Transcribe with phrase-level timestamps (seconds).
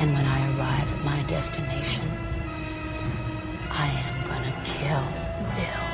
[0.00, 2.08] And when I arrive at my destination,
[3.68, 5.04] I am gonna kill
[5.54, 5.90] Bill.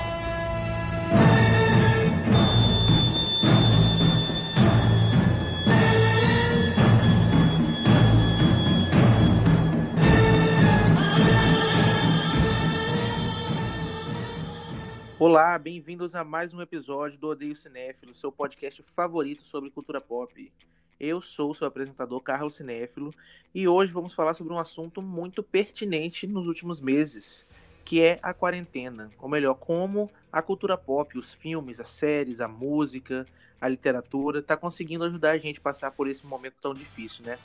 [15.18, 20.52] Olá, bem-vindos a mais um episódio do Odeio Cinéfilo, seu podcast favorito sobre cultura pop.
[20.99, 23.15] Eu sou o seu apresentador Carlos Cinéfilo
[23.55, 27.45] e hoje vamos falar sobre um assunto muito pertinente nos últimos meses,
[27.85, 32.48] que é a quarentena, ou melhor, como a cultura pop, os filmes, as séries, a
[32.48, 33.27] música,
[33.61, 37.39] a literatura está conseguindo ajudar a gente a passar por esse momento tão difícil, né?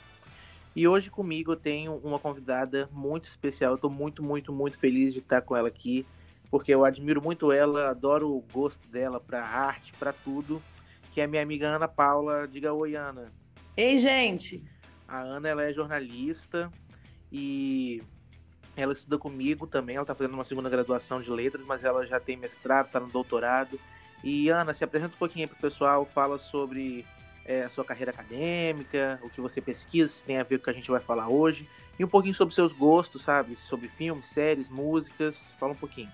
[0.74, 5.12] E hoje comigo eu tenho uma convidada muito especial, eu estou muito, muito, muito feliz
[5.12, 6.06] de estar com ela aqui
[6.52, 10.62] porque eu admiro muito ela, adoro o gosto dela para arte, para tudo,
[11.10, 12.46] que é minha amiga Ana Paula.
[12.46, 13.32] Diga oi, Ana.
[13.76, 14.62] Ei, gente.
[15.08, 16.70] A Ana, ela é jornalista
[17.30, 18.02] e
[18.76, 22.18] ela estuda comigo também, ela está fazendo uma segunda graduação de letras, mas ela já
[22.18, 23.78] tem mestrado, está no doutorado.
[24.22, 27.04] E Ana, se apresenta um pouquinho para o pessoal, fala sobre
[27.44, 30.64] é, a sua carreira acadêmica, o que você pesquisa, se tem a ver com o
[30.64, 31.66] que a gente vai falar hoje,
[31.98, 33.56] e um pouquinho sobre seus gostos, sabe?
[33.56, 35.52] Sobre filmes, séries, músicas.
[35.58, 36.10] Fala um pouquinho.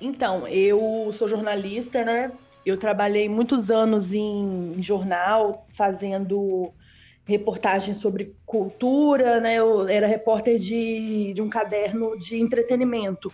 [0.00, 2.32] Então, eu sou jornalista, né?
[2.64, 6.72] Eu trabalhei muitos anos em, em jornal, fazendo
[7.24, 9.54] reportagens sobre cultura, né?
[9.54, 13.32] Eu era repórter de, de um caderno de entretenimento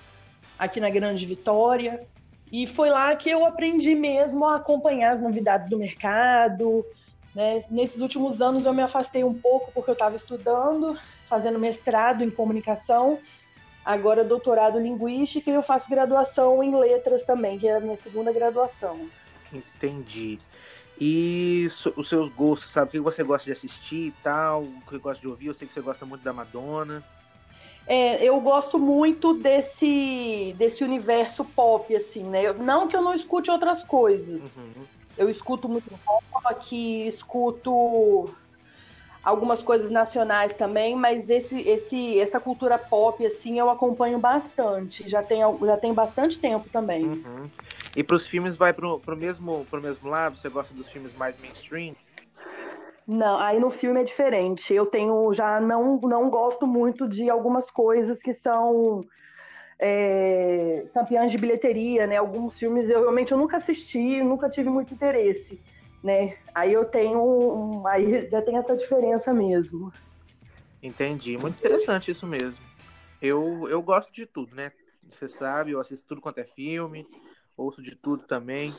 [0.58, 2.06] aqui na Grande Vitória.
[2.50, 6.84] E foi lá que eu aprendi mesmo a acompanhar as novidades do mercado.
[7.34, 7.62] Né?
[7.70, 12.30] Nesses últimos anos eu me afastei um pouco porque eu estava estudando, fazendo mestrado em
[12.30, 13.18] comunicação
[13.88, 17.96] agora doutorado em linguística e eu faço graduação em letras também, que é a minha
[17.96, 19.08] segunda graduação.
[19.50, 20.38] Entendi.
[21.00, 22.88] E os seus gostos, sabe?
[22.88, 24.62] O que você gosta de assistir e tal?
[24.62, 25.46] O que você gosta de ouvir?
[25.46, 27.04] Eu sei que você gosta muito da Madonna.
[27.86, 32.52] É, eu gosto muito desse, desse universo pop, assim, né?
[32.52, 34.54] Não que eu não escute outras coisas.
[34.54, 34.84] Uhum.
[35.16, 38.28] Eu escuto muito rock, escuto
[39.22, 45.08] algumas coisas nacionais também, mas esse, esse, essa cultura pop, assim, eu acompanho bastante.
[45.08, 47.04] Já tem, já tem bastante tempo também.
[47.04, 47.50] Uhum.
[47.98, 50.38] E para os filmes vai pro, pro, mesmo, pro mesmo lado?
[50.38, 51.96] Você gosta dos filmes mais mainstream?
[53.06, 54.72] Não, aí no filme é diferente.
[54.72, 59.04] Eu tenho já não, não gosto muito de algumas coisas que são
[59.80, 62.16] é, campeãs de bilheteria, né?
[62.16, 65.60] Alguns filmes eu realmente eu nunca assisti, nunca tive muito interesse
[66.02, 66.36] né?
[66.54, 69.92] Aí eu tenho aí já tem essa diferença mesmo.
[70.82, 72.64] Entendi, muito interessante isso mesmo.
[73.20, 74.70] Eu, eu gosto de tudo, né?
[75.10, 77.06] Você sabe, eu assisto tudo quanto é filme,
[77.58, 78.74] ouço de tudo também.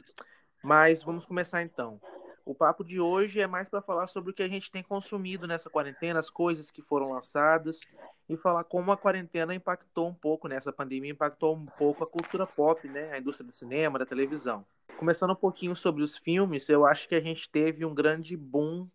[0.63, 1.99] Mas vamos começar então.
[2.45, 5.45] O papo de hoje é mais para falar sobre o que a gente tem consumido
[5.45, 7.79] nessa quarentena, as coisas que foram lançadas
[8.27, 12.47] e falar como a quarentena impactou um pouco nessa pandemia, impactou um pouco a cultura
[12.47, 14.65] pop, né, a indústria do cinema, da televisão.
[14.97, 18.87] Começando um pouquinho sobre os filmes, eu acho que a gente teve um grande boom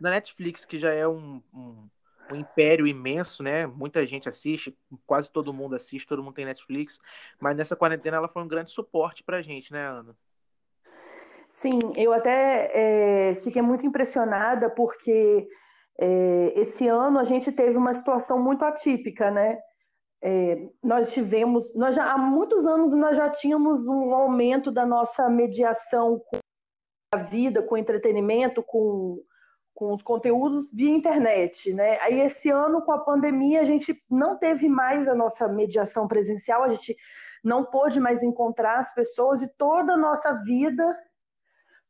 [0.00, 1.88] na Netflix, que já é um, um,
[2.32, 3.66] um, império imenso, né?
[3.66, 4.76] Muita gente assiste,
[5.06, 6.98] quase todo mundo assiste, todo mundo tem Netflix.
[7.38, 10.16] Mas nessa quarentena ela foi um grande suporte pra gente, né, Ana?
[11.50, 15.48] Sim, eu até é, fiquei muito impressionada porque
[15.98, 19.58] é, esse ano a gente teve uma situação muito atípica, né?
[20.22, 25.28] É, nós tivemos, nós já, há muitos anos nós já tínhamos um aumento da nossa
[25.28, 26.38] mediação com
[27.12, 29.18] a vida, com o entretenimento, com,
[29.80, 31.98] com os conteúdos via internet, né?
[32.02, 36.62] Aí esse ano com a pandemia a gente não teve mais a nossa mediação presencial,
[36.62, 36.94] a gente
[37.42, 40.84] não pôde mais encontrar as pessoas e toda a nossa vida,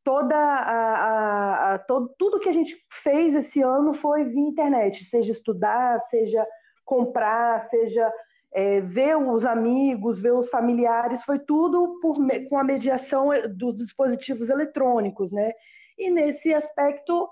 [0.04, 5.04] toda a, a, a todo, tudo que a gente fez esse ano foi via internet,
[5.06, 6.46] seja estudar, seja
[6.84, 8.08] comprar, seja
[8.52, 12.18] é, ver os amigos, ver os familiares, foi tudo por,
[12.48, 15.50] com a mediação dos dispositivos eletrônicos, né?
[15.98, 17.28] E nesse aspecto,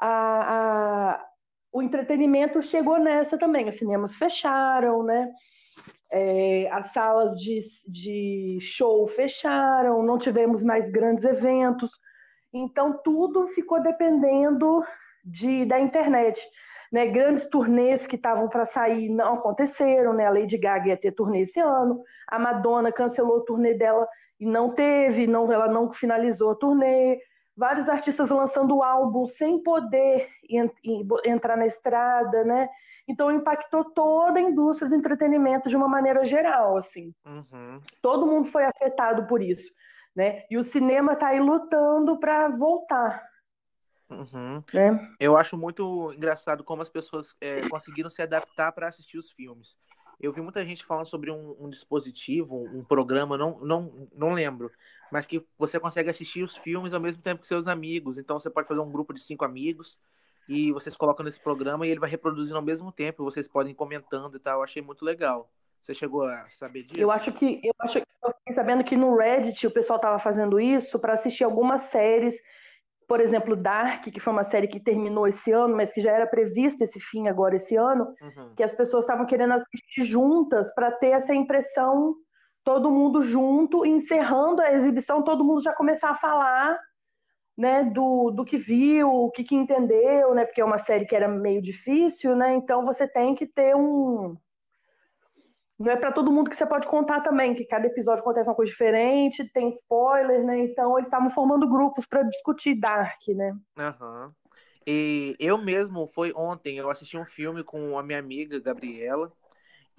[0.00, 1.26] a, a,
[1.72, 3.68] o entretenimento chegou nessa também.
[3.68, 5.30] Os cinemas fecharam, né?
[6.10, 7.58] É, as salas de,
[7.88, 11.90] de show fecharam, não tivemos mais grandes eventos.
[12.52, 14.82] Então, tudo ficou dependendo
[15.24, 16.40] de, da internet.
[16.90, 20.24] Né, grandes turnês que estavam para sair não aconteceram, né?
[20.24, 24.08] A Lady Gaga ia ter turnê esse ano, a Madonna cancelou o turnê dela
[24.40, 27.18] e não teve, não, ela não finalizou a turnê.
[27.58, 30.28] Vários artistas lançando álbum sem poder
[31.24, 32.68] entrar na estrada, né?
[33.06, 37.12] Então impactou toda a indústria do entretenimento de uma maneira geral, assim.
[37.26, 37.80] Uhum.
[38.00, 39.72] Todo mundo foi afetado por isso,
[40.14, 40.44] né?
[40.48, 43.28] E o cinema está aí lutando para voltar,
[44.10, 44.62] Uhum.
[44.74, 44.90] É.
[45.20, 49.76] Eu acho muito engraçado como as pessoas é, conseguiram se adaptar para assistir os filmes.
[50.20, 54.70] Eu vi muita gente falando sobre um, um, dispositivo, um programa, não, não, não lembro,
[55.10, 58.18] mas que você consegue assistir os filmes ao mesmo tempo que seus amigos.
[58.18, 59.98] Então você pode fazer um grupo de cinco amigos
[60.48, 63.24] e vocês colocam nesse programa e ele vai reproduzindo ao mesmo tempo.
[63.24, 64.58] Vocês podem ir comentando e tal.
[64.58, 65.50] Eu achei muito legal.
[65.82, 67.00] Você chegou a saber disso?
[67.00, 70.58] Eu acho que eu acho eu fiquei sabendo que no Reddit o pessoal estava fazendo
[70.60, 72.34] isso para assistir algumas séries,
[73.06, 76.26] por exemplo, Dark, que foi uma série que terminou esse ano, mas que já era
[76.26, 78.54] prevista esse fim agora esse ano, uhum.
[78.54, 82.14] que as pessoas estavam querendo assistir juntas para ter essa impressão
[82.68, 86.78] todo mundo junto, encerrando a exibição, todo mundo já começar a falar
[87.56, 91.16] né, do, do que viu, o que, que entendeu, né, porque é uma série que
[91.16, 94.36] era meio difícil, né, então você tem que ter um.
[95.78, 98.54] Não é para todo mundo que você pode contar também, que cada episódio acontece uma
[98.54, 103.56] coisa diferente, tem spoiler, né, então eles estavam formando grupos para discutir Dark, né.
[103.78, 104.30] Uhum.
[104.86, 109.32] E eu mesmo, foi ontem, eu assisti um filme com a minha amiga Gabriela,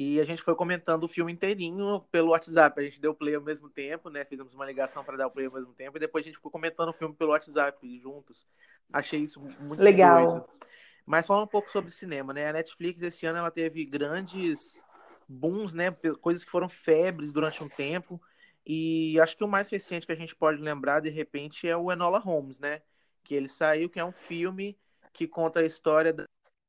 [0.01, 2.80] e a gente foi comentando o filme inteirinho pelo WhatsApp.
[2.80, 4.24] A gente deu play ao mesmo tempo, né?
[4.24, 5.98] Fizemos uma ligação para dar o play ao mesmo tempo.
[5.98, 8.48] E depois a gente ficou comentando o filme pelo WhatsApp juntos.
[8.94, 10.25] Achei isso muito legal.
[10.25, 10.50] Doido.
[11.06, 12.48] Mas falando um pouco sobre cinema, né?
[12.48, 14.81] A Netflix esse ano ela teve grandes
[15.28, 15.92] booms, né?
[16.22, 18.22] Coisas que foram febres durante um tempo.
[18.66, 21.92] E acho que o mais recente que a gente pode lembrar, de repente, é o
[21.92, 22.81] Enola Holmes, né?
[23.22, 24.80] Que ele saiu, que é um filme
[25.12, 26.24] que conta a história da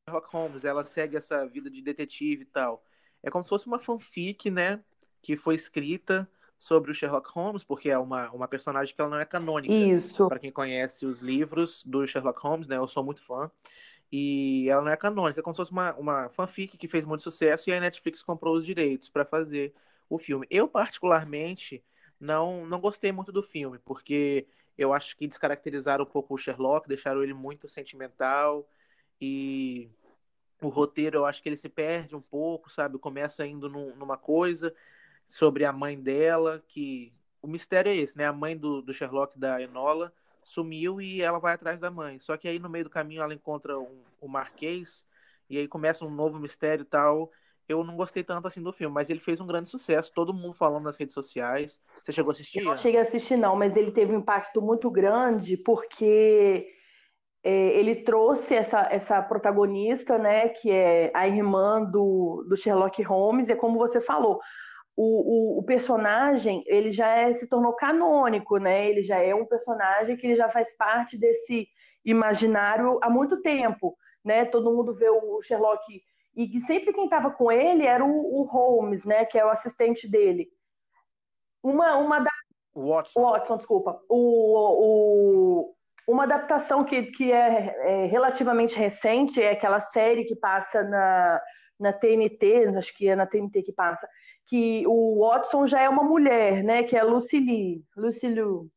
[0.04, 0.64] Sherlock Holmes.
[0.64, 2.82] Ela segue essa vida de detetive e tal.
[3.22, 4.80] É como se fosse uma fanfic, né?
[5.22, 6.28] Que foi escrita
[6.58, 9.72] sobre o Sherlock Holmes, porque é uma, uma personagem que ela não é canônica.
[9.72, 10.28] Isso.
[10.28, 12.76] Para quem conhece os livros do Sherlock Holmes, né?
[12.76, 13.50] Eu sou muito fã.
[14.12, 17.22] E ela não é canônica, é como se fosse uma, uma fanfic que fez muito
[17.22, 19.72] sucesso e a Netflix comprou os direitos para fazer
[20.08, 20.46] o filme.
[20.50, 21.82] Eu, particularmente,
[22.18, 26.88] não, não gostei muito do filme, porque eu acho que descaracterizaram um pouco o Sherlock,
[26.88, 28.68] deixaram ele muito sentimental
[29.20, 29.88] e
[30.60, 32.98] o roteiro eu acho que ele se perde um pouco, sabe?
[32.98, 34.74] Começa indo num, numa coisa
[35.28, 38.26] sobre a mãe dela, que o mistério é esse, né?
[38.26, 40.12] A mãe do, do Sherlock da Enola
[40.42, 42.18] sumiu e ela vai atrás da mãe.
[42.18, 45.04] Só que aí no meio do caminho ela encontra um, o Marquês
[45.48, 47.30] e aí começa um novo mistério e tal.
[47.68, 50.54] Eu não gostei tanto assim do filme, mas ele fez um grande sucesso, todo mundo
[50.54, 51.80] falando nas redes sociais.
[52.02, 52.58] Você chegou a assistir?
[52.58, 56.74] Eu não cheguei a assistir, não, mas ele teve um impacto muito grande porque
[57.42, 63.52] ele trouxe essa, essa protagonista, né, que é a irmã do, do Sherlock Holmes, e
[63.52, 64.40] é como você falou,
[64.96, 68.86] o, o, o, personagem ele já é, se tornou canônico, né?
[68.86, 71.66] Ele já é um personagem que ele já faz parte desse
[72.04, 74.44] imaginário há muito tempo, né?
[74.44, 76.02] Todo mundo vê o Sherlock
[76.36, 79.24] e sempre quem estava com ele era o, o, Holmes, né?
[79.24, 80.48] Que é o assistente dele.
[81.62, 82.30] Uma, uma da
[82.74, 83.22] Watson.
[83.22, 84.00] Watson, desculpa.
[84.08, 85.74] O, o,
[86.10, 91.40] uma adaptação que, que é, é, relativamente recente é aquela série que passa na,
[91.78, 94.08] na TNT, acho que é na TNT que passa,
[94.46, 96.82] que o Watson já é uma mulher, né?
[96.82, 98.68] Que é Lucy Lee, Lucy Liu.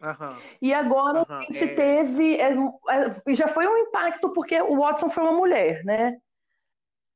[0.00, 0.36] Uhum.
[0.62, 1.74] E agora uhum, a gente é...
[1.74, 2.36] teve.
[2.36, 6.16] É, é, já foi um impacto porque o Watson foi uma mulher, né?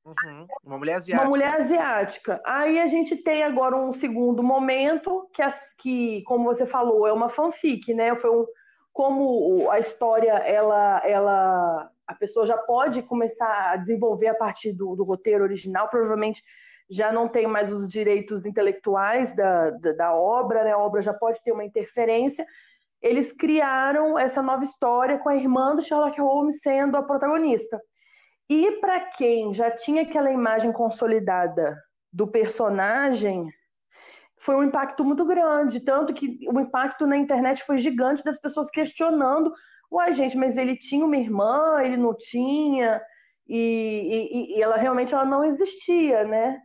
[0.05, 0.47] Uhum.
[0.65, 1.23] Uma mulher asiática.
[1.23, 2.43] Uma mulher asiática.
[2.45, 7.13] Aí a gente tem agora um segundo momento, que, as, que como você falou, é
[7.13, 8.17] uma fanfic, né?
[8.17, 8.47] Foi um,
[8.93, 14.97] como a história ela, ela a pessoa já pode começar a desenvolver a partir do,
[14.97, 16.43] do roteiro original, provavelmente
[16.91, 20.73] já não tem mais os direitos intelectuais da, da, da, obra, né?
[20.73, 22.45] a obra já pode ter uma interferência.
[23.01, 27.81] Eles criaram essa nova história com a irmã do Sherlock Holmes sendo a protagonista.
[28.49, 31.79] E para quem já tinha aquela imagem consolidada
[32.13, 33.49] do personagem,
[34.41, 38.71] foi um impacto muito grande, tanto que o impacto na internet foi gigante das pessoas
[38.71, 39.53] questionando,
[39.91, 43.01] uai gente, mas ele tinha uma irmã, ele não tinha,
[43.47, 46.59] e, e, e ela realmente ela não existia, né?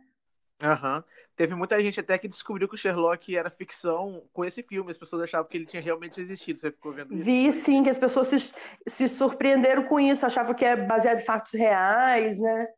[0.62, 0.96] Aham.
[0.96, 1.04] Uhum.
[1.36, 4.90] Teve muita gente até que descobriu que o Sherlock era ficção com esse filme.
[4.90, 6.58] As pessoas achavam que ele tinha realmente existido.
[6.58, 7.24] Você ficou vendo isso?
[7.26, 8.54] Vi sim, que as pessoas se,
[8.86, 12.68] se surpreenderam com isso, achavam que é baseado em fatos reais, né?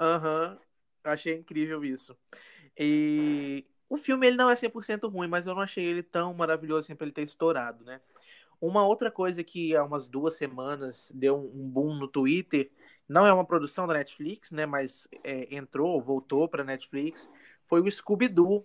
[0.00, 0.52] Aham.
[0.52, 0.58] Uhum.
[1.04, 2.16] Achei incrível isso.
[2.78, 6.86] E o filme ele não é 100% ruim, mas eu não achei ele tão maravilhoso
[6.86, 8.00] assim pra ele ter estourado, né?
[8.58, 12.70] Uma outra coisa que há umas duas semanas deu um boom no Twitter,
[13.06, 14.64] não é uma produção da Netflix, né?
[14.64, 17.28] Mas é, entrou, voltou pra Netflix,
[17.66, 18.64] foi o Scooby-Doo,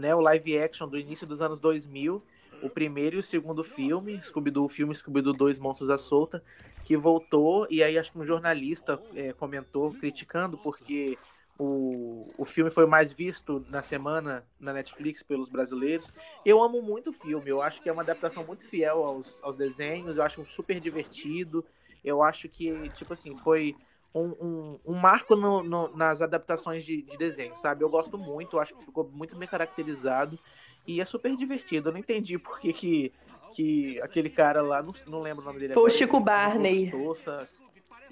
[0.00, 2.24] né, o live action do início dos anos 2000,
[2.62, 6.42] o primeiro e o segundo filme, Scooby-Doo, filme Scooby-Doo 2 Monstros à Solta,
[6.82, 11.18] que voltou, e aí acho que um jornalista é, comentou criticando porque
[11.62, 16.12] o, o filme foi mais visto na semana na Netflix pelos brasileiros.
[16.44, 19.54] Eu amo muito o filme, eu acho que é uma adaptação muito fiel aos, aos
[19.54, 21.64] desenhos, eu acho super divertido.
[22.04, 23.76] Eu acho que, tipo assim, foi
[24.12, 27.84] um, um, um marco no, no, nas adaptações de, de desenho, sabe?
[27.84, 30.36] Eu gosto muito, eu acho que ficou muito bem caracterizado
[30.84, 31.90] e é super divertido.
[31.90, 33.12] Eu não entendi por que, que,
[33.54, 35.74] que aquele cara lá, não, não lembro o nome dele.
[35.74, 36.90] Foi o Chico Barney.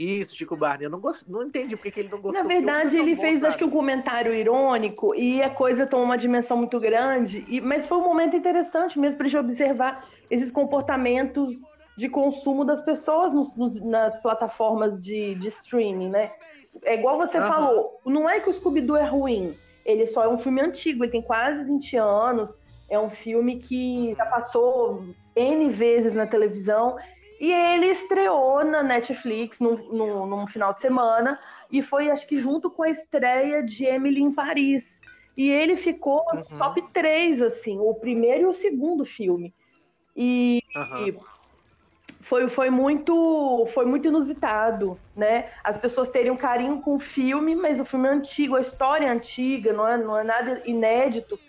[0.02, 0.86] Isso, Chico Barney.
[0.86, 1.28] Eu não, gost...
[1.28, 2.42] não entendi porque que ele não gostou.
[2.42, 3.48] Na verdade, ele bom, fez, sabe?
[3.48, 7.44] acho que um comentário irônico e a coisa tomou uma dimensão muito grande.
[7.48, 7.60] E...
[7.60, 11.58] Mas foi um momento interessante mesmo para a gente observar esses comportamentos
[11.96, 16.32] de consumo das pessoas nos, nos, nas plataformas de, de, streaming, né?
[16.84, 17.46] É igual você uhum.
[17.46, 19.54] falou, não é que o Scooby-Doo é ruim,
[19.84, 24.14] ele só é um filme antigo, ele tem quase 20 anos, é um filme que
[24.16, 25.04] já passou
[25.36, 26.96] N vezes na televisão
[27.40, 31.40] e ele estreou na Netflix num, num, num, final de semana
[31.72, 35.00] e foi, acho que, junto com a estreia de Emily em Paris.
[35.34, 36.40] E ele ficou uhum.
[36.40, 39.54] no top 3, assim, o primeiro e o segundo filme.
[40.14, 41.06] E, uhum.
[41.06, 41.18] e,
[42.20, 45.50] foi, foi, muito, foi muito inusitado, né?
[45.64, 49.06] As pessoas terem um carinho com o filme, mas o filme é antigo, a história
[49.06, 51.40] é antiga, não é, não é nada inédito.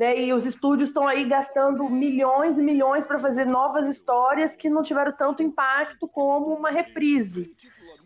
[0.00, 0.18] Né?
[0.18, 4.82] E os estúdios estão aí gastando milhões e milhões para fazer novas histórias que não
[4.82, 7.54] tiveram tanto impacto como uma reprise,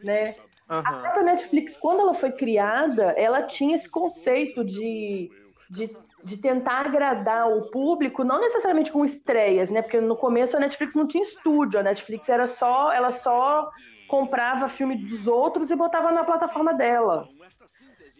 [0.03, 0.35] né?
[0.69, 0.79] Uhum.
[0.79, 5.31] A própria Netflix, quando ela foi criada, ela tinha esse conceito de,
[5.71, 9.81] de, de tentar agradar o público, não necessariamente com estreias, né?
[9.81, 13.71] Porque no começo a Netflix não tinha estúdio, a Netflix era só, ela só
[14.09, 17.29] comprava filme dos outros e botava na plataforma dela.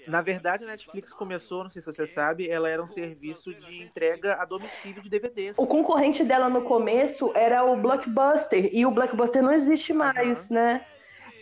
[0.07, 3.83] Na verdade, a Netflix começou, não sei se você sabe, ela era um serviço de
[3.83, 5.57] entrega a domicílio de DVDs.
[5.59, 10.57] O concorrente dela no começo era o Blockbuster, e o Blockbuster não existe mais, uhum.
[10.57, 10.87] né?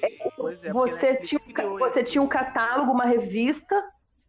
[0.03, 1.41] É, você, tinha,
[1.79, 3.83] você tinha um catálogo, uma revista.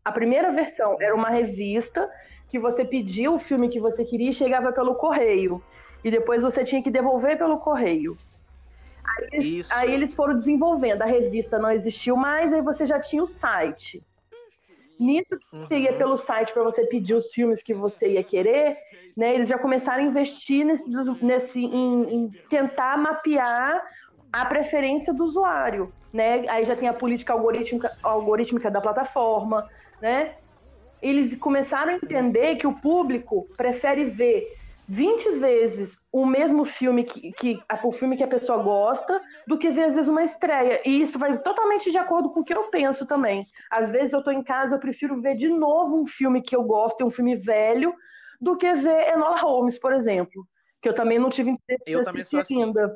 [0.05, 2.09] A primeira versão era uma revista
[2.49, 5.63] que você pedia o filme que você queria e chegava pelo correio.
[6.03, 8.15] E depois você tinha que devolver pelo correio.
[9.03, 11.01] Aí eles, aí eles, foram desenvolvendo.
[11.01, 14.03] A revista não existiu mais, aí você já tinha o site.
[14.99, 15.65] Nisso uhum.
[15.65, 18.77] você ia pelo site para você pedir os filmes que você ia querer,
[19.17, 19.33] né?
[19.33, 20.89] Eles já começaram a investir nesse,
[21.21, 23.83] nesse em, em tentar mapear
[24.31, 26.43] a preferência do usuário, né?
[26.47, 29.67] Aí já tem a política algorítmica, algorítmica da plataforma,
[30.01, 30.35] né?
[31.01, 34.53] Eles começaram a entender que o público prefere ver
[34.87, 39.71] 20 vezes o mesmo filme que, que o filme que a pessoa gosta do que
[39.71, 40.81] ver às vezes uma estreia.
[40.85, 43.45] E isso vai totalmente de acordo com o que eu penso também.
[43.71, 46.63] Às vezes eu estou em casa, eu prefiro ver de novo um filme que eu
[46.63, 47.93] gosto, um filme velho,
[48.39, 50.45] do que ver Enola Holmes, por exemplo,
[50.81, 52.63] que eu também não tive interesse eu também sou assim.
[52.63, 52.93] ainda.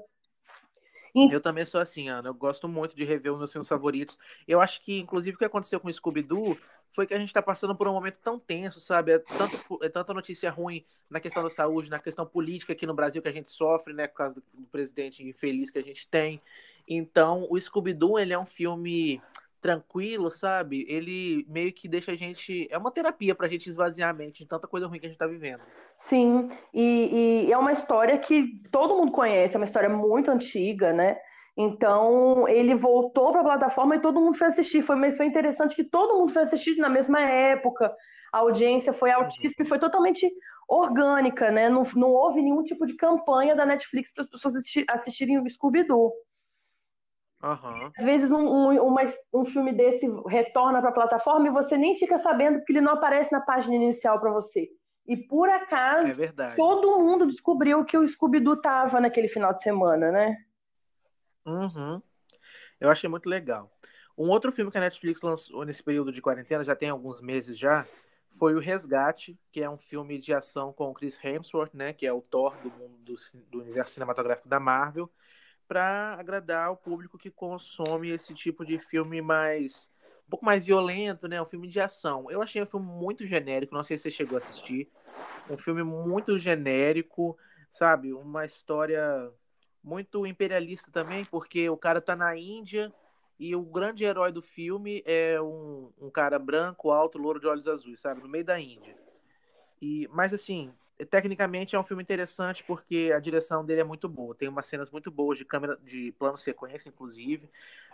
[1.31, 2.29] Eu também sou assim, Ana.
[2.29, 4.17] Eu gosto muito de rever os meus filmes favoritos.
[4.47, 6.57] Eu acho que, inclusive, o que aconteceu com o Scooby-Doo
[6.93, 9.11] foi que a gente está passando por um momento tão tenso, sabe?
[9.11, 12.93] É, tanto, é tanta notícia ruim na questão da saúde, na questão política aqui no
[12.93, 14.07] Brasil que a gente sofre, né?
[14.07, 16.41] Por causa do, do presidente infeliz que a gente tem.
[16.87, 19.21] Então, o Scooby-Doo, ele é um filme
[19.61, 20.85] tranquilo, sabe?
[20.87, 22.67] Ele meio que deixa a gente.
[22.71, 25.17] É uma terapia pra gente esvaziar a mente de tanta coisa ruim que a gente
[25.17, 25.61] tá vivendo.
[25.97, 30.93] Sim, e, e é uma história que todo mundo conhece, é uma história muito antiga,
[30.93, 31.17] né?
[31.57, 34.83] Então, ele voltou para a plataforma e todo mundo foi assistir.
[34.83, 37.91] Foi, mas foi interessante que todo mundo foi assistir na mesma época.
[38.31, 40.31] A audiência foi altíssima e foi totalmente
[40.67, 41.67] orgânica, né?
[41.67, 45.49] Não, não houve nenhum tipo de campanha da Netflix para as pessoas assistir, assistirem o
[45.49, 46.11] Scooby-Doo.
[47.43, 47.91] Uhum.
[47.95, 49.01] Às vezes um, um, uma,
[49.33, 52.93] um filme desse retorna para a plataforma e você nem fica sabendo porque ele não
[52.93, 54.67] aparece na página inicial para você.
[55.07, 60.11] E por acaso, é todo mundo descobriu que o Scooby-Doo tava naquele final de semana,
[60.11, 60.35] né?
[61.45, 62.01] Uhum.
[62.79, 63.71] Eu achei muito legal.
[64.17, 67.57] Um outro filme que a Netflix lançou nesse período de quarentena, já tem alguns meses
[67.57, 67.87] já,
[68.37, 72.05] foi O Resgate, que é um filme de ação com o Chris Hemsworth, né, que
[72.05, 73.15] é o Thor do, mundo, do,
[73.49, 75.09] do universo cinematográfico da Marvel,
[75.67, 79.89] para agradar o público que consome esse tipo de filme mais
[80.27, 82.29] um pouco mais violento, né, um filme de ação.
[82.29, 84.89] Eu achei um filme muito genérico, não sei se você chegou a assistir.
[85.49, 87.37] Um filme muito genérico,
[87.71, 88.11] sabe?
[88.13, 89.31] Uma história
[89.81, 92.93] muito imperialista também, porque o cara tá na Índia
[93.39, 97.67] e o grande herói do filme é um, um cara branco, alto, louro de olhos
[97.67, 98.21] azuis, sabe?
[98.21, 98.97] No meio da Índia.
[99.81, 100.73] E, mas assim,
[101.05, 104.33] tecnicamente é um filme interessante porque a direção dele é muito boa.
[104.33, 107.49] Tem umas cenas muito boas de câmera, de plano sequência, inclusive.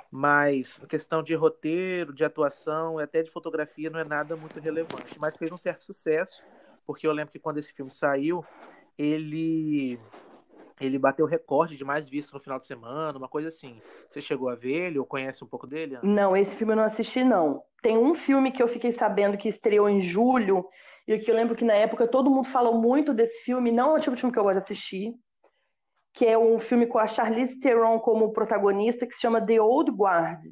[0.10, 4.60] Mas a questão de roteiro, de atuação e até de fotografia não é nada muito
[4.60, 5.20] relevante.
[5.20, 6.42] Mas fez um certo sucesso,
[6.86, 8.46] porque eu lembro que quando esse filme saiu,
[8.98, 10.00] ele
[10.80, 13.82] ele bateu recorde de mais visto no final de semana, uma coisa assim.
[14.10, 15.98] Você chegou a ver ele ou conhece um pouco dele?
[16.04, 17.64] Não, esse filme eu não assisti, não.
[17.82, 20.66] tem um filme que eu fiquei sabendo que estreou em julho,
[21.08, 23.98] e que eu lembro que na época todo mundo falou muito desse filme, não é
[23.98, 25.14] o tipo de filme que eu gosto de assistir,
[26.14, 29.92] que é um filme com a Charlize Theron como protagonista, que se chama The Old
[29.92, 30.46] Guard.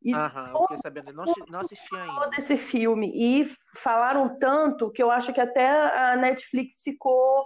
[0.00, 2.28] E Aham, eu fiquei sabendo, não, não assisti ainda.
[2.30, 3.44] desse filme, e
[3.74, 7.44] falaram tanto que eu acho que até a Netflix ficou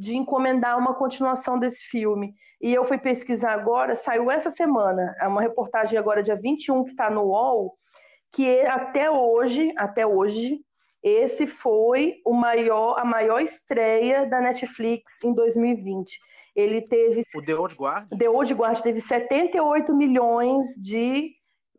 [0.00, 2.34] de encomendar uma continuação desse filme.
[2.58, 6.90] E eu fui pesquisar agora, saiu essa semana, é uma reportagem agora dia 21 que
[6.92, 7.76] está no UOL,
[8.32, 10.58] que até hoje, até hoje,
[11.02, 16.18] esse foi o maior, a maior estreia da Netflix em 2020.
[16.56, 17.20] Ele teve.
[17.34, 18.08] O The Old Guard?
[18.18, 21.30] The Old Guard teve 78 milhões de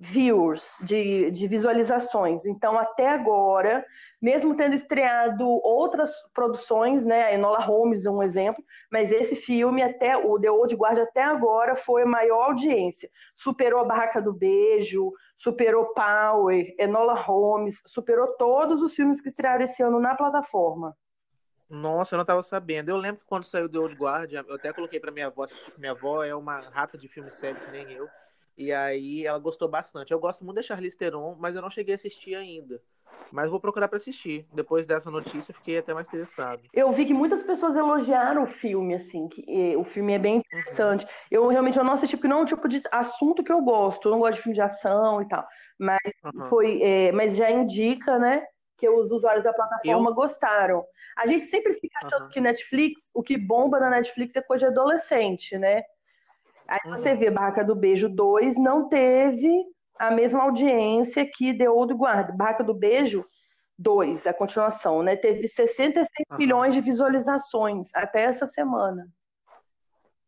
[0.04, 2.48] viewers, de, de visualizações.
[2.48, 3.86] Então, até agora,
[4.20, 9.84] mesmo tendo estreado outras produções, né, a Enola Holmes é um exemplo, mas esse filme,
[9.84, 13.12] até o The Old Guard, até agora, foi a maior audiência.
[13.36, 19.66] Superou a Barraca do Beijo, superou Power, Enola Holmes, superou todos os filmes que estrearam
[19.66, 20.98] esse ano na plataforma.
[21.70, 22.90] Nossa, eu não estava sabendo.
[22.90, 25.46] Eu lembro que quando saiu The Old Guard, eu até coloquei para minha avó,
[25.78, 28.10] minha avó é uma rata de filme sério que nem eu.
[28.62, 30.14] E aí ela gostou bastante.
[30.14, 32.80] Eu gosto muito da Charlize Theron, mas eu não cheguei a assistir ainda.
[33.32, 34.46] Mas vou procurar para assistir.
[34.54, 36.62] Depois dessa notícia, fiquei até mais interessado.
[36.72, 39.44] Eu vi que muitas pessoas elogiaram o filme, assim, que
[39.76, 41.06] o filme é bem interessante.
[41.06, 41.12] Uhum.
[41.32, 44.08] Eu realmente eu não assisti porque não é um tipo de assunto que eu gosto.
[44.08, 45.44] Eu não gosto de filme de ação e tal.
[45.80, 46.44] Mas uhum.
[46.44, 48.46] foi, é, mas já indica, né,
[48.78, 50.14] que os usuários da plataforma eu...
[50.14, 50.86] gostaram.
[51.18, 52.30] A gente sempre fica achando uhum.
[52.30, 55.82] que Netflix, o que bomba na Netflix é coisa de adolescente, né?
[56.72, 56.92] Aí uhum.
[56.92, 59.52] você vê Barraca do Beijo 2 não teve
[60.00, 62.34] a mesma audiência que The Old Guard.
[62.38, 63.26] Barraca do Beijo
[63.78, 65.18] 2, a continuação, né?
[65.18, 66.38] Teve 66 uhum.
[66.38, 69.06] milhões de visualizações até essa semana.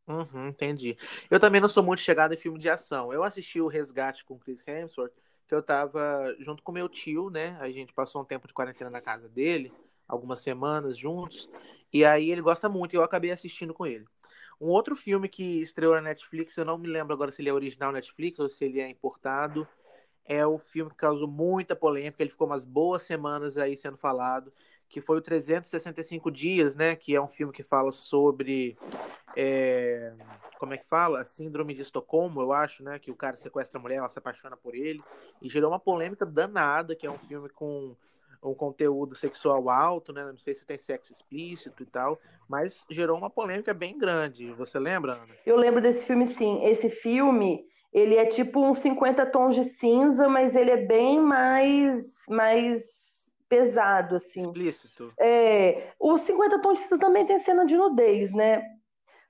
[0.06, 0.98] Uhum, entendi.
[1.32, 3.14] Eu também não sou muito chegado em filme de ação.
[3.14, 5.14] Eu assisti o Resgate com Chris Hemsworth,
[5.48, 7.58] que eu tava junto com meu tio, né?
[7.62, 9.72] A gente passou um tempo de quarentena na casa dele,
[10.06, 11.50] algumas semanas juntos,
[11.94, 14.04] e aí ele gosta muito e eu acabei assistindo com ele.
[14.60, 17.53] Um outro filme que estreou na Netflix, eu não me lembro agora se ele é
[17.53, 19.67] original Netflix ou se ele é importado,
[20.25, 24.53] é o filme que causou muita polêmica, ele ficou umas boas semanas aí sendo falado,
[24.88, 26.96] que foi o 365 Dias, né?
[26.96, 28.77] Que é um filme que fala sobre.
[29.35, 30.13] É,
[30.59, 31.25] como é que fala?
[31.25, 33.00] Síndrome de Estocolmo, eu acho, né?
[33.00, 35.03] Que o cara sequestra a mulher, ela se apaixona por ele.
[35.42, 37.96] E gerou uma polêmica danada, que é um filme com
[38.44, 40.24] um conteúdo sexual alto, né?
[40.25, 44.51] Não sei se tem sexo explícito e tal, mas gerou uma polêmica bem grande.
[44.53, 45.34] Você lembra, Ana?
[45.46, 46.64] Eu lembro desse filme, sim.
[46.66, 52.06] Esse filme, ele é tipo uns 50 tons de cinza, mas ele é bem mais,
[52.27, 52.84] mais
[53.48, 54.42] pesado, assim.
[54.42, 55.14] Explícito.
[55.20, 58.62] É, os 50 tons de cinza também tem cena de nudez, né?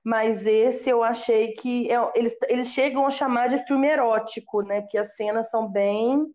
[0.03, 4.81] Mas esse eu achei que é, eles, eles chegam a chamar de filme erótico, né?
[4.81, 6.25] Porque as cenas são bem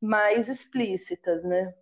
[0.00, 1.74] mais explícitas, né?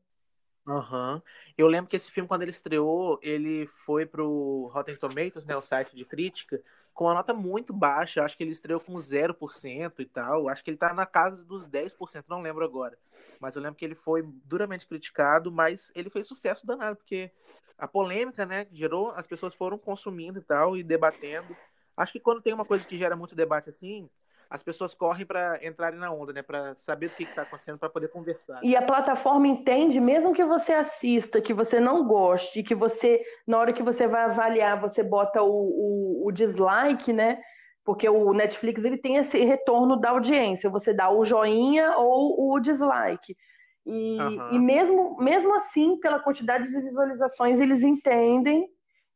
[0.68, 1.22] Uhum.
[1.56, 5.62] Eu lembro que esse filme, quando ele estreou, ele foi pro Rotten Tomatoes, né, o
[5.62, 6.60] site de crítica,
[6.92, 8.22] com uma nota muito baixa.
[8.22, 10.46] Acho que ele estreou com 0% e tal.
[10.48, 12.98] Acho que ele tá na casa dos 10%, não lembro agora.
[13.40, 17.30] Mas eu lembro que ele foi duramente criticado, mas ele fez sucesso danado, porque
[17.78, 21.56] a polêmica, né, gerou, as pessoas foram consumindo e tal, e debatendo.
[21.96, 24.10] Acho que quando tem uma coisa que gera muito debate assim,
[24.50, 26.42] as pessoas correm para entrarem na onda, né?
[26.42, 28.60] Para saber o que está acontecendo, para poder conversar.
[28.62, 33.58] E a plataforma entende, mesmo que você assista, que você não goste, que você, na
[33.58, 37.40] hora que você vai avaliar, você bota o, o, o dislike, né?
[37.84, 40.70] Porque o Netflix ele tem esse retorno da audiência.
[40.70, 43.36] Você dá o joinha ou o dislike.
[43.84, 44.52] E, uhum.
[44.52, 48.66] e mesmo, mesmo assim, pela quantidade de visualizações, eles entendem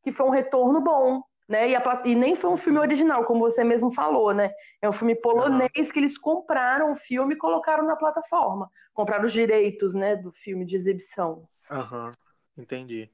[0.03, 1.71] que foi um retorno bom né?
[1.71, 4.51] E, a, e, nem foi um filme original, como você mesmo falou, né?
[4.81, 5.93] É um filme polonês uhum.
[5.93, 8.71] que eles compraram o filme e colocaram na plataforma.
[8.95, 11.49] Compraram os direitos, né, do filme de exibição.
[11.71, 12.63] Aham, uhum.
[12.63, 13.11] entendi.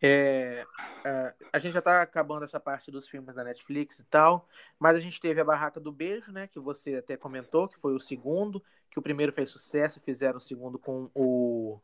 [0.00, 0.64] É,
[1.04, 4.94] é, a gente já está acabando essa parte dos filmes da Netflix e tal, mas
[4.94, 6.46] a gente teve a Barraca do Beijo, né?
[6.46, 10.40] Que você até comentou, que foi o segundo, que o primeiro fez sucesso, fizeram o
[10.40, 11.80] segundo com o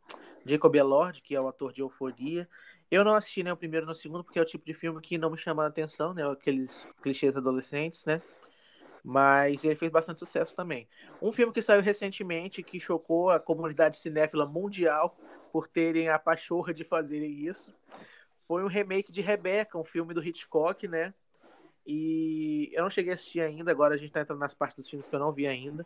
[0.47, 2.49] Jacob Elord, que é o ator de Euforia.
[2.95, 5.01] Eu não assisti nem o primeiro nem o segundo, porque é o tipo de filme
[5.01, 6.25] que não me chama a atenção, né?
[6.31, 8.23] Aqueles clichês adolescentes, né?
[9.03, 10.87] Mas ele fez bastante sucesso também.
[11.21, 15.19] Um filme que saiu recentemente, que chocou a comunidade cinéfila mundial
[15.53, 17.75] por terem a pachorra de fazerem isso,
[18.47, 21.13] foi um remake de Rebecca, um filme do Hitchcock, né?
[21.85, 24.89] E eu não cheguei a assistir ainda, agora a gente tá entrando nas partes dos
[24.89, 25.85] filmes que eu não vi ainda.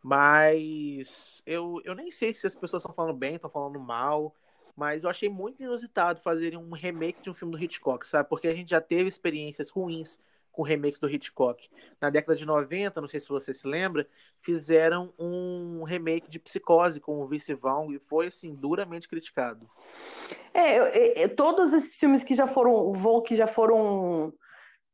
[0.00, 4.32] Mas eu, eu nem sei se as pessoas estão falando bem, estão falando mal.
[4.76, 8.28] Mas eu achei muito inusitado fazerem um remake de um filme do Hitchcock, sabe?
[8.28, 10.18] Porque a gente já teve experiências ruins
[10.52, 11.68] com remakes do Hitchcock.
[12.00, 14.08] Na década de 90, não sei se você se lembra,
[14.40, 19.68] fizeram um remake de Psicose com o Vince Vaughn e foi assim duramente criticado.
[20.54, 24.32] É, é, todos esses filmes que já foram, vou que já foram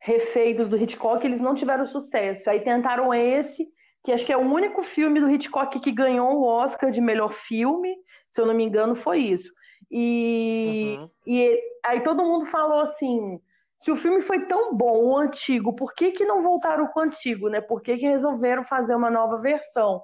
[0.01, 2.51] refeitos do Hitchcock, eles não tiveram sucesso.
[2.51, 3.68] Aí tentaram esse,
[4.05, 7.33] que acho que é o único filme do Hitchcock que ganhou o Oscar de melhor
[7.33, 7.95] filme,
[8.29, 9.53] se eu não me engano, foi isso.
[9.94, 11.11] E, uhum.
[11.26, 13.38] e aí todo mundo falou assim:
[13.78, 17.02] se o filme foi tão bom, o antigo, por que, que não voltaram com o
[17.02, 17.61] antigo, né?
[17.61, 20.02] Por que, que resolveram fazer uma nova versão?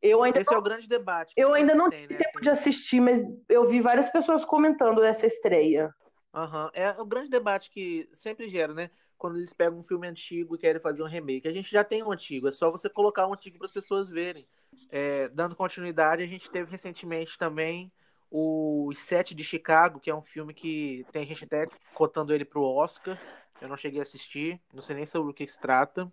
[0.00, 1.32] Eu ainda Esse não, é o grande debate.
[1.36, 2.18] Eu ainda não tive né?
[2.18, 5.92] tempo de assistir, mas eu vi várias pessoas comentando dessa estreia.
[6.32, 6.70] Uhum.
[6.72, 8.90] É o grande debate que sempre gera, né?
[9.18, 11.48] Quando eles pegam um filme antigo e querem fazer um remake.
[11.48, 14.08] A gente já tem um antigo, é só você colocar um antigo para as pessoas
[14.08, 14.46] verem.
[14.88, 17.90] É, dando continuidade, a gente teve recentemente também
[18.30, 22.62] o Sete de Chicago, que é um filme que tem gente até cotando ele pro
[22.62, 23.18] Oscar.
[23.60, 26.10] Eu não cheguei a assistir, não sei nem sobre o que se trata.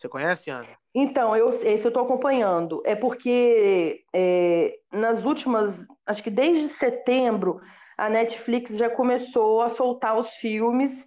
[0.00, 0.66] Você conhece, Ana?
[0.94, 2.82] Então, eu, esse eu estou acompanhando.
[2.86, 7.60] É porque é, nas últimas, acho que desde setembro,
[7.98, 11.06] a Netflix já começou a soltar os filmes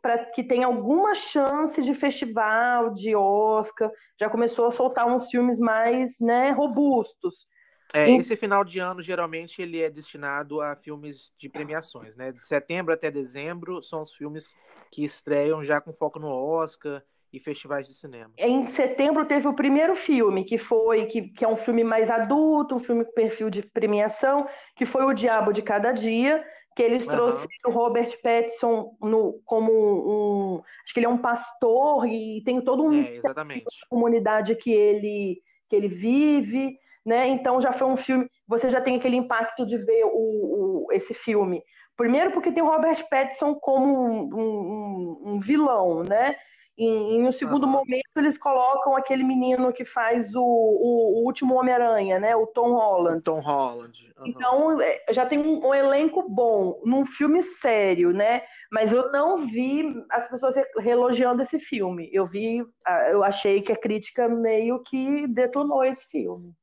[0.00, 3.90] para que tenha alguma chance de festival, de Oscar.
[4.18, 7.46] Já começou a soltar uns filmes mais né, robustos.
[7.92, 12.32] É, esse final de ano, geralmente, ele é destinado a filmes de premiações, né?
[12.32, 14.56] De setembro até dezembro são os filmes
[14.90, 17.02] que estreiam já com foco no Oscar
[17.32, 18.30] e festivais de cinema.
[18.36, 22.74] Em setembro teve o primeiro filme, que foi que, que é um filme mais adulto,
[22.74, 26.44] um filme com perfil de premiação, que foi O Diabo de Cada Dia,
[26.76, 27.12] que eles uhum.
[27.12, 32.60] trouxeram o Robert Pattinson no, como um, acho que ele é um pastor e tem
[32.60, 33.64] todo um é, exatamente.
[33.88, 37.28] comunidade que ele que ele vive né?
[37.28, 41.14] Então já foi um filme, você já tem aquele impacto de ver o, o esse
[41.14, 41.62] filme.
[41.96, 46.36] Primeiro porque tem o Robert Pattinson como um, um, um vilão, né?
[46.76, 51.54] E, em um segundo momento eles colocam aquele menino que faz o, o, o último
[51.54, 52.34] Homem-Aranha, né?
[52.34, 53.22] O Tom Holland.
[53.22, 54.12] Tom Holland.
[54.18, 54.26] Uhum.
[54.26, 58.42] Então é, já tem um, um, elenco bom num filme sério, né?
[58.70, 62.08] Mas eu não vi as pessoas elogiando esse filme.
[62.10, 62.64] Eu vi,
[63.10, 66.54] eu achei que a crítica meio que detonou esse filme.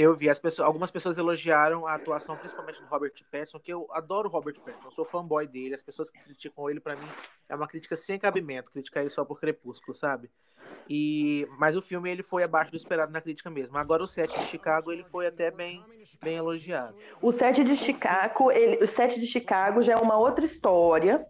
[0.00, 3.88] Eu vi, as pessoas, algumas pessoas elogiaram a atuação, principalmente do Robert Pattinson, que eu
[3.90, 5.74] adoro o Robert Pattinson, sou fanboy dele.
[5.74, 7.08] As pessoas que criticam ele, para mim,
[7.48, 10.30] é uma crítica sem cabimento, criticar ele só por Crepúsculo, sabe?
[10.88, 13.76] E mas o filme ele foi abaixo do esperado na crítica mesmo.
[13.76, 15.84] Agora o set de Chicago ele foi até bem
[16.22, 16.96] bem elogiado.
[17.20, 21.26] O set de Chicago, ele, o set de Chicago já é uma outra história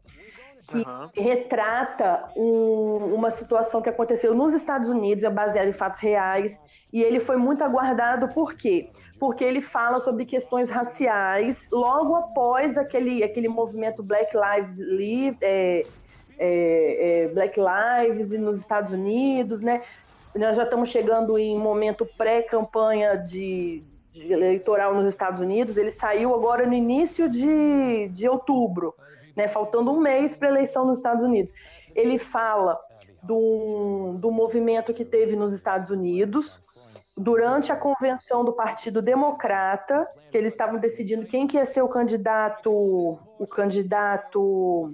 [0.68, 1.09] que uhum.
[1.16, 6.61] retrata um, uma situação que aconteceu nos Estados Unidos, é baseado em fatos reais,
[6.92, 8.90] e ele foi muito aguardado por quê?
[9.18, 15.87] Porque ele fala sobre questões raciais logo após aquele, aquele movimento Black Lives Live, é,
[16.38, 19.83] é, é, Black Lives nos Estados Unidos, né?
[20.35, 25.78] Nós já estamos chegando em momento pré-campanha de, de eleitoral nos Estados Unidos.
[25.78, 28.94] Ele saiu agora no início de, de outubro
[29.38, 31.53] né, faltando um mês para a eleição nos Estados Unidos.
[31.94, 32.77] Ele fala
[33.22, 36.59] do, do movimento que teve nos Estados Unidos
[37.16, 41.88] durante a convenção do Partido Democrata, que eles estavam decidindo quem que ia ser o
[41.88, 42.70] candidato,
[43.38, 44.92] o candidato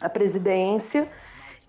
[0.00, 1.10] à presidência,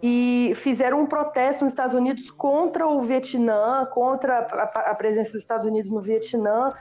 [0.02, 5.66] e fizeram um protesto nos Estados Unidos contra o Vietnã, contra a, presença dos Estados
[5.66, 6.74] Unidos no Vietnã,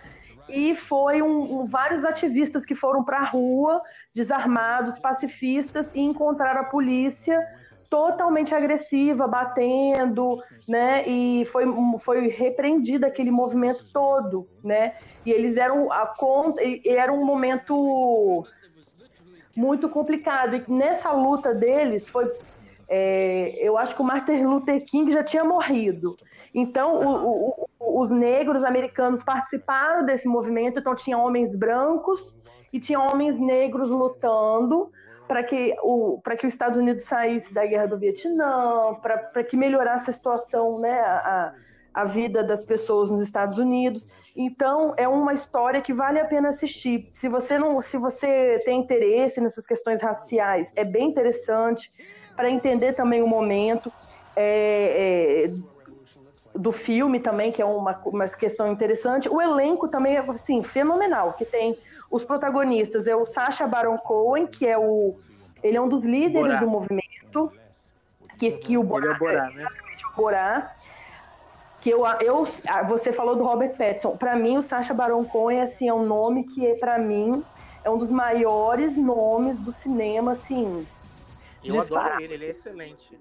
[0.52, 3.80] e foi um, um, vários ativistas que foram para a rua,
[4.14, 7.40] desarmados, pacifistas, e encontraram a polícia
[7.88, 11.04] totalmente agressiva, batendo, né?
[11.06, 11.64] E foi,
[11.98, 14.94] foi repreendido aquele movimento todo, né?
[15.24, 18.46] E eles eram a conta, era um momento
[19.56, 20.56] muito complicado.
[20.56, 22.30] E nessa luta deles foi
[22.94, 26.14] é, eu acho que o Martin Luther King já tinha morrido.
[26.54, 32.36] Então, o, o, os negros americanos participaram desse movimento, então tinha homens brancos
[32.70, 34.92] e tinha homens negros lutando
[35.26, 40.10] para que, o, que os Estados Unidos saísse da guerra do Vietnã, para que melhorasse
[40.10, 41.54] a situação, né, a,
[41.94, 44.06] a vida das pessoas nos Estados Unidos.
[44.36, 47.08] Então, é uma história que vale a pena assistir.
[47.14, 51.90] Se você não, se você tem interesse nessas questões raciais, é bem interessante
[52.36, 53.92] para entender também o momento
[54.34, 59.28] é, é, do filme também, que é uma, uma questão interessante.
[59.28, 61.76] O elenco também é assim, fenomenal, que tem
[62.10, 65.16] os protagonistas, é o Sacha Baron Cohen, que é o
[65.62, 66.60] ele é um dos líderes Borá.
[66.60, 67.52] do movimento,
[68.36, 69.52] que, que o Borá, é Borá, né?
[69.54, 70.74] exatamente o Borá,
[71.80, 72.44] que eu, eu
[72.86, 76.44] você falou do Robert Pattinson, para mim o Sacha Baron Cohen assim é um nome
[76.44, 77.44] que é para mim
[77.84, 80.86] é um dos maiores nomes do cinema assim
[81.64, 83.18] eu adoro ele, ele é excelente.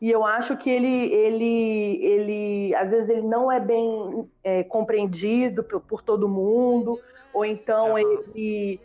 [0.00, 5.62] e eu acho que ele, ele, ele às vezes ele não é bem é, compreendido
[5.64, 7.00] por, por, todo mundo,
[7.32, 8.80] ou então ele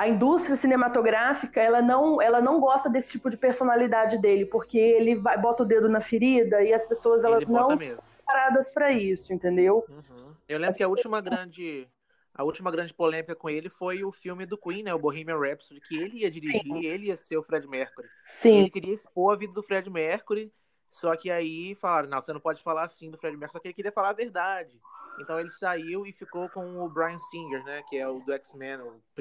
[0.00, 5.14] a indústria cinematográfica ela não ela não gosta desse tipo de personalidade dele porque ele
[5.16, 9.34] vai, bota o dedo na ferida e as pessoas elas não estão preparadas para isso
[9.34, 10.32] entendeu uhum.
[10.48, 11.86] eu lembro as que a última grande
[12.34, 15.80] a última grande polêmica com ele foi o filme do Queen, né, o Bohemian Rhapsody,
[15.80, 16.84] que ele ia dirigir, Sim.
[16.84, 18.08] ele ia ser o Fred Mercury.
[18.24, 18.60] Sim.
[18.60, 20.52] Ele queria expor a vida do Fred Mercury,
[20.88, 23.68] só que aí falaram, não, você não pode falar assim do Fred Mercury, só que
[23.68, 24.80] ele queria falar a verdade.
[25.20, 28.78] Então ele saiu e ficou com o Brian Singer, né, que é o do X-Men,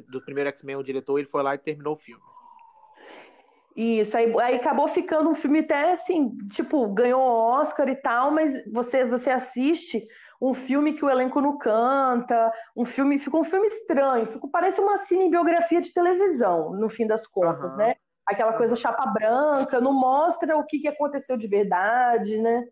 [0.07, 2.23] do primeiro X-Men, o diretor, ele foi lá e terminou o filme.
[3.75, 8.63] Isso, aí, aí acabou ficando um filme até assim, tipo, ganhou Oscar e tal, mas
[8.71, 10.05] você, você assiste
[10.41, 14.79] um filme que o elenco não canta, um filme, ficou um filme estranho, ficou, parece
[14.79, 17.77] uma cinebiografia de televisão, no fim das contas, uhum.
[17.77, 17.95] né?
[18.25, 22.65] Aquela coisa chapa branca, não mostra o que, que aconteceu de verdade, né?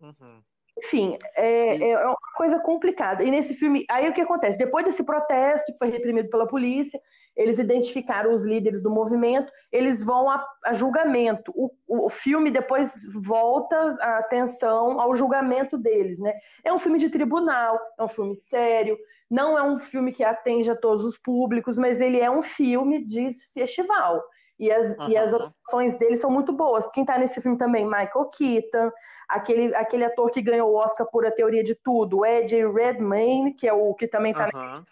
[0.00, 0.42] Uhum.
[0.78, 3.22] Enfim, é, é uma coisa complicada.
[3.24, 4.56] E nesse filme, aí o que acontece?
[4.56, 7.00] Depois desse protesto que foi reprimido pela polícia,
[7.36, 11.52] eles identificaram os líderes do movimento, eles vão a, a julgamento.
[11.54, 16.32] O, o, filme depois volta a atenção ao julgamento deles, né?
[16.64, 18.98] É um filme de tribunal, é um filme sério,
[19.30, 23.04] não é um filme que atende a todos os públicos, mas ele é um filme
[23.04, 24.22] de festival.
[24.58, 25.08] E as, uhum.
[25.08, 26.86] e as atuações dele são muito boas.
[26.92, 27.84] Quem está nesse filme também?
[27.84, 28.92] Michael Keaton,
[29.28, 33.66] aquele, aquele ator que ganhou o Oscar por A Teoria de Tudo, Ed Redmayne, que
[33.66, 34.84] é o que também está uhum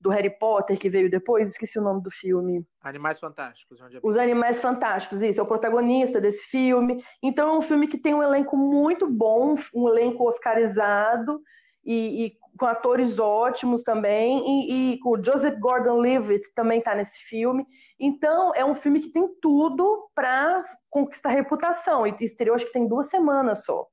[0.00, 2.64] do Harry Potter que veio depois, esqueci o nome do filme.
[2.80, 3.80] Animais Fantásticos.
[3.80, 4.00] Onde é...
[4.02, 7.04] Os Animais Fantásticos, isso, é o protagonista desse filme.
[7.22, 11.42] Então é um filme que tem um elenco muito bom, um elenco oscarizado
[11.84, 17.66] e, e com atores ótimos também, e, e o Joseph Gordon-Levitt também está nesse filme.
[17.98, 22.86] Então é um filme que tem tudo para conquistar reputação e estreou acho que tem
[22.86, 23.86] duas semanas só.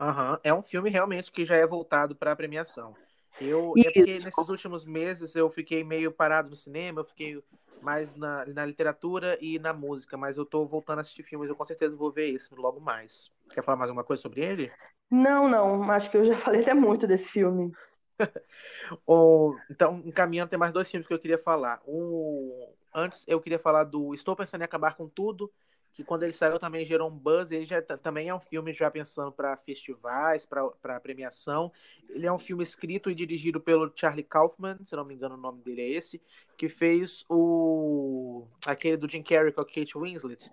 [0.00, 0.38] Uhum.
[0.44, 2.94] É um filme realmente que já é voltado para a premiação.
[3.40, 7.42] Eu, é porque nesses últimos meses eu fiquei meio parado no cinema, eu fiquei
[7.82, 11.56] mais na, na literatura e na música, mas eu tô voltando a assistir filmes, eu
[11.56, 13.30] com certeza vou ver esse logo mais.
[13.50, 14.72] Quer falar mais alguma coisa sobre ele?
[15.10, 17.72] Não, não, acho que eu já falei até muito desse filme.
[19.70, 21.82] então, encaminhando, tem mais dois filmes que eu queria falar.
[21.86, 25.52] Um, antes eu queria falar do Estou Pensando em Acabar com Tudo,
[25.96, 27.50] que quando ele saiu também gerou um buzz.
[27.50, 31.72] Ele já também é um filme já pensando para festivais, para premiação.
[32.10, 35.38] Ele é um filme escrito e dirigido pelo Charlie Kaufman, se não me engano o
[35.38, 36.20] nome dele é esse,
[36.58, 40.52] que fez o aquele do Jim Carrey com a Kate Winslet,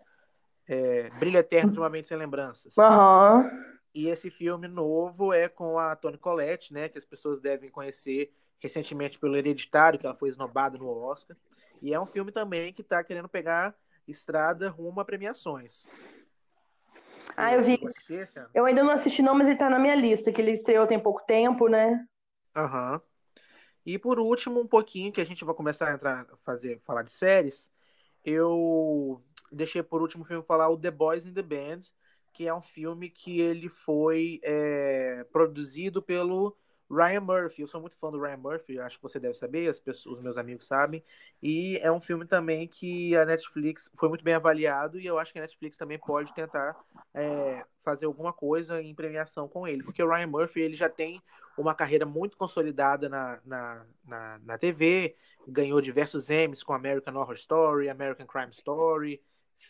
[0.65, 2.73] é, Brilho Eterno de uma Mente Sem Lembranças.
[2.77, 3.73] Uhum.
[3.93, 8.31] E esse filme novo é com a Toni Collette, né, que as pessoas devem conhecer
[8.59, 11.35] recentemente pelo Hereditário, que ela foi esnobada no Oscar.
[11.81, 13.75] E é um filme também que está querendo pegar
[14.07, 15.85] estrada rumo a premiações.
[17.35, 17.79] Ah, eu vi.
[18.53, 20.99] Eu ainda não assisti, não, mas ele tá na minha lista, que ele estreou tem
[20.99, 22.05] pouco tempo, né?
[22.55, 22.93] Aham.
[22.93, 23.01] Uhum.
[23.85, 27.11] E por último, um pouquinho que a gente vai começar a entrar, fazer, falar de
[27.11, 27.69] séries.
[28.23, 31.81] Eu deixei por último filme falar o The Boys in the Band,
[32.31, 36.57] que é um filme que ele foi é, produzido pelo
[36.93, 39.79] Ryan Murphy, eu sou muito fã do Ryan Murphy, acho que você deve saber, as
[39.79, 41.03] pessoas, os meus amigos sabem.
[41.41, 45.31] E é um filme também que a Netflix foi muito bem avaliado e eu acho
[45.33, 46.75] que a Netflix também pode tentar
[47.13, 51.21] é, fazer alguma coisa em premiação com ele, porque o Ryan Murphy ele já tem
[51.57, 55.15] uma carreira muito consolidada na, na, na, na TV,
[55.47, 59.21] ganhou diversos Emmys com American Horror Story, American Crime Story,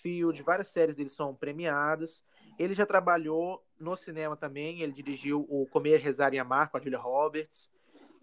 [0.02, 2.24] Field, várias séries dele são premiadas.
[2.58, 6.80] Ele já trabalhou no cinema também, ele dirigiu o Comer, Rezar e Amar com a
[6.80, 7.70] Julia Roberts,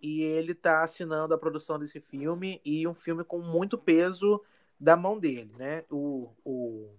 [0.02, 4.42] e ele está assinando a produção desse filme, e um filme com muito peso
[4.78, 5.84] da mão dele, né?
[5.90, 6.90] O, o,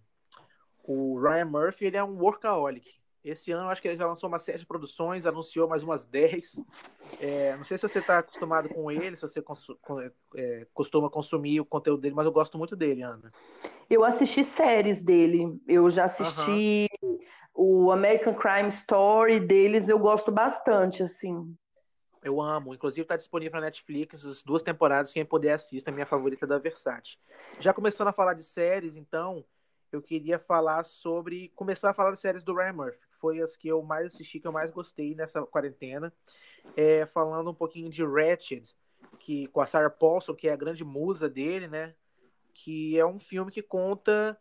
[0.84, 3.02] o Ryan Murphy, ele é um workaholic.
[3.24, 6.60] Esse ano, acho que ele já lançou uma série de produções, anunciou mais umas 10.
[7.20, 9.44] É, não sei se você está acostumado com ele, se você
[10.36, 13.32] é, costuma consumir o conteúdo dele, mas eu gosto muito dele, Ana.
[13.88, 15.62] Eu assisti séries dele.
[15.68, 16.88] Eu já assisti
[17.54, 21.56] o American Crime Story deles, eu gosto bastante, assim.
[22.24, 22.74] Eu amo.
[22.74, 26.58] Inclusive está disponível na Netflix as duas temporadas, quem puder assistir, a minha favorita da
[26.58, 27.18] Versace.
[27.60, 29.44] Já começando a falar de séries, então,
[29.92, 31.50] eu queria falar sobre.
[31.56, 34.40] Começar a falar das séries do Ryan Murphy, que foi as que eu mais assisti,
[34.40, 36.14] que eu mais gostei nessa quarentena.
[36.78, 38.70] É, falando um pouquinho de Ratched,
[39.20, 41.96] que, com a Sarah Paulson, que é a grande musa dele, né?
[42.54, 44.40] Que é um filme que conta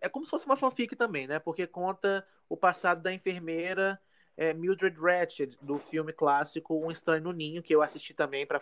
[0.00, 1.38] é como se fosse uma fanfic também, né?
[1.38, 3.98] Porque conta o passado da enfermeira
[4.36, 8.60] é, Mildred Ratched, do filme clássico Um Estranho no Ninho, que eu assisti também para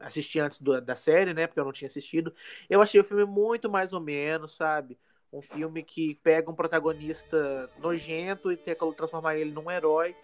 [0.00, 1.46] assistir antes do, da série, né?
[1.46, 2.34] Porque eu não tinha assistido.
[2.70, 4.98] Eu achei o filme muito mais ou menos, sabe?
[5.32, 10.16] Um filme que pega um protagonista nojento e tenta transformar ele num herói.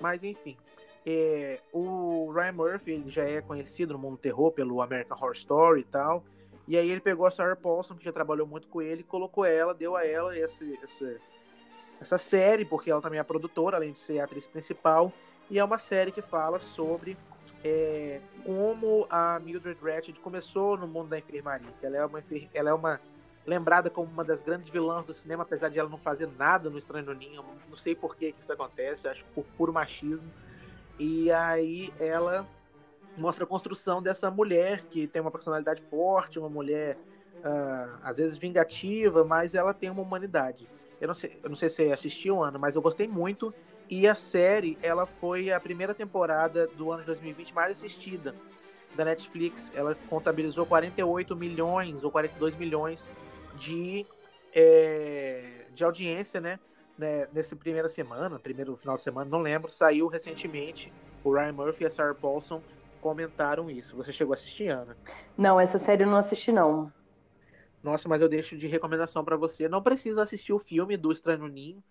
[0.00, 0.56] Mas enfim.
[1.04, 5.80] É, o Ryan Murphy ele já é conhecido no mundo terror pelo American Horror Story
[5.80, 6.22] e tal.
[6.68, 9.74] E aí ele pegou a Sarah Paulson, que já trabalhou muito com ele, colocou ela,
[9.74, 11.20] deu a ela esse, esse,
[12.00, 15.12] essa série, porque ela também é produtora, além de ser atriz principal.
[15.50, 17.16] E é uma série que fala sobre
[17.64, 21.68] é, como a Mildred Ratched começou no mundo da enfermaria.
[21.82, 22.24] Ela é uma,
[22.54, 23.00] ela é uma
[23.46, 26.78] lembrada como uma das grandes vilãs do cinema, apesar de ela não fazer nada no
[26.78, 27.44] Estranho no Ninho.
[27.68, 30.30] Não sei por que, que isso acontece, acho por puro machismo.
[30.98, 32.46] E aí ela
[33.16, 36.96] mostra a construção dessa mulher que tem uma personalidade forte, uma mulher
[37.38, 40.68] uh, às vezes vingativa, mas ela tem uma humanidade.
[41.02, 43.52] Eu não sei, eu não sei se você assistiu, Ana, mas eu gostei muito.
[43.90, 48.36] E a série, ela foi a primeira temporada do ano de 2020 mais assistida
[48.94, 49.72] da Netflix.
[49.74, 53.10] Ela contabilizou 48 milhões ou 42 milhões
[53.58, 54.06] de,
[54.54, 56.60] é, de audiência, né?
[56.96, 57.26] né?
[57.32, 59.72] Nessa primeira semana, primeiro final de semana, não lembro.
[59.72, 60.92] Saiu recentemente.
[61.24, 62.62] O Ryan Murphy e a Sarah Paulson
[63.00, 63.96] comentaram isso.
[63.96, 64.96] Você chegou a assistir, Ana?
[65.36, 66.92] Não, essa série eu não assisti, não.
[67.82, 69.68] Nossa, mas eu deixo de recomendação para você.
[69.68, 71.82] Não precisa assistir o filme do Estranho Ninho.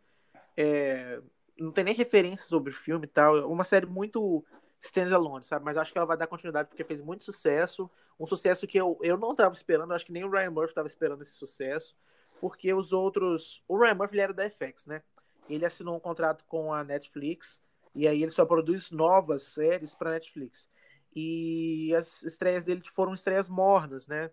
[0.56, 1.22] É,
[1.60, 3.38] não tem nem referência sobre o filme e tal.
[3.38, 4.44] É uma série muito
[4.80, 5.66] standalone, sabe?
[5.66, 7.90] Mas acho que ela vai dar continuidade porque fez muito sucesso.
[8.20, 9.94] Um sucesso que eu, eu não estava esperando.
[9.94, 11.96] Acho que nem o Ryan Murphy estava esperando esse sucesso.
[12.40, 13.62] Porque os outros.
[13.68, 15.04] O Ryan Murphy era da FX, né?
[15.50, 17.62] Ele assinou um contrato com a Netflix.
[17.94, 20.70] E aí ele só produz novas séries para Netflix.
[21.14, 24.32] E as estreias dele foram estreias mornas, né?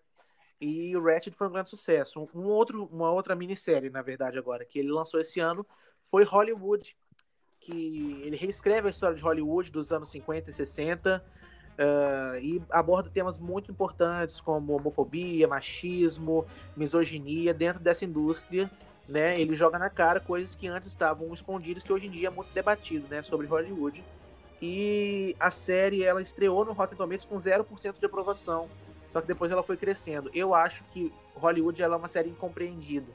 [0.60, 2.20] E o Ratchet foi um grande sucesso.
[2.20, 5.64] Um, um outro, uma outra minissérie, na verdade, agora, que ele lançou esse ano
[6.10, 6.96] foi Hollywood,
[7.60, 11.24] que ele reescreve a história de Hollywood dos anos 50 e 60
[11.78, 18.70] uh, e aborda temas muito importantes como homofobia, machismo, misoginia dentro dessa indústria.
[19.08, 22.30] Né, ele joga na cara coisas que antes estavam escondidas, que hoje em dia é
[22.30, 24.04] muito debatido né, sobre Hollywood.
[24.60, 28.68] E a série ela estreou no Rotten Tomatoes com 0% de aprovação,
[29.18, 30.30] só que depois ela foi crescendo.
[30.32, 33.10] Eu acho que Hollywood ela é uma série incompreendida,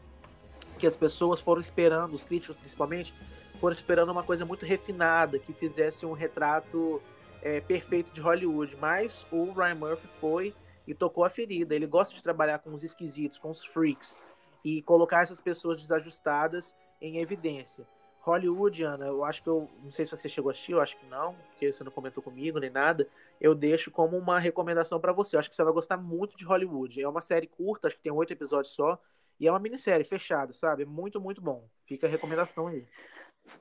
[0.78, 3.13] que as pessoas foram esperando, os críticos principalmente,
[3.60, 7.02] foram esperando uma coisa muito refinada, que fizesse um retrato
[7.42, 8.76] é, perfeito de Hollywood.
[8.82, 10.54] Mas o Ryan Murphy foi
[10.86, 11.74] e tocou a ferida.
[11.74, 14.20] Ele gosta de trabalhar com os esquisitos, com os freaks,
[14.66, 17.88] e colocar essas pessoas desajustadas em evidência.
[18.20, 19.70] Hollywood, Ana, eu acho que eu.
[19.82, 22.22] Não sei se você chegou a assistir, eu acho que não, porque você não comentou
[22.22, 23.08] comigo nem nada.
[23.39, 25.36] Eu deixo como uma recomendação para você.
[25.36, 27.02] Eu acho que você vai gostar muito de Hollywood.
[27.02, 29.00] É uma série curta, acho que tem oito episódios só.
[29.39, 30.86] E é uma minissérie fechada, sabe?
[30.86, 31.67] Muito, muito bom.
[31.86, 32.86] Fica a recomendação aí.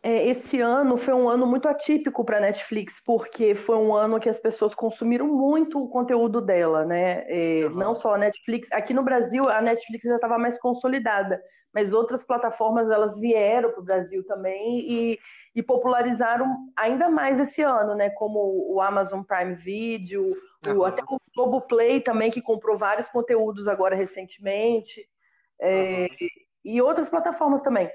[0.02, 4.20] É, esse ano foi um ano muito atípico para a Netflix, porque foi um ano
[4.20, 7.24] que as pessoas consumiram muito o conteúdo dela, né?
[7.26, 7.74] É, uhum.
[7.74, 8.70] Não só a Netflix.
[8.72, 11.42] Aqui no Brasil, a Netflix já estava mais consolidada,
[11.74, 15.18] mas outras plataformas elas vieram para o Brasil também e,
[15.54, 18.10] e, popularizaram ainda mais esse ano, né?
[18.10, 18.38] Como
[18.72, 20.34] o Amazon Prime Video,
[20.66, 20.78] uhum.
[20.78, 25.06] o, até o Globoplay também, que comprou vários conteúdos agora recentemente,
[25.60, 26.28] é, uhum.
[26.64, 27.90] e outras plataformas também.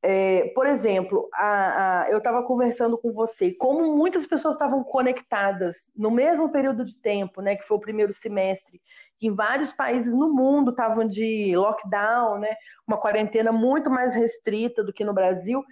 [0.00, 5.90] É, por exemplo, a, a, eu estava conversando com você, como muitas pessoas estavam conectadas
[5.96, 8.80] no mesmo período de tempo, né, que foi o primeiro semestre,
[9.18, 12.54] que em vários países no mundo estavam de lockdown, né,
[12.86, 15.64] uma quarentena muito mais restrita do que no Brasil.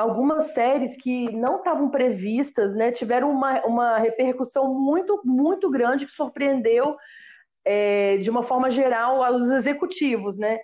[0.00, 6.12] Algumas séries que não estavam previstas, né, tiveram uma, uma repercussão muito, muito grande que
[6.12, 6.96] surpreendeu
[7.64, 10.58] é, de uma forma geral aos executivos, né?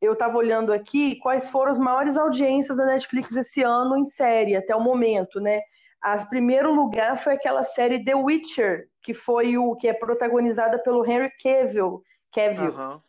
[0.00, 4.56] eu estava olhando aqui quais foram as maiores audiências da Netflix esse ano em série,
[4.56, 5.60] até o momento, né?
[6.00, 11.04] A primeiro lugar foi aquela série The Witcher, que foi o que é protagonizada pelo
[11.04, 12.74] Henry Cavill, Cavill.
[12.74, 13.00] Uhum.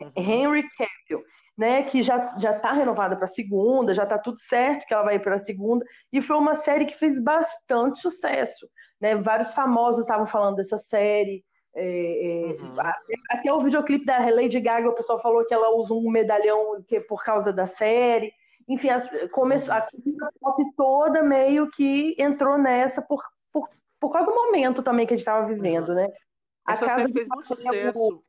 [0.00, 0.12] Uhum.
[0.16, 1.24] Henry Cavill,
[1.58, 5.02] né, que já já está renovada para a segunda, já está tudo certo que ela
[5.02, 9.16] vai para a segunda, e foi uma série que fez bastante sucesso, né?
[9.16, 11.44] Vários famosos estavam falando dessa série.
[11.74, 12.76] É, é, uhum.
[13.30, 17.00] Até o videoclipe da Lady Gaga, o pessoal falou que ela usa um medalhão que,
[17.00, 18.32] por causa da série.
[18.68, 23.68] Enfim, as, começou, a cultura pop toda meio que entrou nessa por, por,
[24.00, 26.08] por causa do momento também que a gente estava vivendo, né?
[26.64, 28.22] A Essa Casa fez muito sucesso.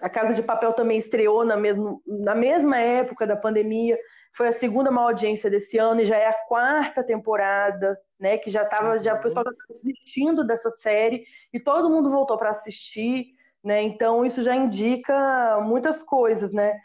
[0.00, 3.98] A Casa de Papel também estreou na, mesmo, na mesma época da pandemia.
[4.32, 8.36] Foi a segunda maior audiência desse ano e já é a quarta temporada né?
[8.36, 12.50] Que já estava, já o pessoal estava desistindo dessa série e todo mundo voltou para
[12.50, 13.26] assistir,
[13.62, 13.82] né?
[13.82, 16.78] Então isso já indica muitas coisas, né?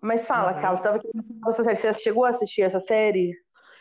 [0.00, 0.60] Mas fala, uhum.
[0.60, 1.08] Carlos, estava aqui
[1.48, 1.76] essa série.
[1.76, 3.34] Você chegou a assistir essa série?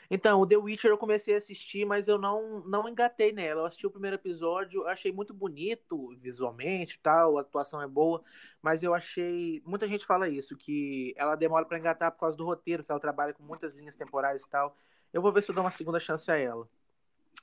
[0.09, 3.61] Então, o The Witcher eu comecei a assistir, mas eu não, não engatei nela.
[3.61, 8.23] Eu assisti o primeiro episódio, achei muito bonito visualmente tal, a atuação é boa,
[8.61, 9.61] mas eu achei.
[9.65, 13.01] Muita gente fala isso, que ela demora para engatar por causa do roteiro, que ela
[13.01, 14.77] trabalha com muitas linhas temporais e tal.
[15.11, 16.67] Eu vou ver se eu dou uma segunda chance a ela.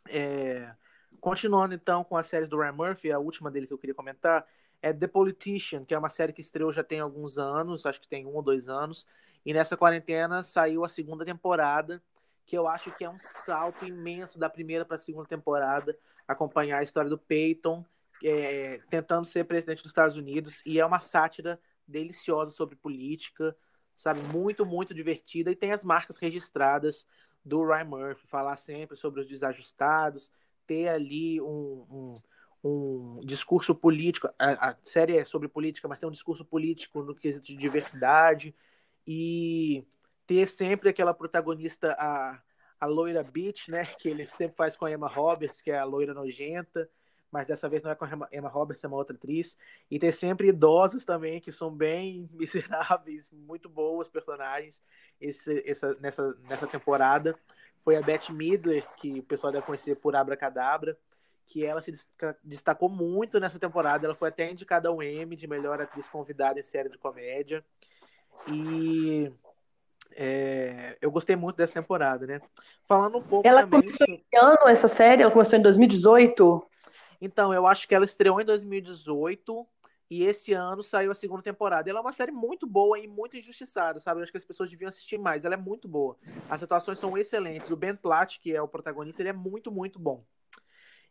[0.09, 0.75] É...
[1.21, 4.47] Continuando então com as séries do Ryan Murphy, a última dele que eu queria comentar
[4.83, 8.09] é The Politician, que é uma série que estreou já tem alguns anos, acho que
[8.09, 9.07] tem um ou dois anos,
[9.45, 12.03] e nessa quarentena saiu a segunda temporada
[12.47, 16.79] que eu acho que é um salto imenso da primeira para a segunda temporada, acompanhar
[16.79, 17.85] a história do Peyton
[18.23, 23.57] é, tentando ser presidente dos Estados Unidos, e é uma sátira deliciosa sobre política,
[23.95, 24.21] sabe?
[24.21, 27.07] Muito, muito divertida, e tem as marcas registradas
[27.45, 30.31] do Ryan Murphy, falar sempre sobre os desajustados,
[30.67, 32.23] ter ali um,
[32.65, 37.03] um, um discurso político, a, a série é sobre política, mas tem um discurso político
[37.03, 38.55] no quesito de diversidade,
[39.07, 39.85] e
[40.27, 42.41] ter sempre aquela protagonista, a,
[42.81, 43.87] a loira Beach, né?
[43.99, 46.89] Que ele sempre faz com a Emma Roberts, que é a loira nojenta,
[47.31, 49.57] mas dessa vez não é com a Emma Roberts, é uma outra atriz.
[49.91, 54.81] E ter sempre idosas também, que são bem miseráveis, muito boas personagens
[55.21, 57.37] esse, essa, nessa, nessa temporada.
[57.83, 60.97] Foi a Beth Midler, que o pessoal deve conhecer por Abracadabra,
[61.47, 61.93] que ela se
[62.43, 64.07] destacou muito nessa temporada.
[64.07, 67.65] Ela foi até indicada ao Emmy de melhor atriz convidada em série de comédia.
[68.49, 69.31] E
[70.13, 72.41] é, eu gostei muito dessa temporada, né?
[72.87, 73.83] Falando um pouco ela também.
[73.83, 75.23] começou em que ano essa série?
[75.23, 76.67] Ela começou em 2018?
[77.21, 79.67] Então, eu acho que ela estreou em 2018
[80.11, 81.89] e esse ano saiu a segunda temporada.
[81.89, 84.21] Ela é uma série muito boa e muito injustiçada, sabe?
[84.21, 85.45] Eu acho que as pessoas deviam assistir mais.
[85.45, 86.17] Ela é muito boa.
[86.51, 87.71] As atuações são excelentes.
[87.71, 90.25] O Ben Platt, que é o protagonista, ele é muito, muito bom.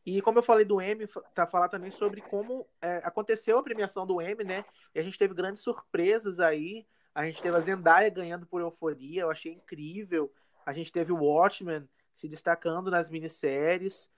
[0.05, 4.05] E como eu falei do M, tá falar também sobre como é, aconteceu a premiação
[4.05, 4.65] do M, né?
[4.93, 6.85] E a gente teve grandes surpresas aí.
[7.15, 10.31] A gente teve a Zendaya ganhando por euforia, eu achei incrível.
[10.65, 14.09] A gente teve o Watchmen se destacando nas minisséries.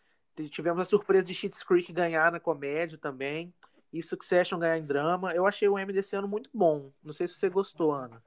[0.50, 3.54] Tivemos a surpresa de Schitt's Creek ganhar na comédia também.
[3.92, 5.34] E Succession ganhar em drama.
[5.34, 6.92] Eu achei o M desse ano muito bom.
[7.04, 8.22] Não sei se você gostou, Ana.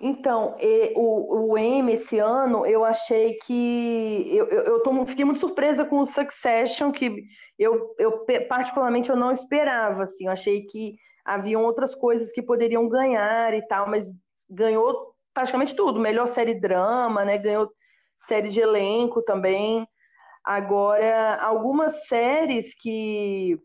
[0.00, 0.56] Então,
[0.94, 4.28] o, o M esse ano, eu achei que.
[4.32, 7.24] Eu, eu, eu tô, fiquei muito surpresa com o Succession, que
[7.58, 10.04] eu, eu particularmente eu não esperava.
[10.04, 10.96] Assim, eu achei que
[11.28, 14.06] haviam outras coisas que poderiam ganhar e tal, mas
[14.48, 16.00] ganhou praticamente tudo.
[16.00, 17.36] Melhor série drama, né?
[17.36, 17.70] Ganhou
[18.18, 19.86] série de elenco também.
[20.42, 23.60] Agora, algumas séries que,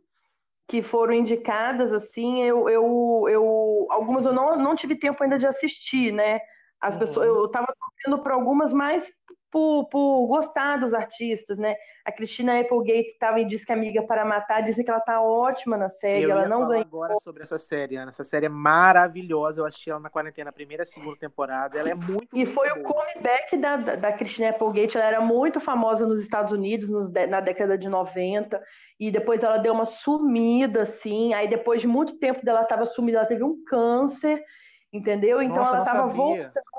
[0.68, 5.48] que foram indicadas, assim, eu, eu, eu algumas eu não, não tive tempo ainda de
[5.48, 6.42] assistir, né?
[6.82, 7.00] As uhum.
[7.00, 9.10] pessoas, eu estava torcendo para algumas mais
[9.54, 11.76] por, por gostar dos artistas, né?
[12.04, 15.90] A Cristina Applegate estava em Disque Amiga para Matar, disse que ela tá ótima na
[15.90, 16.82] série, eu ela não ganhou.
[16.82, 18.10] agora sobre essa série, Ana.
[18.10, 21.94] Essa série é maravilhosa, eu achei ela na quarentena, primeira e segunda temporada, ela é
[21.94, 22.80] muito E foi boa.
[22.80, 27.40] o comeback da, da Cristina Applegate, ela era muito famosa nos Estados Unidos nos, na
[27.40, 28.60] década de 90,
[29.00, 33.20] e depois ela deu uma sumida, assim, aí depois de muito tempo dela estava sumida,
[33.20, 34.44] ela teve um câncer,
[34.92, 35.44] entendeu?
[35.44, 36.73] Então Nossa, ela estava voltando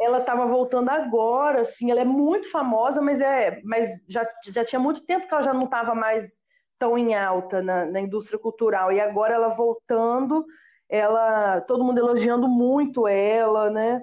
[0.00, 4.78] ela estava voltando agora, assim, ela é muito famosa, mas é, mas já, já tinha
[4.78, 6.36] muito tempo que ela já não estava mais
[6.78, 10.46] tão em alta na, na, indústria cultural e agora ela voltando,
[10.88, 14.00] ela, todo mundo elogiando muito ela, né?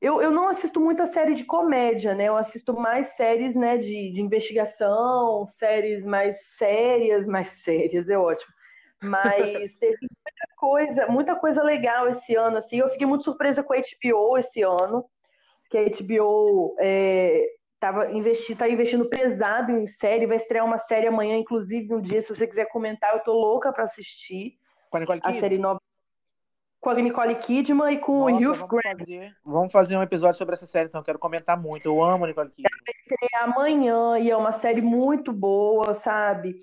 [0.00, 2.24] Eu, eu não assisto muita série de comédia, né?
[2.28, 8.52] Eu assisto mais séries, né, de, de investigação, séries mais sérias, mais sérias, é ótimo.
[9.02, 12.78] Mas teve muita coisa, muita coisa legal esse ano, assim.
[12.78, 15.04] Eu fiquei muito surpresa com a HBO esse ano,
[15.70, 17.46] que a HBO é,
[17.78, 22.20] tava investi, tá investindo pesado em série, vai estrear uma série amanhã, inclusive, um dia,
[22.20, 24.58] se você quiser comentar, eu tô louca para assistir.
[24.90, 25.80] Com a Nicole a série nova
[26.80, 28.98] com a Nicole Kidman e com Nossa, o Hugh Grant.
[28.98, 31.00] Fazer, vamos fazer um episódio sobre essa série, então.
[31.00, 31.86] Eu quero comentar muito.
[31.86, 32.70] Eu amo a Nicole Kidman.
[32.86, 36.62] Vai estrear amanhã e é uma série muito boa, sabe?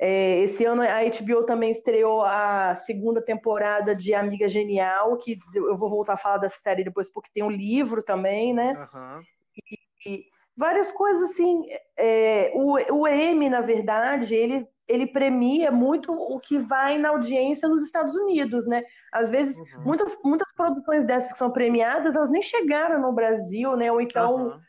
[0.00, 5.76] É, esse ano a HBO também estreou a segunda temporada de Amiga Genial, que eu
[5.76, 8.88] vou voltar a falar dessa série depois, porque tem um livro também, né?
[8.94, 9.20] Uhum.
[9.56, 10.24] E, e,
[10.56, 11.66] várias coisas assim.
[11.96, 17.68] É, o, o M, na verdade, ele, ele premia muito o que vai na audiência
[17.68, 18.84] nos Estados Unidos, né?
[19.12, 19.82] Às vezes, uhum.
[19.82, 23.90] muitas, muitas produções dessas que são premiadas, elas nem chegaram no Brasil, né?
[23.90, 24.60] Ou então, uhum.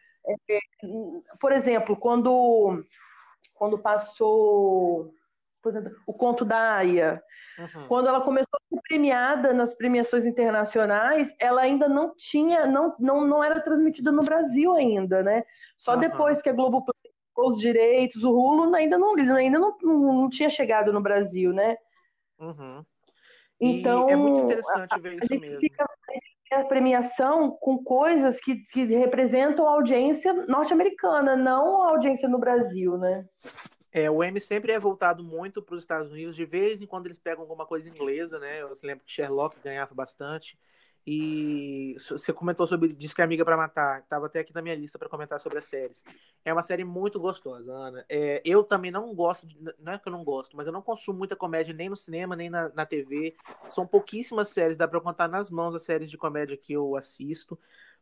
[0.49, 0.59] é,
[1.39, 2.83] por exemplo, quando,
[3.53, 5.13] quando passou
[6.05, 7.21] o conto da Aya.
[7.57, 7.87] Uhum.
[7.87, 13.25] Quando ela começou a ser premiada nas premiações internacionais, ela ainda não tinha, não, não,
[13.25, 15.43] não era transmitida no Brasil ainda, né?
[15.77, 15.99] Só uhum.
[15.99, 16.83] depois que a Globo
[17.37, 21.77] os direitos, o Hulu ainda não, ainda não, não, não tinha chegado no Brasil, né?
[22.39, 22.83] Uhum.
[23.59, 25.59] Então, é muito interessante ver isso mesmo.
[25.59, 25.85] Fica,
[26.51, 32.97] a premiação com coisas que, que representam a audiência norte-americana, não a audiência no Brasil,
[32.97, 33.25] né?
[33.91, 36.35] É, o M sempre é voltado muito para os Estados Unidos.
[36.35, 38.61] De vez em quando eles pegam alguma coisa inglesa, né?
[38.61, 40.57] Eu lembro que Sherlock ganhava bastante.
[41.11, 45.09] E você comentou sobre Disque Amiga para Matar, estava até aqui na minha lista para
[45.09, 46.03] comentar sobre as séries.
[46.45, 48.05] É uma série muito gostosa, Ana.
[48.07, 50.83] É, eu também não gosto, de, não é que eu não gosto, mas eu não
[50.83, 53.35] consumo muita comédia nem no cinema, nem na, na TV.
[53.69, 57.57] São pouquíssimas séries, dá para contar nas mãos as séries de comédia que eu assisto.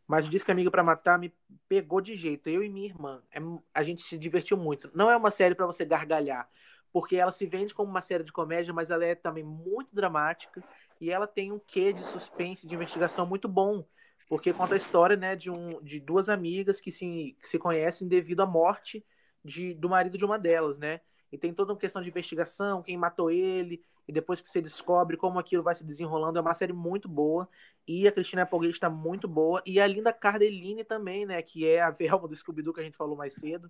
[0.07, 1.33] Mas o Disque Amiga para Matar me
[1.67, 2.49] pegou de jeito.
[2.49, 3.39] Eu e minha irmã, é,
[3.73, 4.89] a gente se divertiu muito.
[4.95, 6.49] Não é uma série para você gargalhar,
[6.93, 10.63] porque ela se vende como uma série de comédia, mas ela é também muito dramática
[10.99, 13.85] e ela tem um quê de suspense, de investigação muito bom,
[14.29, 18.07] porque conta a história né, de, um, de duas amigas que se, que se conhecem
[18.07, 19.05] devido à morte
[19.43, 21.01] de, do marido de uma delas, né?
[21.31, 25.17] E tem toda uma questão de investigação, quem matou ele, e depois que você descobre
[25.17, 27.47] como aquilo vai se desenrolando, é uma série muito boa.
[27.85, 29.61] E a Cristina Applegate está muito boa.
[29.65, 31.41] E a Linda Cardellini também, né?
[31.41, 33.69] Que é a Velma do Scooby-Doo que a gente falou mais cedo.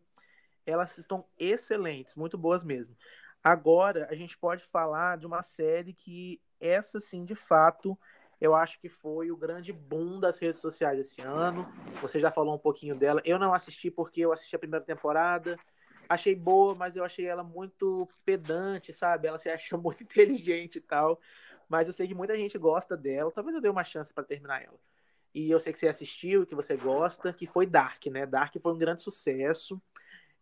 [0.65, 2.95] Elas estão excelentes, muito boas mesmo.
[3.43, 7.97] Agora, a gente pode falar de uma série que essa sim, de fato,
[8.39, 11.67] eu acho que foi o grande boom das redes sociais esse ano.
[12.01, 13.21] Você já falou um pouquinho dela.
[13.25, 15.57] Eu não assisti porque eu assisti a primeira temporada.
[16.09, 19.27] Achei boa, mas eu achei ela muito pedante, sabe?
[19.27, 21.19] Ela se acha muito inteligente e tal.
[21.69, 23.31] Mas eu sei que muita gente gosta dela.
[23.31, 24.79] Talvez eu dê uma chance para terminar ela.
[25.33, 28.25] E eu sei que você assistiu que você gosta, que foi Dark, né?
[28.25, 29.81] Dark foi um grande sucesso.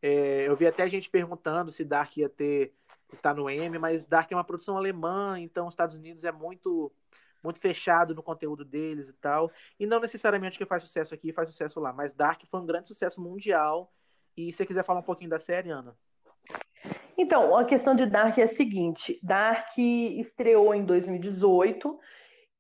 [0.02, 2.74] É, eu vi até gente perguntando se Dark ia ter
[3.22, 6.92] tá no M, mas Dark é uma produção alemã, então os Estados Unidos é muito
[7.44, 9.52] muito fechado no conteúdo deles e tal.
[9.80, 12.88] E não necessariamente que faz sucesso aqui faz sucesso lá, mas Dark foi um grande
[12.88, 13.94] sucesso mundial.
[14.38, 15.96] E se você quiser falar um pouquinho da série, Ana?
[17.18, 21.98] Então, a questão de Dark é a seguinte: Dark estreou em 2018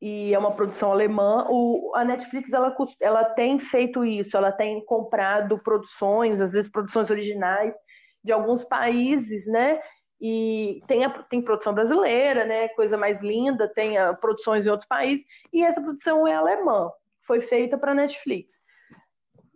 [0.02, 1.46] e é uma produção alemã.
[1.50, 7.10] O, a Netflix ela, ela tem feito isso, ela tem comprado produções, às vezes produções
[7.10, 7.76] originais
[8.24, 9.80] de alguns países, né?
[10.20, 14.88] e tem, a, tem produção brasileira, né, coisa mais linda, tem a, produções em outros
[14.88, 16.90] países, e essa produção é alemã,
[17.28, 18.60] foi feita para Netflix.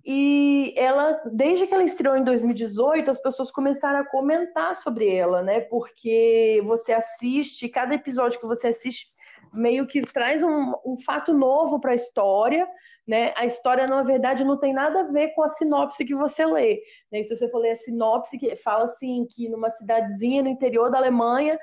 [0.06, 5.42] E ela, desde que ela estreou em 2018, as pessoas começaram a comentar sobre ela,
[5.42, 5.60] né?
[5.62, 9.08] Porque você assiste, cada episódio que você assiste
[9.54, 12.68] meio que traz um, um fato novo para a história,
[13.08, 13.34] né?
[13.36, 16.82] A história, na verdade, não tem nada a ver com a sinopse que você lê.
[17.12, 17.24] Né?
[17.24, 20.98] Se você for ler a sinopse, que fala assim que numa cidadezinha no interior da
[20.98, 21.60] Alemanha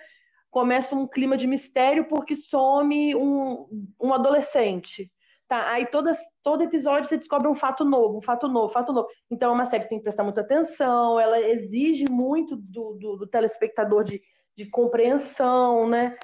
[0.51, 5.11] começa um clima de mistério porque some um, um adolescente.
[5.49, 8.93] Tá, aí todas, todo episódio você descobre um fato novo, um fato novo, um fato
[8.93, 9.09] novo.
[9.31, 13.17] Então é uma série que tem que prestar muita atenção, ela exige muito do, do,
[13.17, 14.21] do telespectador de,
[14.57, 16.17] de compreensão, né?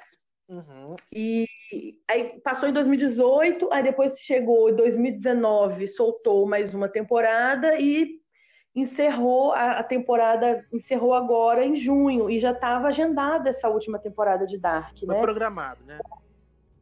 [0.49, 0.95] Uhum.
[1.15, 1.47] E
[2.09, 8.21] aí passou em 2018, aí depois chegou em 2019, soltou mais uma temporada e
[8.75, 14.45] encerrou a, a temporada, encerrou agora em junho e já estava agendada essa última temporada
[14.45, 15.21] de Dark, Foi né?
[15.21, 15.97] programado, né?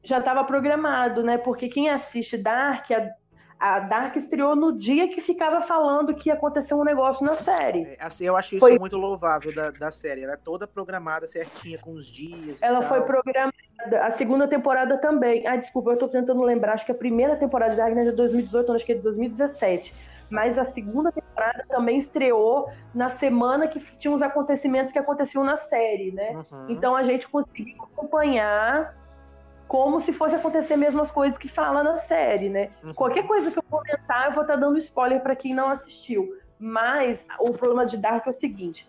[0.03, 1.37] Já estava programado, né?
[1.37, 3.11] Porque quem assiste Dark, a,
[3.59, 7.83] a Dark estreou no dia que ficava falando que ia acontecer um negócio na série.
[7.83, 8.79] É, assim, eu acho isso foi...
[8.79, 10.23] muito louvável da, da série.
[10.23, 12.57] Ela é toda programada certinha, com os dias.
[12.59, 13.53] Ela foi programada.
[14.01, 15.45] A segunda temporada também.
[15.45, 16.73] Ah, desculpa, eu tô tentando lembrar.
[16.73, 19.93] Acho que a primeira temporada de Dark é de 2018, acho que é de 2017.
[20.31, 25.57] Mas a segunda temporada também estreou na semana que tinha os acontecimentos que aconteciam na
[25.57, 26.31] série, né?
[26.31, 26.65] Uhum.
[26.69, 28.95] Então a gente conseguiu acompanhar
[29.71, 32.71] como se fosse acontecer mesmo as coisas que fala na série, né?
[32.83, 32.93] Uhum.
[32.93, 36.35] Qualquer coisa que eu comentar, eu vou estar tá dando spoiler para quem não assistiu.
[36.59, 38.85] Mas o problema de Dark é o seguinte: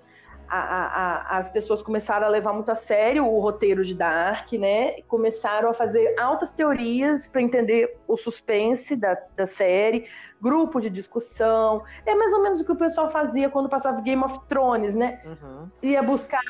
[0.54, 5.00] a, a, as pessoas começaram a levar muito a sério o roteiro de Dark, né?
[5.08, 10.06] Começaram a fazer altas teorias para entender o suspense da, da série,
[10.40, 11.82] grupo de discussão.
[12.04, 15.22] É mais ou menos o que o pessoal fazia quando passava Game of Thrones, né?
[15.24, 15.70] Uhum.
[15.82, 16.42] Ia buscar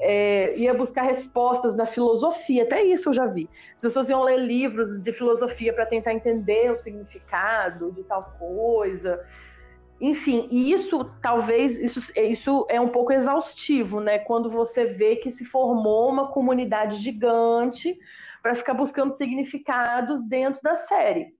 [0.00, 2.62] é, ia buscar respostas na filosofia.
[2.62, 3.46] Até isso eu já vi.
[3.76, 9.22] As pessoas iam ler livros de filosofia para tentar entender o significado de tal coisa.
[10.00, 14.18] Enfim, e isso talvez isso, isso é um pouco exaustivo, né?
[14.18, 17.98] Quando você vê que se formou uma comunidade gigante
[18.42, 21.34] para ficar buscando significados dentro da série.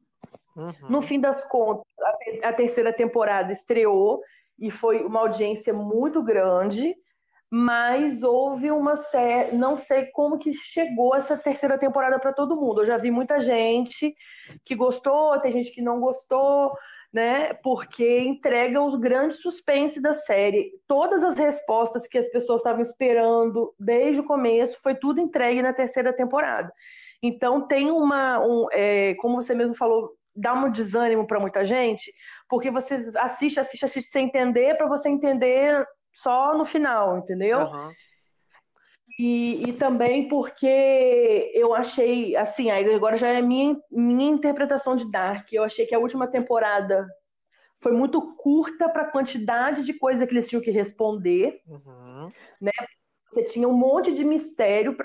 [0.54, 0.72] Uhum.
[0.90, 1.86] No fim das contas,
[2.42, 4.22] a, a terceira temporada estreou
[4.58, 6.94] e foi uma audiência muito grande,
[7.50, 12.82] mas houve uma série, não sei como que chegou essa terceira temporada para todo mundo.
[12.82, 14.14] Eu já vi muita gente
[14.64, 16.72] que gostou, tem gente que não gostou
[17.12, 17.52] né?
[17.54, 20.72] Porque entrega o grande suspense da série.
[20.86, 25.72] Todas as respostas que as pessoas estavam esperando desde o começo foi tudo entregue na
[25.72, 26.72] terceira temporada.
[27.22, 32.12] Então tem uma, um, é, como você mesmo falou, dá um desânimo para muita gente,
[32.48, 35.84] porque você assiste, assiste, assiste sem entender, para você entender
[36.14, 37.60] só no final, entendeu?
[37.60, 37.90] Uhum.
[39.22, 45.52] E, e, também porque eu achei, assim, agora já é minha, minha interpretação de Dark.
[45.52, 47.06] Eu achei que a última temporada
[47.82, 52.30] foi muito curta para a quantidade de coisa que eles tinham que responder, uhum.
[52.58, 52.72] né?
[53.30, 54.96] Você tinha um monte de mistério.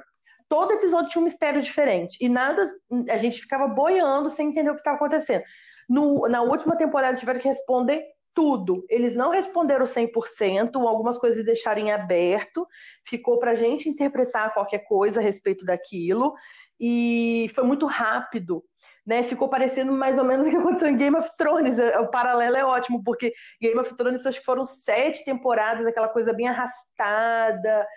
[0.47, 2.17] Todo episódio tinha um mistério diferente.
[2.23, 2.65] E nada,
[3.09, 5.43] a gente ficava boiando sem entender o que estava acontecendo.
[5.89, 8.01] No, na última temporada tiveram que responder
[8.35, 8.85] tudo.
[8.89, 12.67] Eles não responderam 100%, algumas coisas deixaram em aberto,
[13.03, 16.33] ficou para a gente interpretar qualquer coisa a respeito daquilo,
[16.79, 18.63] e foi muito rápido
[19.05, 19.21] né?
[19.21, 21.77] Ficou parecendo mais ou menos o que aconteceu em Game of Thrones.
[21.77, 26.09] É, o paralelo é ótimo, porque Game of Thrones acho que foram sete temporadas, aquela
[26.09, 27.87] coisa bem arrastada,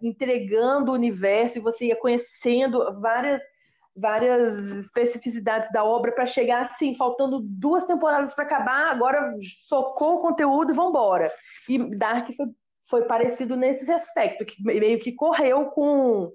[0.00, 3.40] entregando o universo, e você ia conhecendo várias
[3.96, 9.34] várias especificidades da obra para chegar assim, faltando duas temporadas para acabar, agora
[9.68, 11.30] socou o conteúdo e vambora.
[11.68, 12.46] E Dark foi,
[12.88, 16.32] foi parecido nesse aspecto, que meio que correu com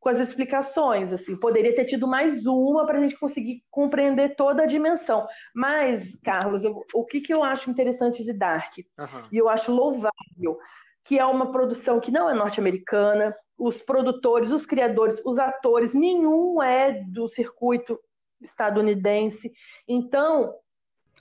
[0.00, 4.62] com as explicações, assim, poderia ter tido mais uma para a gente conseguir compreender toda
[4.62, 5.28] a dimensão.
[5.54, 9.28] Mas, Carlos, eu, o que, que eu acho interessante de Dark, uhum.
[9.30, 10.58] e eu acho louvável,
[11.04, 16.62] que é uma produção que não é norte-americana, os produtores, os criadores, os atores, nenhum
[16.62, 18.00] é do circuito
[18.40, 19.52] estadunidense.
[19.86, 20.54] Então,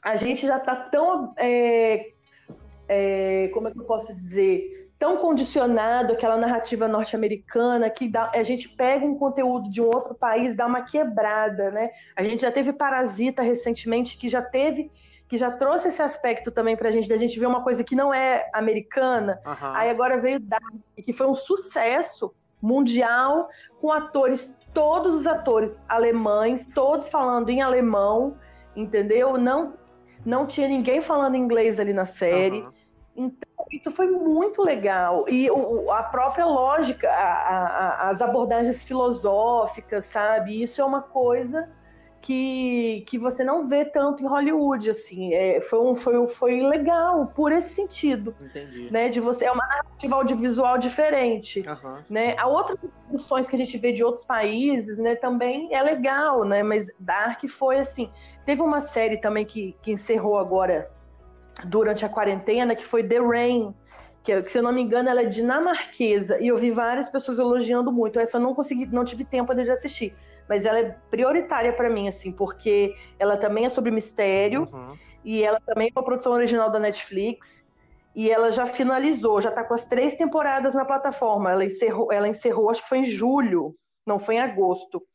[0.02, 1.34] a gente já está tão.
[1.38, 2.12] É,
[2.88, 4.80] é, como é que eu posso dizer?
[4.98, 10.14] tão condicionado àquela narrativa norte-americana que dá, a gente pega um conteúdo de um outro
[10.14, 11.92] país, dá uma quebrada, né?
[12.14, 14.92] A gente já teve Parasita recentemente que já teve
[15.30, 18.12] que já trouxe esse aspecto também pra gente, da gente ver uma coisa que não
[18.12, 19.40] é americana.
[19.46, 19.76] Uhum.
[19.76, 20.64] Aí agora veio Dark,
[20.96, 23.48] que foi um sucesso mundial
[23.80, 28.38] com atores, todos os atores alemães, todos falando em alemão,
[28.76, 29.38] entendeu?
[29.38, 29.78] Não
[30.26, 32.62] não tinha ninguém falando inglês ali na série.
[32.62, 32.72] Uhum.
[33.16, 35.26] Então, isso foi muito legal.
[35.30, 40.62] E o, a própria lógica, a, a, as abordagens filosóficas, sabe?
[40.62, 41.70] Isso é uma coisa
[42.22, 45.34] que, que você não vê tanto em Hollywood, assim.
[45.34, 48.36] É, foi, um, foi, foi legal, por esse sentido.
[48.42, 48.92] Entendi.
[48.92, 51.64] Né, de você, é uma narrativa audiovisual diferente.
[51.68, 51.98] Uhum.
[52.10, 52.36] Né?
[52.38, 56.62] A outras produções que a gente vê de outros países, né, também é legal, né?
[56.64, 58.12] Mas Dark foi assim.
[58.46, 60.92] Teve uma série também que, que encerrou agora
[61.66, 63.74] durante a quarentena, que foi The Rain,
[64.24, 67.40] que, que, se eu não me engano ela é dinamarquesa, e eu vi várias pessoas
[67.40, 70.16] elogiando muito, essa eu não consegui, não tive tempo de assistir,
[70.50, 74.98] mas ela é prioritária para mim, assim, porque ela também é sobre mistério, uhum.
[75.24, 77.68] e ela também é uma produção original da Netflix,
[78.16, 82.28] e ela já finalizou, já está com as três temporadas na plataforma, ela encerrou, ela
[82.28, 83.76] encerrou acho que foi em julho,
[84.06, 85.06] não foi em agosto.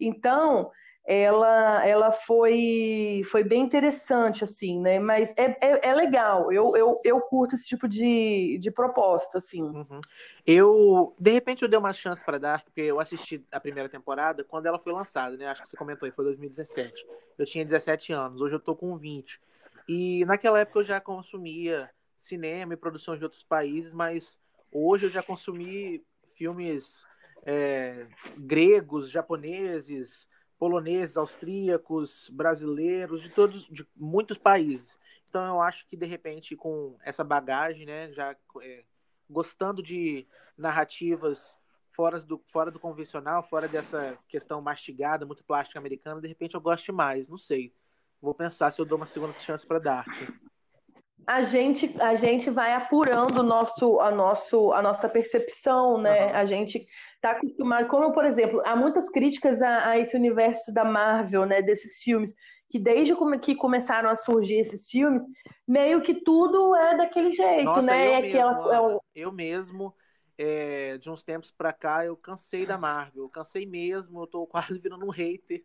[0.00, 0.70] Então,
[1.06, 4.98] ela, ela foi, foi bem interessante, assim, né?
[4.98, 9.62] Mas é, é, é legal, eu, eu, eu curto esse tipo de, de proposta, assim.
[9.62, 10.00] Uhum.
[10.44, 14.42] Eu, de repente, eu dei uma chance para Dark, porque eu assisti a primeira temporada
[14.42, 15.46] quando ela foi lançada, né?
[15.46, 17.06] Acho que você comentou aí, foi 2017.
[17.38, 19.40] Eu tinha 17 anos, hoje eu tô com 20.
[19.88, 21.88] E naquela época eu já consumia
[22.18, 24.36] cinema e produções de outros países, mas
[24.72, 26.04] hoje eu já consumi
[26.34, 27.04] filmes
[27.44, 30.26] é, gregos, japoneses,
[30.58, 34.98] poloneses, austríacos, brasileiros, de todos, de muitos países.
[35.28, 38.84] Então eu acho que de repente com essa bagagem, né, já é,
[39.28, 40.26] gostando de
[40.56, 41.56] narrativas
[41.92, 46.60] fora do, fora do convencional, fora dessa questão mastigada, muito plástica americana, de repente eu
[46.60, 47.72] goste mais, não sei.
[48.20, 50.08] Vou pensar se eu dou uma segunda chance para Dark.
[51.26, 56.26] A gente, a gente vai apurando nosso, a, nosso, a nossa percepção, né?
[56.26, 56.34] Uhum.
[56.36, 56.86] A gente
[57.16, 61.60] está acostumado, como por exemplo, há muitas críticas a, a, esse universo da Marvel, né,
[61.60, 62.34] desses filmes,
[62.68, 65.22] que desde que começaram a surgir esses filmes,
[65.66, 68.06] meio que tudo é daquele jeito, Nossa, né?
[68.06, 69.94] Eu é mesmo, aquela, é eu mesmo
[70.38, 74.46] é, de uns tempos para cá, eu cansei da Marvel, eu cansei mesmo, eu tô
[74.46, 75.64] quase virando um hater,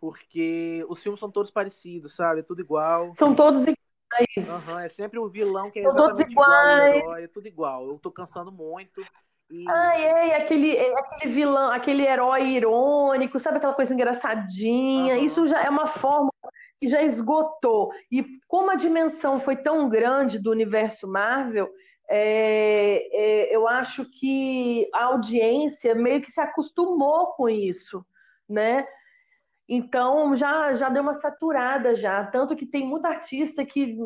[0.00, 2.40] porque os filmes são todos parecidos, sabe?
[2.40, 3.14] É tudo igual.
[3.16, 4.68] São todos iguais.
[4.68, 6.94] Uhum, é sempre o vilão que é exatamente são iguais.
[6.94, 7.88] igual herói, é tudo igual.
[7.88, 9.02] Eu tô cansando muito.
[9.50, 9.68] E...
[9.68, 15.16] Ai, é, aquele, é, aquele vilão, aquele herói irônico, sabe aquela coisa engraçadinha?
[15.16, 15.24] Uhum.
[15.24, 16.32] Isso já é uma forma
[16.78, 17.90] que já esgotou.
[18.10, 21.68] E como a dimensão foi tão grande do universo Marvel,
[22.08, 28.04] é, é, eu acho que a audiência meio que se acostumou com isso,
[28.48, 28.86] né?
[29.68, 33.96] Então já, já deu uma saturada já, tanto que tem muito artista que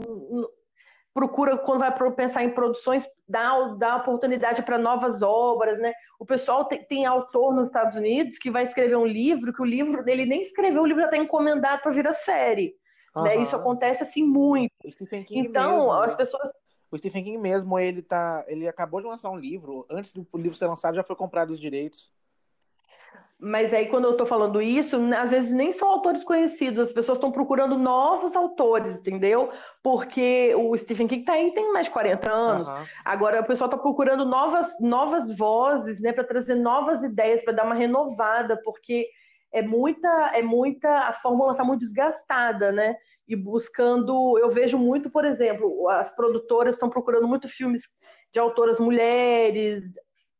[1.15, 5.93] procura, quando vai pensar em produções, dá, dá oportunidade para novas obras, né?
[6.19, 9.65] O pessoal tem, tem, autor nos Estados Unidos que vai escrever um livro, que o
[9.65, 12.75] livro dele nem escreveu, o livro já está encomendado para vir a série.
[13.15, 13.23] Uhum.
[13.23, 13.37] Né?
[13.37, 14.73] Isso acontece assim muito.
[15.31, 16.51] então, mesmo, as pessoas.
[16.91, 18.45] O Stephen King mesmo, ele tá.
[18.49, 19.87] Ele acabou de lançar um livro.
[19.89, 22.11] Antes do livro ser lançado, já foi comprado os direitos.
[23.45, 27.19] Mas aí, quando eu estou falando isso, às vezes nem são autores conhecidos, as pessoas
[27.19, 29.51] estão procurando novos autores, entendeu?
[29.83, 32.69] Porque o Stephen King tá aí, tem mais de 40 anos.
[32.71, 32.85] Uhum.
[33.05, 37.67] Agora o pessoal está procurando novas, novas vozes, né, para trazer novas ideias, para dar
[37.67, 39.09] uma renovada, porque
[39.53, 42.97] é muita, é muita, a fórmula está muito desgastada, né?
[43.29, 47.83] E buscando, eu vejo muito, por exemplo, as produtoras estão procurando muito filmes
[48.33, 49.95] de autoras mulheres,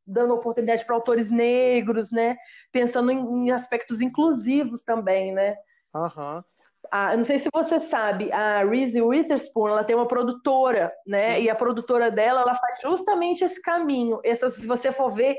[0.07, 2.37] dando oportunidade para autores negros, né?
[2.71, 5.57] Pensando em, em, aspectos inclusivos também, né?
[5.95, 6.43] Uhum.
[6.91, 11.41] Ah, não sei se você sabe, a Reese Witherspoon, ela tem uma produtora, né?
[11.41, 14.21] E a produtora dela, ela faz justamente esse caminho.
[14.23, 15.37] Essa, se você for ver,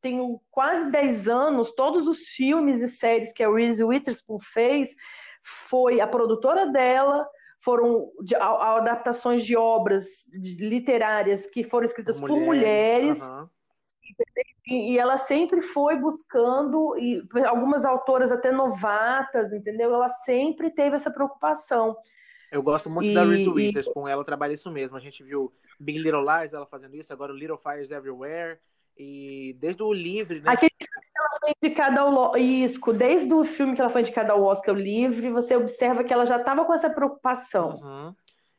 [0.00, 0.18] tem
[0.50, 4.94] quase 10 anos, todos os filmes e séries que a Reese Witherspoon fez,
[5.42, 7.28] foi a produtora dela,
[7.60, 13.30] foram de, a, adaptações de obras literárias que foram escritas mulheres, por mulheres.
[13.30, 13.48] Uhum
[14.66, 19.94] e, ela sempre foi buscando, e algumas autoras até novatas, entendeu?
[19.94, 21.96] Ela sempre teve essa preocupação.
[22.50, 24.10] Eu gosto muito e, da Reese Witherspoon, e...
[24.10, 24.96] ela trabalha isso mesmo.
[24.96, 28.58] A gente viu Big Little Lies, ela fazendo isso, agora Little Fires Everywhere,
[28.96, 30.50] e desde o Livre, né?
[30.50, 34.32] Aquele filme que ela foi indicada ao Isco, desde o filme que ela foi indicada
[34.32, 37.76] ao Oscar, o Livre, você observa que ela já estava com essa preocupação.
[37.76, 38.14] Uhum.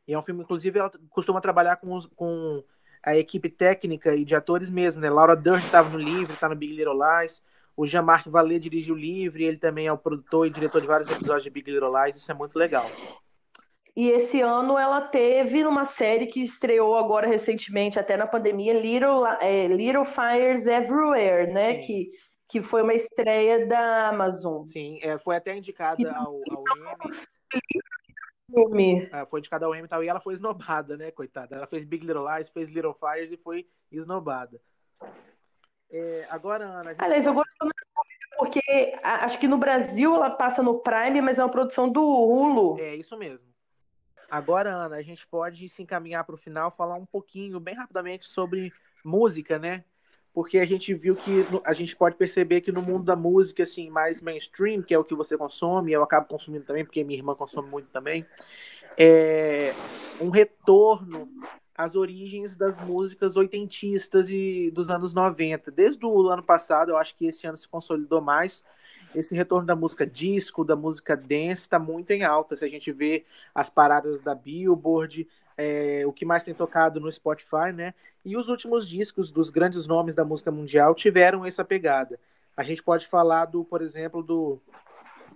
[0.08, 2.64] E é um filme, inclusive, ela costuma trabalhar com, com
[3.02, 5.08] a equipe técnica e de atores mesmo, né?
[5.08, 7.42] Laura Dern estava no Livre, está no Big Little Lies.
[7.76, 11.10] O Jean-Marc Vallée dirigiu o Livre, ele também é o produtor e diretor de vários
[11.10, 12.90] episódios de Big Little Lies, isso é muito legal.
[13.96, 19.26] E esse ano ela teve uma série que estreou agora recentemente, até na pandemia, Little,
[19.40, 21.78] é, Little Fires Everywhere, né?
[21.78, 22.10] Que,
[22.48, 24.64] que foi uma estreia da Amazon.
[24.66, 27.14] Sim, é, foi até indicada ao, ao Emmy
[28.50, 29.08] filme.
[29.12, 31.56] É, foi indicada ao Emmy e tal, e ela foi esnobada, né, coitada.
[31.56, 34.60] Ela fez Big Little Lies, fez Little Fires e foi esnobada.
[35.90, 36.90] É, agora, Ana...
[36.90, 37.02] Gente...
[37.02, 37.50] Aliás, eu gosto
[38.38, 42.80] porque acho que no Brasil ela passa no Prime, mas é uma produção do Hulu.
[42.80, 43.46] É, isso mesmo.
[44.30, 48.26] Agora, Ana, a gente pode se encaminhar para o final, falar um pouquinho, bem rapidamente,
[48.26, 48.72] sobre
[49.04, 49.84] música, né?
[50.32, 53.90] Porque a gente viu que a gente pode perceber que no mundo da música assim
[53.90, 57.34] mais mainstream, que é o que você consome, eu acabo consumindo também porque minha irmã
[57.34, 58.24] consome muito também,
[58.96, 59.72] é
[60.20, 61.28] um retorno
[61.76, 65.70] às origens das músicas oitentistas e dos anos 90.
[65.70, 68.62] Desde o ano passado, eu acho que esse ano se consolidou mais.
[69.14, 72.54] Esse retorno da música disco, da música dance, está muito em alta.
[72.54, 73.24] Se a gente vê
[73.54, 75.26] as paradas da Billboard,
[75.60, 77.92] é, o que mais tem tocado no Spotify, né?
[78.24, 82.18] E os últimos discos dos grandes nomes da música mundial tiveram essa pegada.
[82.56, 84.58] A gente pode falar do, por exemplo, do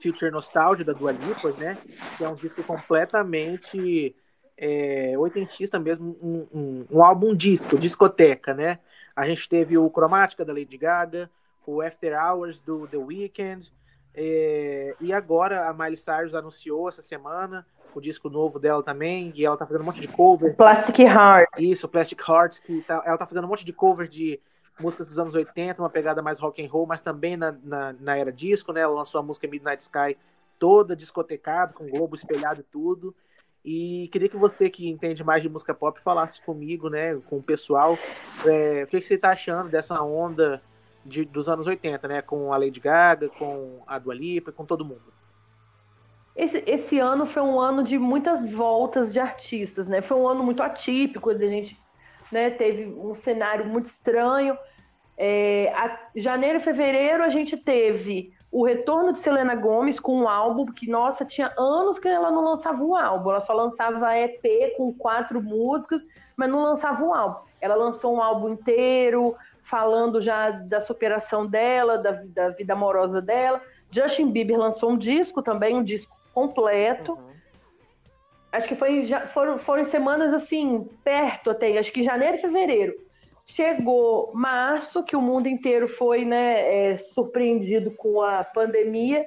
[0.03, 1.77] Future Nostalgia da Dua Lipa, né?
[2.17, 4.17] Que é um disco completamente
[4.57, 8.79] é, oitentista mesmo, um, um, um, álbum disco, discoteca, né?
[9.15, 11.31] A gente teve o Cromática da Lady Gaga,
[11.67, 13.71] o After Hours do The Weeknd,
[14.15, 19.45] é, e agora a Miley Cyrus anunciou essa semana o disco novo dela também, e
[19.45, 20.57] ela tá fazendo um monte de cover.
[20.57, 21.49] Plastic Heart.
[21.59, 24.41] Isso, Plastic Hearts, que tá, ela tá fazendo um monte de cover de
[24.81, 28.17] músicas dos anos 80, uma pegada mais rock and roll, mas também na, na, na
[28.17, 28.81] era disco, né?
[28.81, 30.17] Ela lançou a música Midnight Sky
[30.59, 33.15] toda discotecada, com globo espelhado e tudo.
[33.65, 37.43] E queria que você, que entende mais de música pop, falasse comigo, né, com o
[37.43, 37.97] pessoal,
[38.45, 40.61] é, o que, que, você tá achando dessa onda
[41.05, 44.85] de, dos anos 80, né, com a Lady Gaga, com a Dua Lipa, com todo
[44.85, 45.13] mundo.
[46.35, 50.03] Esse, esse ano foi um ano de muitas voltas de artistas, né?
[50.03, 51.79] Foi um ano muito atípico, a gente
[52.33, 54.59] né, teve um cenário muito estranho.
[55.17, 60.29] É, a, janeiro e fevereiro a gente teve o retorno de Selena Gomes com um
[60.29, 63.31] álbum que, nossa, tinha anos que ela não lançava um álbum.
[63.31, 66.03] Ela só lançava EP com quatro músicas,
[66.37, 67.45] mas não lançava um álbum.
[67.61, 73.61] Ela lançou um álbum inteiro, falando já da superação dela, da, da vida amorosa dela.
[73.91, 77.13] Justin Bieber lançou um disco também, um disco completo.
[77.13, 77.35] Uhum.
[78.53, 82.95] Acho que foi, já, foram, foram semanas assim, perto até, acho que janeiro e fevereiro.
[83.47, 89.27] Chegou março, que o mundo inteiro foi né, é, surpreendido com a pandemia.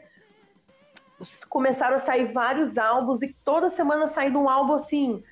[1.50, 5.24] Começaram a sair vários álbuns e toda semana saindo um álbum assim.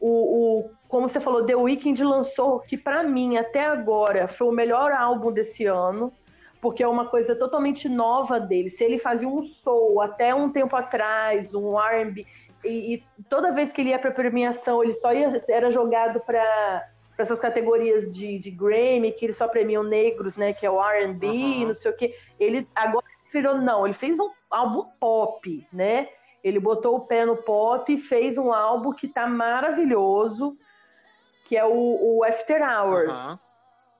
[0.00, 4.52] O, o como você falou, The Weeknd lançou, que para mim até agora foi o
[4.52, 6.12] melhor álbum desse ano
[6.60, 8.70] porque é uma coisa totalmente nova dele.
[8.70, 12.26] Se ele fazia um soul até um tempo atrás, um R&B,
[12.64, 16.88] e, e, toda vez que ele ia para premiação, ele só ia, era jogado para
[17.16, 20.52] essas categorias de, de Grammy, que eles só premiam negros, né?
[20.52, 21.66] Que é o R&B, uhum.
[21.68, 22.14] não sei o quê.
[22.38, 26.08] Ele agora virou, não, ele fez um álbum pop, né?
[26.42, 30.56] Ele botou o pé no pop e fez um álbum que tá maravilhoso,
[31.48, 33.36] que é o, o After Hours, uhum.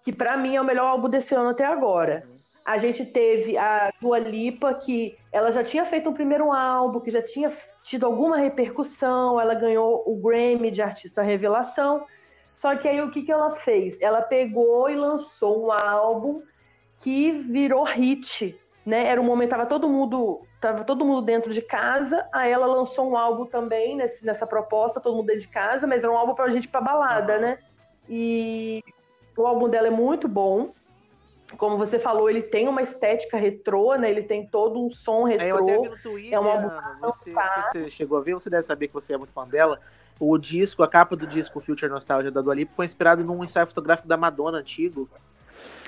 [0.02, 2.26] que para mim é o melhor álbum desse ano até agora.
[2.28, 2.36] Uhum.
[2.62, 7.10] A gente teve a Dua Lipa, que ela já tinha feito um primeiro álbum, que
[7.10, 7.50] já tinha
[7.82, 12.04] tido alguma repercussão, ela ganhou o Grammy de Artista Revelação.
[12.56, 13.98] Só que aí o que, que ela fez?
[13.98, 16.42] Ela pegou e lançou um álbum
[17.00, 19.06] que virou hit, né?
[19.06, 22.26] Era um momento, tava todo mundo, tava todo mundo dentro de casa.
[22.32, 26.02] Aí ela lançou um álbum também nesse, nessa proposta, todo mundo dentro de casa, mas
[26.02, 27.58] era um álbum pra gente ir pra balada, né?
[28.08, 28.82] E
[29.36, 30.72] o álbum dela é muito bom
[31.56, 34.10] como você falou, ele tem uma estética retrô, né?
[34.10, 35.86] Ele tem todo um som retrô.
[35.86, 39.16] É, Twitter, é uma você, você chegou a ver, você deve saber que você é
[39.16, 39.80] muito fã dela.
[40.20, 43.66] O disco, a capa do disco Future Nostalgia da Dua Lipa foi inspirado num ensaio
[43.66, 45.08] fotográfico da Madonna antigo.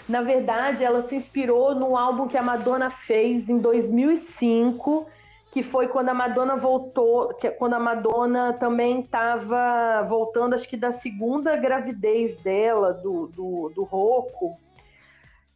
[0.08, 5.06] Na verdade, ela se inspirou no álbum que a Madonna fez em 2005,
[5.52, 10.68] que foi quando a Madonna voltou, que é quando a Madonna também estava voltando, acho
[10.68, 14.58] que da segunda gravidez dela, do, do, do Rocco.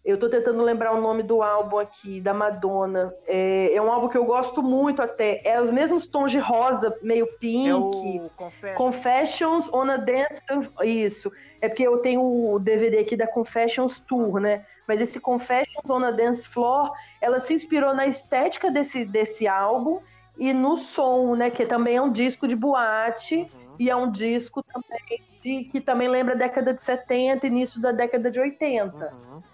[0.05, 3.15] Eu tô tentando lembrar o nome do álbum aqui, da Madonna.
[3.27, 5.41] É, é, um álbum que eu gosto muito até.
[5.43, 8.19] É os mesmos tons de rosa, meio pink.
[8.19, 8.77] É Confessions.
[8.77, 10.43] Confessions on a Dance...
[10.83, 11.33] Isso.
[11.59, 14.67] É porque eu tenho o DVD aqui da Confessions Tour, né?
[14.87, 20.01] Mas esse Confessions on a Dance Floor, ela se inspirou na estética desse, desse álbum
[20.39, 21.49] e no som, né?
[21.49, 23.37] Que também é um disco de boate.
[23.37, 23.77] Uhum.
[23.79, 27.91] E é um disco também de, que também lembra a década de 70, início da
[27.91, 28.97] década de 80.
[28.97, 29.54] Uhum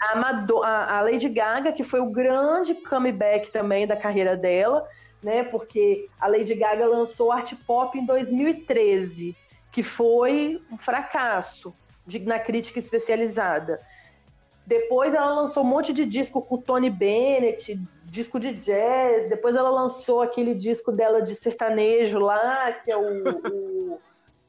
[0.00, 4.86] a, Mado a Lady Gaga, que foi o grande comeback também da carreira dela,
[5.22, 5.44] né?
[5.44, 9.36] Porque a Lady Gaga lançou Art Pop em 2013,
[9.70, 11.74] que foi um fracasso
[12.06, 13.80] de, na crítica especializada.
[14.66, 19.28] Depois ela lançou um monte de disco com Tony Bennett, disco de jazz.
[19.28, 24.00] Depois ela lançou aquele disco dela de sertanejo lá, que é o, o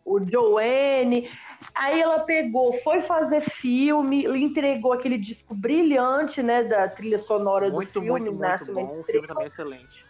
[0.06, 1.30] o Joanne.
[1.74, 7.88] Aí ela pegou, foi fazer filme, entregou aquele disco brilhante, né, da trilha sonora muito,
[7.88, 9.00] do filme, muito, muito bom.
[9.00, 10.06] O filme também é excelente.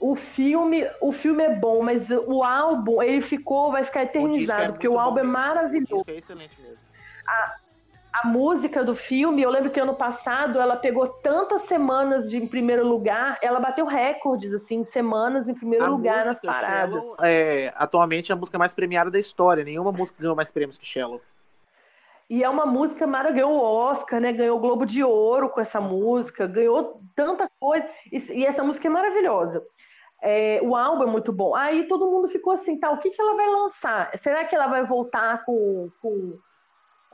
[0.00, 4.72] O filme, o filme é bom, mas o álbum, ele ficou, vai ficar eternizado, é
[4.72, 5.94] porque o álbum é maravilhoso.
[5.94, 6.78] O disco é excelente mesmo.
[7.26, 7.56] A,
[8.14, 12.46] a música do filme, eu lembro que ano passado ela pegou tantas semanas de em
[12.46, 17.04] primeiro lugar, ela bateu recordes, assim, semanas em primeiro a lugar nas paradas.
[17.04, 20.78] Shallow, é, atualmente é a música mais premiada da história, nenhuma música ganhou mais prêmios
[20.78, 21.20] que Shallow.
[22.30, 24.32] E é uma música maravilhosa, ganhou o Oscar, né?
[24.32, 27.86] Ganhou o Globo de Ouro com essa música, ganhou tanta coisa.
[28.10, 29.62] E, e essa música é maravilhosa.
[30.22, 31.54] É, o álbum é muito bom.
[31.54, 34.16] Aí todo mundo ficou assim, tá, o que, que ela vai lançar?
[34.16, 36.38] Será que ela vai voltar com, com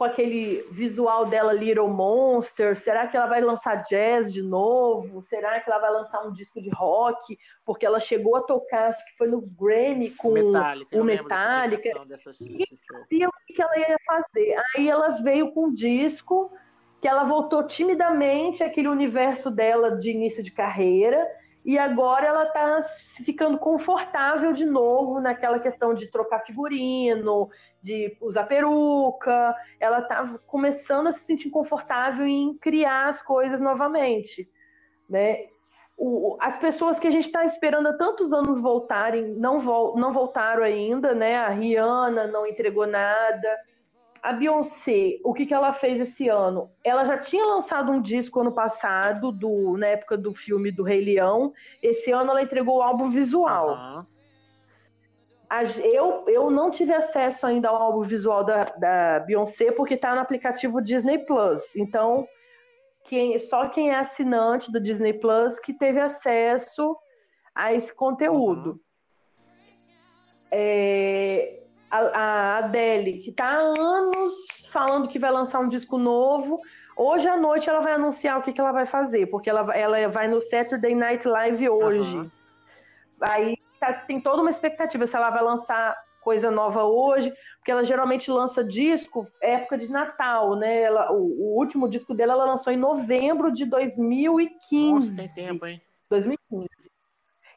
[0.00, 2.74] com aquele visual dela Little Monster?
[2.74, 5.20] Será que ela vai lançar jazz de novo?
[5.28, 7.38] Será que ela vai lançar um disco de rock?
[7.66, 11.90] Porque ela chegou a tocar, acho que foi no Grammy com Metallica, o Metallica.
[13.10, 14.56] E o que ela ia fazer?
[14.74, 16.50] Aí ela veio com um disco
[16.98, 21.28] que ela voltou timidamente àquele universo dela de início de carreira
[21.64, 22.80] e agora ela está
[23.24, 27.50] ficando confortável de novo naquela questão de trocar figurino,
[27.82, 29.54] de usar peruca.
[29.78, 34.50] Ela está começando a se sentir confortável em criar as coisas novamente,
[35.08, 35.46] né?
[36.40, 39.58] As pessoas que a gente está esperando há tantos anos voltarem não,
[39.96, 41.36] não voltaram ainda, né?
[41.36, 43.58] A Rihanna não entregou nada
[44.22, 46.70] a Beyoncé, o que, que ela fez esse ano?
[46.84, 51.00] Ela já tinha lançado um disco ano passado, do, na época do filme do Rei
[51.02, 51.52] Leão.
[51.82, 53.70] Esse ano ela entregou o álbum visual.
[53.70, 54.06] Uhum.
[55.84, 60.20] eu, eu não tive acesso ainda ao álbum visual da, da Beyoncé, porque está no
[60.20, 61.74] aplicativo Disney Plus.
[61.76, 62.26] Então,
[63.04, 66.96] quem, só quem é assinante do Disney Plus que teve acesso
[67.54, 68.72] a esse conteúdo.
[68.72, 68.80] Uhum.
[70.52, 71.60] É,
[71.90, 74.34] a, Adele, que está há anos
[74.70, 76.60] falando que vai lançar um disco novo.
[76.96, 80.08] Hoje à noite ela vai anunciar o que, que ela vai fazer, porque ela, ela
[80.08, 82.16] vai no Saturday Night Live hoje.
[82.16, 82.30] Uhum.
[83.20, 87.82] Aí tá, tem toda uma expectativa se ela vai lançar coisa nova hoje, porque ela
[87.82, 90.82] geralmente lança disco época de Natal, né?
[90.82, 94.92] Ela, o, o último disco dela ela lançou em novembro de 2015.
[94.92, 95.80] Nossa, tem tempo, hein?
[96.08, 96.68] 2015.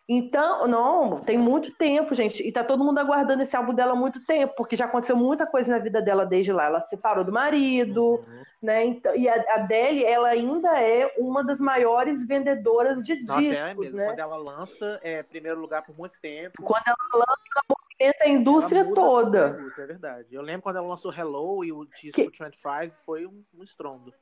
[0.07, 2.45] Então, não, tem muito tempo, gente.
[2.45, 5.47] E tá todo mundo aguardando esse álbum dela há muito tempo, porque já aconteceu muita
[5.47, 6.65] coisa na vida dela desde lá.
[6.65, 8.43] Ela separou do marido, uhum.
[8.61, 8.83] né?
[8.83, 13.65] Então, e a Adele, ela ainda é uma das maiores vendedoras de Nossa, é discos,
[13.65, 13.97] é mesmo.
[13.97, 14.05] né?
[14.07, 16.61] Quando ela lança, é primeiro lugar por muito tempo.
[16.61, 19.45] Quando ela lança, ela movimenta a indústria toda.
[19.45, 20.27] A indústria, é verdade.
[20.35, 22.43] Eu lembro quando ela lançou Hello e o disco que...
[22.43, 24.13] 25 foi um, um estrondo.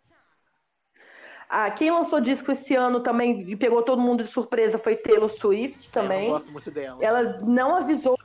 [1.54, 5.28] Ah, quem lançou disco esse ano também e pegou todo mundo de surpresa foi Taylor
[5.28, 6.28] Swift também.
[6.28, 6.98] Eu gosto muito dela.
[7.02, 8.18] Ela não avisou,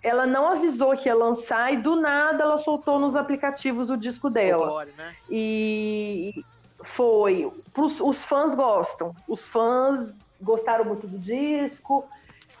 [0.00, 4.30] ela não avisou que ia lançar e do nada ela soltou nos aplicativos o disco
[4.30, 4.86] dela.
[4.96, 5.12] Né?
[5.28, 6.44] E
[6.84, 12.04] foi, Pros, os fãs gostam, os fãs gostaram muito do disco.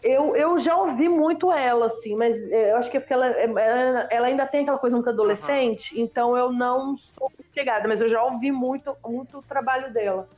[0.02, 4.08] Eu, eu já ouvi muito ela, assim, mas eu acho que é porque ela, ela,
[4.10, 6.02] ela ainda tem aquela coisa muito adolescente, uhum.
[6.02, 10.28] então eu não sou chegada, mas eu já ouvi muito, muito o trabalho dela.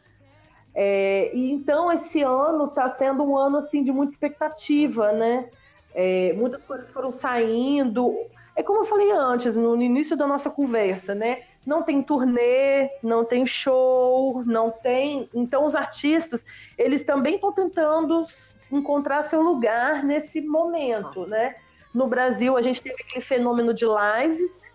[0.75, 5.49] É, e então esse ano está sendo um ano assim de muita expectativa, né?
[5.95, 8.13] É, muitas coisas foram saindo.
[8.57, 11.43] É como eu falei antes, no início da nossa conversa, né?
[11.65, 15.29] Não tem turnê, não tem show, não tem.
[15.33, 16.45] Então os artistas,
[16.77, 18.25] eles também estão tentando
[18.73, 21.57] encontrar seu lugar nesse momento, né?
[21.93, 24.73] No Brasil, a gente teve aquele fenômeno de lives.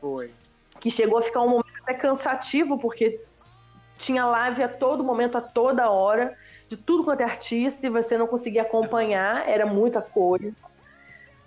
[0.00, 0.30] Foi
[0.80, 3.20] que chegou a ficar um momento até cansativo, porque
[3.96, 6.36] tinha live a todo momento, a toda hora,
[6.68, 10.52] de tudo quanto é artista, e você não conseguia acompanhar, era muita coisa,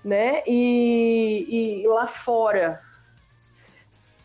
[0.03, 0.43] né?
[0.45, 2.81] E, e lá fora,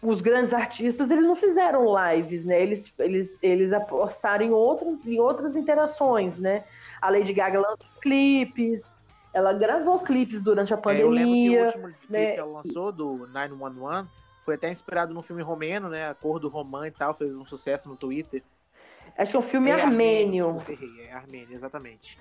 [0.02, 2.60] os grandes artistas, eles não fizeram lives, né?
[2.60, 6.64] Eles, eles, eles apostaram em, outros, em outras interações, né?
[7.00, 8.96] A Lady Gaga lançou clipes,
[9.32, 11.04] ela gravou clipes durante a pandemia.
[11.04, 11.94] É, eu lembro que o último né?
[12.06, 14.08] clipe que ela lançou, do 911,
[14.46, 16.08] foi até inspirado no filme romeno, né?
[16.08, 18.44] A Cor do Romã e tal, fez um sucesso no Twitter.
[19.18, 20.50] Acho que é um filme é armênio.
[20.50, 21.00] armênio.
[21.00, 22.16] É armênio, exatamente.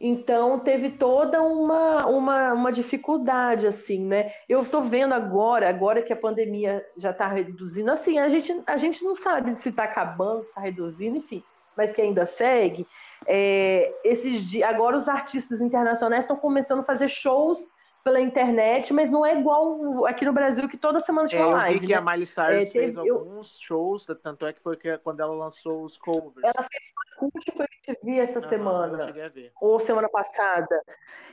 [0.00, 4.32] Então teve toda uma, uma, uma dificuldade, assim, né?
[4.48, 8.76] Eu estou vendo agora, agora que a pandemia já está reduzindo, assim, a gente, a
[8.76, 11.42] gente não sabe se está acabando, está reduzindo, enfim,
[11.76, 12.86] mas que ainda segue.
[13.26, 17.72] É, esses dias, agora os artistas internacionais estão começando a fazer shows
[18.06, 21.74] pela internet, mas não é igual aqui no Brasil que toda semana tinha é, live.
[21.74, 21.98] Eu vi que né?
[21.98, 23.66] a Miley Cyrus é, fez teve, alguns eu...
[23.66, 26.36] shows, tanto é que foi que, quando ela lançou os covers.
[26.40, 29.14] Ela fez um acústico eu vi essa uhum, semana,
[29.60, 30.80] ou semana passada.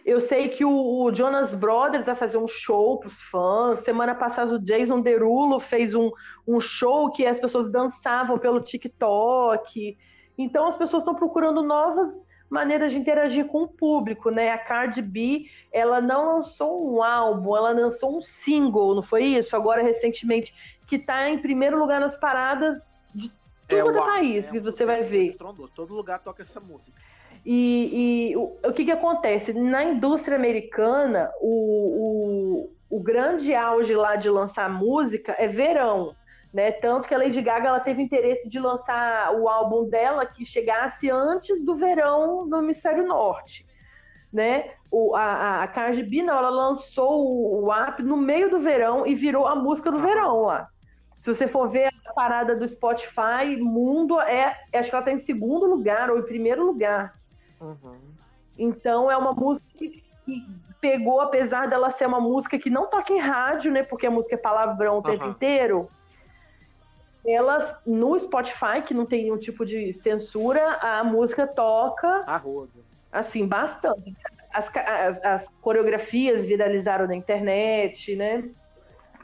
[0.03, 3.81] Eu sei que o, o, Jonas Brothers vai fazer um show para os fãs.
[3.81, 6.09] Semana passada o Jason Derulo fez um,
[6.47, 9.95] um show que as pessoas dançavam pelo TikTok.
[10.35, 14.51] Então as pessoas estão procurando novas maneiras de interagir com o público, né?
[14.51, 19.55] A Cardi B, ela não lançou um álbum, ela lançou um single, não foi isso?
[19.55, 20.53] Agora, recentemente,
[20.85, 23.31] que está em primeiro lugar nas paradas de
[23.67, 25.35] é, todo é, o país, é, que você vai ver.
[25.75, 26.99] Todo lugar toca essa música.
[27.45, 29.53] E, e o, o, que, que acontece?
[29.53, 36.15] Na indústria americana, o, o, o grande auge lá de lançar música é verão
[36.53, 36.71] né?
[36.71, 41.09] Tanto que a Lady Gaga ela teve interesse de lançar o álbum dela que chegasse
[41.09, 43.65] antes do verão no hemisfério norte,
[44.31, 44.71] né?
[44.91, 49.07] O, a, a Cardi B, não, ela lançou o, o app no meio do verão
[49.07, 50.69] e virou a música do verão lá.
[51.19, 55.17] Se você for ver a parada do Spotify, mundo é, acho que ela está em
[55.17, 57.17] segundo lugar ou em primeiro lugar.
[57.59, 57.97] Uhum.
[58.57, 60.45] Então é uma música que, que,
[60.79, 63.81] pegou, apesar dela ser uma música que não toca em rádio, né?
[63.83, 65.03] Porque a música é palavrão o uhum.
[65.03, 65.89] tempo inteiro
[67.25, 72.23] ela no Spotify, que não tem nenhum tipo de censura, a música toca.
[72.27, 72.83] Arrodo.
[73.11, 74.13] Assim, bastante.
[74.51, 78.49] As, as, as, coreografias viralizaram na internet, né?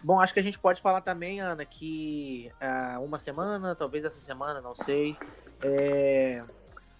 [0.02, 4.20] Bom, acho que a gente pode falar também, Ana, que uh, uma semana, talvez essa
[4.20, 5.18] semana, não sei.
[5.64, 6.44] É...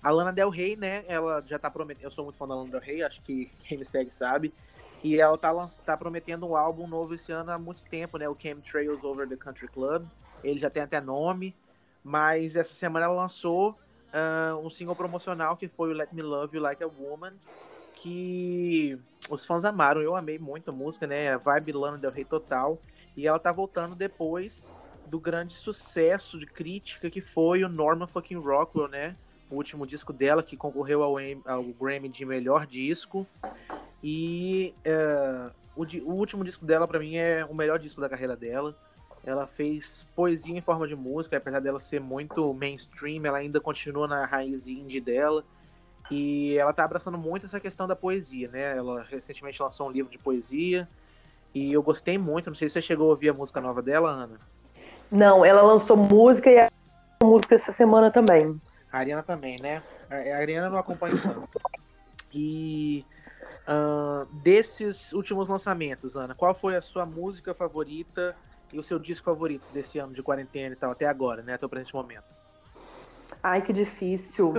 [0.02, 1.04] A Lana Del Rey, né?
[1.08, 2.06] Ela já tá prometendo.
[2.06, 4.54] Eu sou muito fã da Lana Del Rey, acho que quem me segue sabe.
[5.02, 5.54] E ela tá,
[5.86, 8.28] tá prometendo um álbum novo esse ano há muito tempo, né?
[8.28, 10.06] O Chemtrails Over the Country Club.
[10.44, 11.56] Ele já tem até nome,
[12.04, 13.72] mas essa semana ela lançou
[14.14, 17.34] uh, um single promocional que foi o Let Me Love You Like a Woman,
[17.94, 18.98] que
[19.30, 20.02] os fãs amaram.
[20.02, 21.34] Eu amei muito a música, né?
[21.34, 22.80] A vibe Lana Del Rey total.
[23.16, 24.72] E ela tá voltando depois
[25.08, 29.16] do grande sucesso de crítica que foi o Norman fucking Rockwell, né?
[29.50, 31.16] O último disco dela que concorreu ao,
[31.46, 33.28] ao Grammy de melhor disco.
[34.02, 38.36] E uh, o, o, último disco dela, para mim, é o melhor disco da carreira
[38.36, 38.78] dela.
[39.26, 44.08] Ela fez poesia em forma de música, apesar dela ser muito mainstream, ela ainda continua
[44.08, 45.44] na raiz indie dela.
[46.10, 48.78] E ela tá abraçando muito essa questão da poesia, né?
[48.78, 50.88] Ela recentemente lançou um livro de poesia
[51.54, 52.50] e eu gostei muito.
[52.50, 54.40] Não sei se você chegou a ouvir a música nova dela, Ana.
[55.12, 56.70] Não, ela lançou música e a
[57.22, 58.60] música essa semana também.
[58.92, 59.84] A Ariana também, né?
[60.10, 61.62] A Ariana não acompanha tanto.
[62.34, 63.06] E
[63.68, 68.36] uh, desses últimos lançamentos, Ana, qual foi a sua música favorita
[68.72, 71.54] e o seu disco favorito desse ano de quarentena e tal, até agora, né?
[71.54, 72.26] Até o presente momento?
[73.42, 74.54] Ai, que difícil.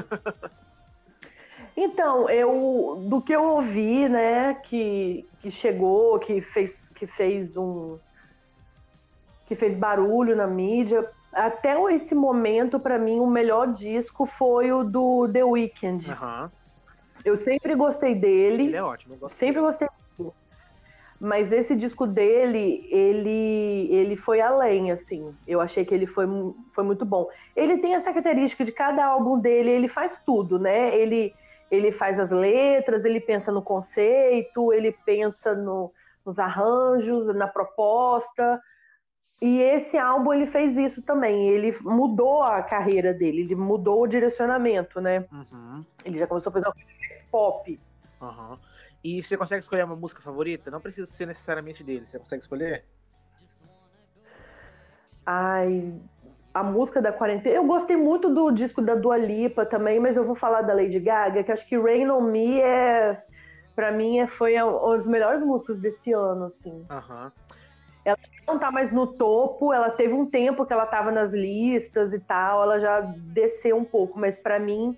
[1.77, 7.99] então, eu do que eu ouvi, né, que, que chegou, que fez, que fez um.
[9.47, 14.83] que fez barulho na mídia, até esse momento, para mim, o melhor disco foi o
[14.83, 16.11] do The Weeknd.
[16.11, 16.51] Uhum.
[17.25, 18.67] Eu sempre gostei dele.
[18.67, 20.00] Ele é ótimo, sempre gostei dele.
[21.21, 25.37] Mas esse disco dele, ele, ele foi além, assim.
[25.47, 26.25] Eu achei que ele foi,
[26.73, 27.29] foi muito bom.
[27.55, 30.97] Ele tem essa característica de cada álbum dele, ele faz tudo, né?
[30.97, 31.35] Ele,
[31.71, 35.93] ele faz as letras, ele pensa no conceito, ele pensa no,
[36.25, 38.59] nos arranjos, na proposta.
[39.43, 41.51] E esse álbum ele fez isso também.
[41.51, 45.27] Ele mudou a carreira dele, ele mudou o direcionamento, né?
[45.31, 45.85] Uhum.
[46.03, 47.79] Ele já começou a fazer mais pop.
[48.23, 48.70] Uhum.
[49.03, 50.71] E você consegue escolher uma música favorita?
[50.71, 52.07] Não precisa ser necessariamente dele.
[52.07, 52.85] Você consegue escolher?
[55.25, 55.95] Ai,
[56.53, 57.55] a música da quarentena.
[57.55, 60.99] Eu gostei muito do disco da Dua Lipa também, mas eu vou falar da Lady
[60.99, 63.23] Gaga, que acho que Rain on Me é,
[63.75, 66.85] para mim, é, foi uma das melhores músicas desse ano, assim.
[66.91, 67.31] Uhum.
[68.05, 72.13] Ela não tá mais no topo, ela teve um tempo que ela tava nas listas
[72.13, 74.97] e tal, ela já desceu um pouco, mas para mim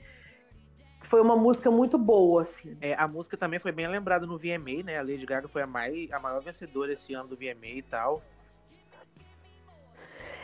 [1.12, 2.74] foi uma música muito boa, assim.
[2.80, 4.98] É, a música também foi bem lembrada no VMA, né?
[4.98, 8.22] A Lady Gaga foi a, mais, a maior vencedora esse ano do VMA e tal.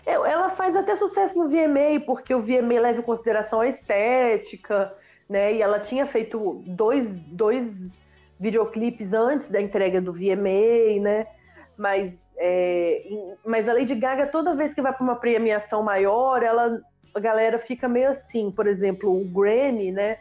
[0.04, 4.94] Ela faz até sucesso no VMA, porque o VMA leva em consideração a estética,
[5.26, 5.54] né?
[5.54, 7.74] E ela tinha feito dois, dois
[8.38, 11.28] videoclipes antes da entrega do VMA, né?
[11.78, 13.04] Mas, é,
[13.42, 16.78] mas a Lady Gaga, toda vez que vai para uma premiação maior, ela,
[17.14, 18.50] a galera fica meio assim.
[18.50, 20.18] Por exemplo, o Grammy, né?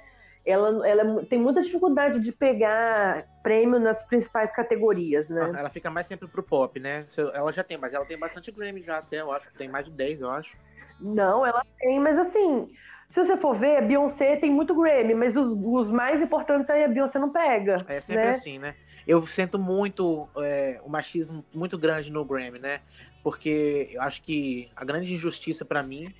[0.48, 5.52] Ela, ela tem muita dificuldade de pegar prêmio nas principais categorias, né?
[5.58, 7.06] ela fica mais sempre pro pop, né?
[7.34, 9.52] Ela já tem, mas ela tem bastante Grammy já até, eu acho.
[9.58, 10.56] Tem mais de 10, eu acho.
[11.00, 12.72] Não, ela tem, mas assim,
[13.10, 16.84] se você for ver, a Beyoncé tem muito Grammy, mas os, os mais importantes aí
[16.84, 17.86] a Beyoncé não pega.
[17.88, 18.32] É sempre né?
[18.32, 18.76] assim, né?
[19.06, 22.80] Eu sinto muito é, o machismo muito grande no Grammy, né?
[23.22, 26.14] Porque eu acho que a grande injustiça para mim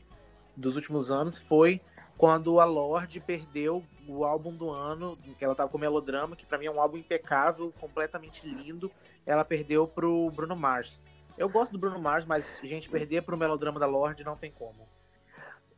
[0.56, 1.82] dos últimos anos foi
[2.18, 6.58] quando a Lorde perdeu o álbum do ano, que ela tava com Melodrama, que para
[6.58, 8.92] mim é um álbum impecável, completamente lindo,
[9.26, 11.02] ela perdeu pro Bruno Mars.
[11.38, 14.88] Eu gosto do Bruno Mars, mas, gente, perder pro Melodrama da Lorde não tem como.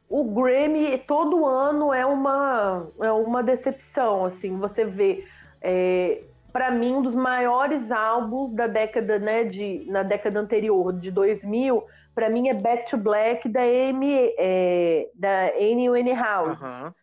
[0.08, 5.28] O Grammy todo ano é uma, é uma decepção, assim, você vê.
[5.62, 11.12] É, para mim, um dos maiores álbuns da década, né, de, na década anterior, de
[11.12, 16.62] 2000, para mim é Back to Black da Amy, é, da Annie Winehouse.
[16.62, 16.94] Uhum.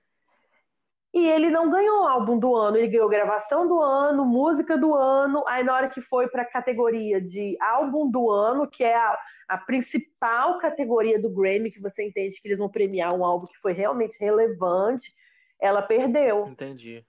[1.14, 5.42] E ele não ganhou álbum do ano, ele ganhou gravação do ano, música do ano.
[5.48, 9.18] Aí na hora que foi para a categoria de álbum do ano, que é a,
[9.48, 13.56] a principal categoria do Grammy, que você entende que eles vão premiar um álbum que
[13.62, 15.10] foi realmente relevante,
[15.58, 16.48] ela perdeu.
[16.48, 17.02] Entendi.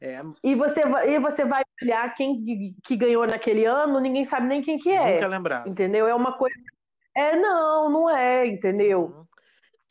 [0.00, 0.22] É...
[0.42, 4.78] E, você, e você vai olhar quem que ganhou naquele ano, ninguém sabe nem quem
[4.78, 5.16] que é.
[5.16, 5.68] Nunca lembrar.
[5.68, 6.08] Entendeu?
[6.08, 6.56] É uma coisa
[7.14, 9.02] é, não, não é, entendeu?
[9.02, 9.24] Uhum.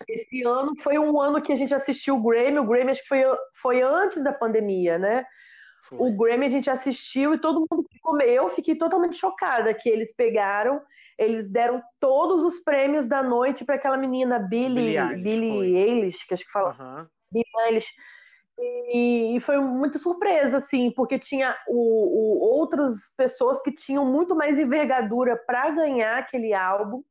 [0.07, 2.59] Esse ano foi um ano que a gente assistiu o Grammy.
[2.59, 3.23] O Grammy acho que foi,
[3.61, 5.25] foi antes da pandemia, né?
[5.87, 5.97] Foi.
[5.99, 8.19] O Grammy a gente assistiu e todo mundo ficou.
[8.21, 10.81] Eu fiquei totalmente chocada que eles pegaram,
[11.17, 16.45] eles deram todos os prêmios da noite para aquela menina Billie, Billie Eilish, que acho
[16.45, 16.75] que fala.
[16.79, 17.07] Uhum.
[17.31, 17.91] Billie Eilish.
[18.59, 24.35] E, e, foi muito surpresa, assim, porque tinha o, o, outras pessoas que tinham muito
[24.35, 27.01] mais envergadura para ganhar aquele álbum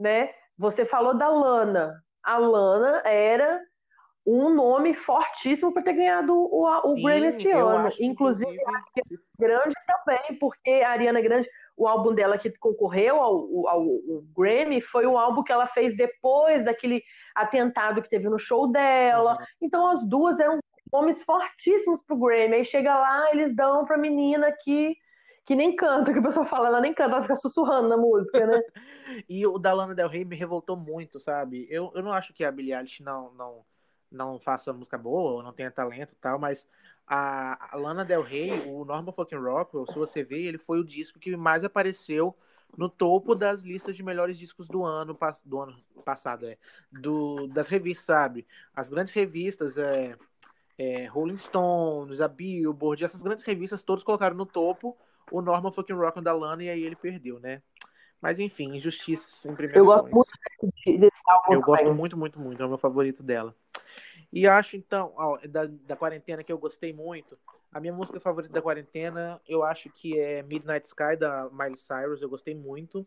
[0.00, 0.30] né?
[0.58, 2.02] Você falou da Lana.
[2.22, 3.60] A Lana era
[4.26, 7.88] um nome fortíssimo para ter ganhado o, o Sim, Grammy esse ano.
[7.98, 13.16] Inclusive, inclusive, a Ariana Grande também, porque a Ariana Grande, o álbum dela que concorreu
[13.16, 17.02] ao, ao, ao, Grammy foi um álbum que ela fez depois daquele
[17.34, 19.32] atentado que teve no show dela.
[19.32, 19.46] Uhum.
[19.62, 20.58] Então as duas eram
[20.92, 22.56] nomes fortíssimos pro Grammy.
[22.56, 24.94] Aí chega lá, eles dão pra menina que
[25.50, 28.46] que nem canta, que a pessoa fala, ela nem canta, ela fica sussurrando na música,
[28.46, 28.62] né?
[29.28, 31.66] e o da Lana Del Rey me revoltou muito, sabe?
[31.68, 33.64] Eu, eu não acho que a Billie Eilish não, não,
[34.12, 36.68] não faça música boa ou não tenha talento e tal, mas
[37.04, 40.84] a, a Lana Del Rey, o Normal Fucking Rockwell, se você ver, ele foi o
[40.84, 42.32] disco que mais apareceu
[42.78, 46.56] no topo das listas de melhores discos do ano, do ano passado, é,
[46.92, 48.46] do, das revistas, sabe?
[48.72, 50.16] As grandes revistas, é,
[50.78, 54.96] é, Rolling Stones, a Billboard, essas grandes revistas, todos colocaram no topo
[55.30, 57.62] o Norman fucking Rock da Lana e aí ele perdeu, né?
[58.20, 60.30] Mas enfim, injustiças em primeiro Eu gosto muito
[61.00, 61.54] desse álbum.
[61.54, 62.62] Eu gosto muito, muito, muito.
[62.62, 63.54] É o meu favorito dela.
[64.32, 67.36] E acho, então, ó, da, da quarentena que eu gostei muito,
[67.72, 72.22] a minha música favorita da quarentena, eu acho que é Midnight Sky, da Miley Cyrus,
[72.22, 73.06] eu gostei muito.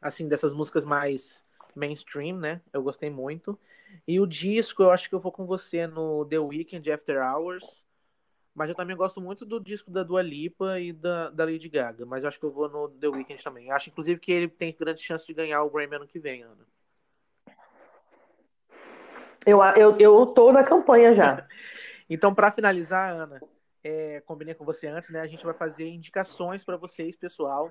[0.00, 1.42] Assim, dessas músicas mais
[1.74, 2.60] mainstream, né?
[2.72, 3.58] Eu gostei muito.
[4.06, 7.84] E o disco, eu acho que eu vou com você no The Weeknd After Hours.
[8.56, 12.06] Mas eu também gosto muito do disco da Dua Lipa e da, da Lady Gaga.
[12.06, 13.70] Mas eu acho que eu vou no The Weeknd também.
[13.70, 16.66] Acho, inclusive, que ele tem grande chance de ganhar o Grammy ano que vem, Ana.
[19.44, 21.46] Eu, eu, eu tô na campanha já.
[22.08, 23.42] então, para finalizar, Ana,
[23.84, 25.20] é, combinei com você antes, né?
[25.20, 27.70] A gente vai fazer indicações para vocês, pessoal,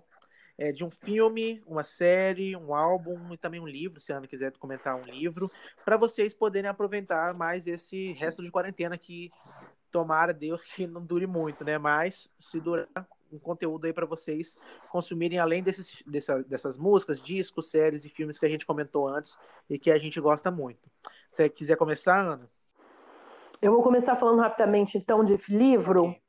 [0.56, 4.28] é, de um filme, uma série, um álbum e também um livro, se a Ana
[4.28, 5.50] quiser comentar um livro,
[5.84, 9.32] para vocês poderem aproveitar mais esse resto de quarentena que
[9.96, 11.78] tomara Deus que não dure muito, né?
[11.78, 12.86] Mas se durar
[13.32, 14.58] um conteúdo aí para vocês
[14.92, 19.38] consumirem além desses, dessa, dessas músicas, discos, séries e filmes que a gente comentou antes
[19.70, 20.92] e que a gente gosta muito.
[21.32, 22.50] Se você quiser começar, Ana?
[23.62, 26.10] Eu vou começar falando rapidamente então de livro.
[26.10, 26.22] Okay.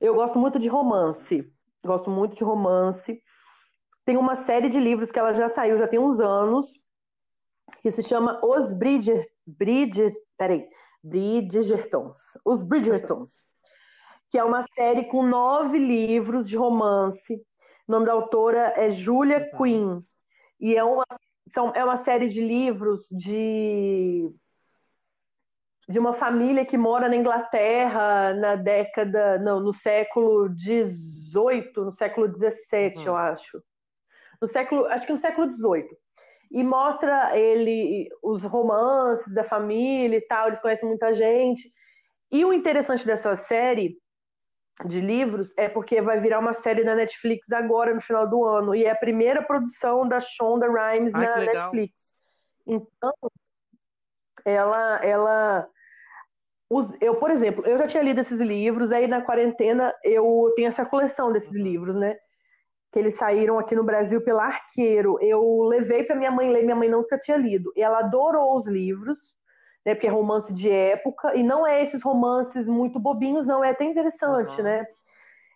[0.00, 1.48] Eu gosto muito de romance.
[1.84, 3.22] Gosto muito de romance.
[4.04, 6.72] Tem uma série de livros que ela já saiu, já tem uns anos,
[7.80, 10.68] que se chama Os Bridger, Bridger, peraí,
[11.02, 13.44] Bridgertons, Os Bridgertons,
[14.30, 17.34] que é uma série com nove livros de romance.
[17.86, 19.50] O nome da autora é Julia.
[19.56, 20.02] Quinn.
[20.60, 21.04] E é uma,
[21.52, 24.30] são, é uma série de livros de,
[25.88, 32.28] de uma família que mora na Inglaterra na década, não, no século XVIII, no século
[32.28, 33.04] XVII, uhum.
[33.06, 33.62] eu acho.
[34.42, 35.88] No século, acho que no século XVIII
[36.50, 41.70] e mostra ele os romances da família e tal, ele conhece muita gente.
[42.30, 43.98] E o interessante dessa série
[44.86, 48.74] de livros é porque vai virar uma série na Netflix agora no final do ano
[48.74, 52.14] e é a primeira produção da Shonda Rhimes Ai, na Netflix.
[52.66, 53.12] Então,
[54.44, 55.68] ela ela
[57.00, 60.84] eu, por exemplo, eu já tinha lido esses livros, aí na quarentena eu tenho essa
[60.84, 61.62] coleção desses uhum.
[61.62, 62.18] livros, né?
[62.92, 65.18] Que eles saíram aqui no Brasil pela Arqueiro.
[65.20, 67.72] Eu levei para minha mãe ler, minha mãe nunca tinha lido.
[67.76, 69.18] E ela adorou os livros,
[69.84, 69.94] né?
[69.94, 73.84] Porque é romance de época, e não é esses romances muito bobinhos, não, é até
[73.84, 74.64] interessante, uhum.
[74.64, 74.86] né?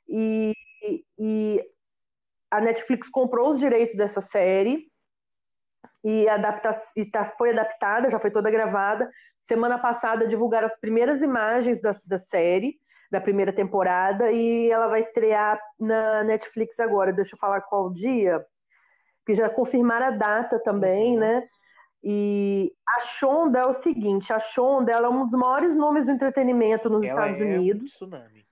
[0.08, 0.52] E,
[1.18, 1.64] e
[2.50, 4.86] a Netflix comprou os direitos dessa série
[6.04, 9.10] e, adapta, e tá, foi adaptada, já foi toda gravada.
[9.42, 12.78] Semana passada divulgaram as primeiras imagens da, da série
[13.12, 17.12] da primeira temporada e ela vai estrear na Netflix agora.
[17.12, 18.42] Deixa eu falar qual dia,
[19.26, 21.20] que já confirmaram a data também, uhum.
[21.20, 21.46] né?
[22.02, 26.12] E a Shonda é o seguinte, a Shonda ela é um dos maiores nomes do
[26.12, 27.82] entretenimento nos ela Estados é Unidos.
[27.82, 28.46] Um tsunami.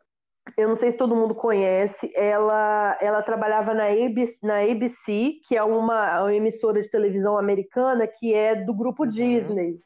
[0.57, 2.13] Eu não sei se todo mundo conhece.
[2.15, 8.07] Ela, ela trabalhava na ABC, na ABC, que é uma, uma emissora de televisão americana
[8.07, 9.09] que é do grupo uhum.
[9.11, 9.81] Disney,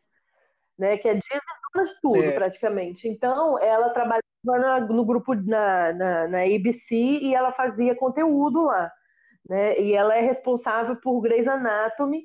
[0.76, 0.96] né?
[0.98, 1.40] Que é Disney
[1.84, 2.32] de tudo é.
[2.32, 3.08] praticamente.
[3.08, 8.90] Então, ela trabalhava na, no grupo na, na, na, ABC e ela fazia conteúdo lá.
[9.48, 9.80] Né?
[9.80, 12.22] E ela é responsável por Grey's Anatomy,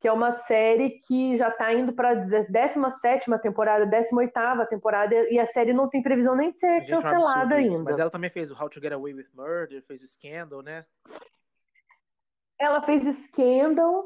[0.00, 2.78] que é uma série que já está indo para a 17
[3.40, 4.32] temporada, 18
[4.68, 7.84] temporada, e a série não tem previsão nem de ser cancelada ainda.
[7.84, 10.84] Mas ela também fez o How to Get Away with Murder, fez o Scandal, né?
[12.58, 14.04] Ela fez Scandal,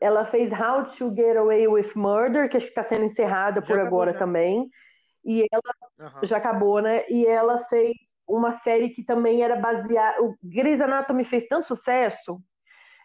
[0.00, 3.66] ela fez How to Get Away with Murder, que acho que está sendo encerrada já
[3.66, 4.18] por agora já.
[4.18, 4.68] também.
[5.24, 5.62] E ela
[5.98, 6.20] uhum.
[6.26, 7.04] já acabou, né?
[7.08, 7.94] E ela fez
[8.26, 10.22] uma série que também era baseada.
[10.22, 12.40] O Grey's Anatomy fez tanto sucesso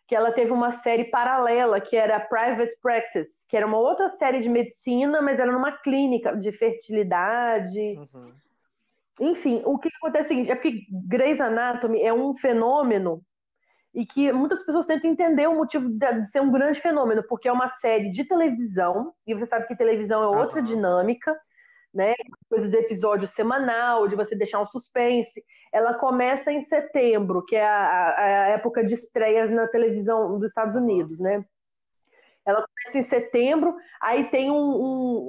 [0.07, 4.39] que ela teve uma série paralela que era Private Practice, que era uma outra série
[4.39, 7.99] de medicina, mas era numa clínica de fertilidade.
[8.13, 8.33] Uhum.
[9.19, 13.21] Enfim, o que acontece é o seguinte, é porque Grey's Anatomy é um fenômeno
[13.93, 17.51] e que muitas pessoas tentam entender o motivo de ser um grande fenômeno, porque é
[17.51, 20.65] uma série de televisão, e você sabe que televisão é outra uhum.
[20.65, 21.35] dinâmica,
[21.97, 22.13] né?
[22.47, 25.43] Coisa de episódio semanal, de você deixar um suspense.
[25.73, 30.75] Ela começa em setembro, que é a, a época de estreias na televisão dos Estados
[30.75, 31.43] Unidos, né?
[32.45, 35.27] Ela começa em setembro, aí tem um, um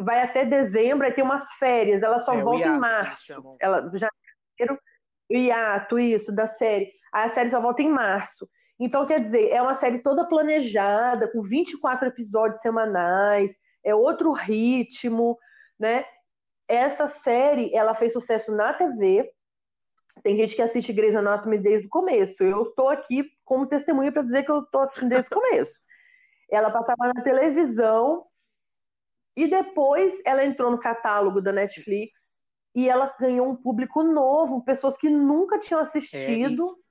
[0.00, 2.02] vai até dezembro, aí tem umas férias.
[2.02, 3.56] Ela só é, volta hiato, em março.
[3.60, 4.80] Ela janeiro,
[5.30, 6.90] o hiato isso da série.
[7.12, 8.48] Aí a série só volta em março.
[8.80, 13.50] Então, quer dizer, é uma série toda planejada, com 24 episódios semanais,
[13.84, 15.38] é outro ritmo,
[15.78, 16.04] né?
[16.68, 19.30] Essa série, ela fez sucesso na TV.
[20.22, 22.42] Tem gente que assiste Grey's Anatomy desde o começo.
[22.42, 25.80] Eu estou aqui como testemunha para dizer que eu estou assistindo desde o começo.
[26.50, 28.24] Ela passava na televisão
[29.36, 32.36] e depois ela entrou no catálogo da Netflix
[32.74, 36.70] e ela ganhou um público novo, pessoas que nunca tinham assistido.
[36.70, 36.85] É,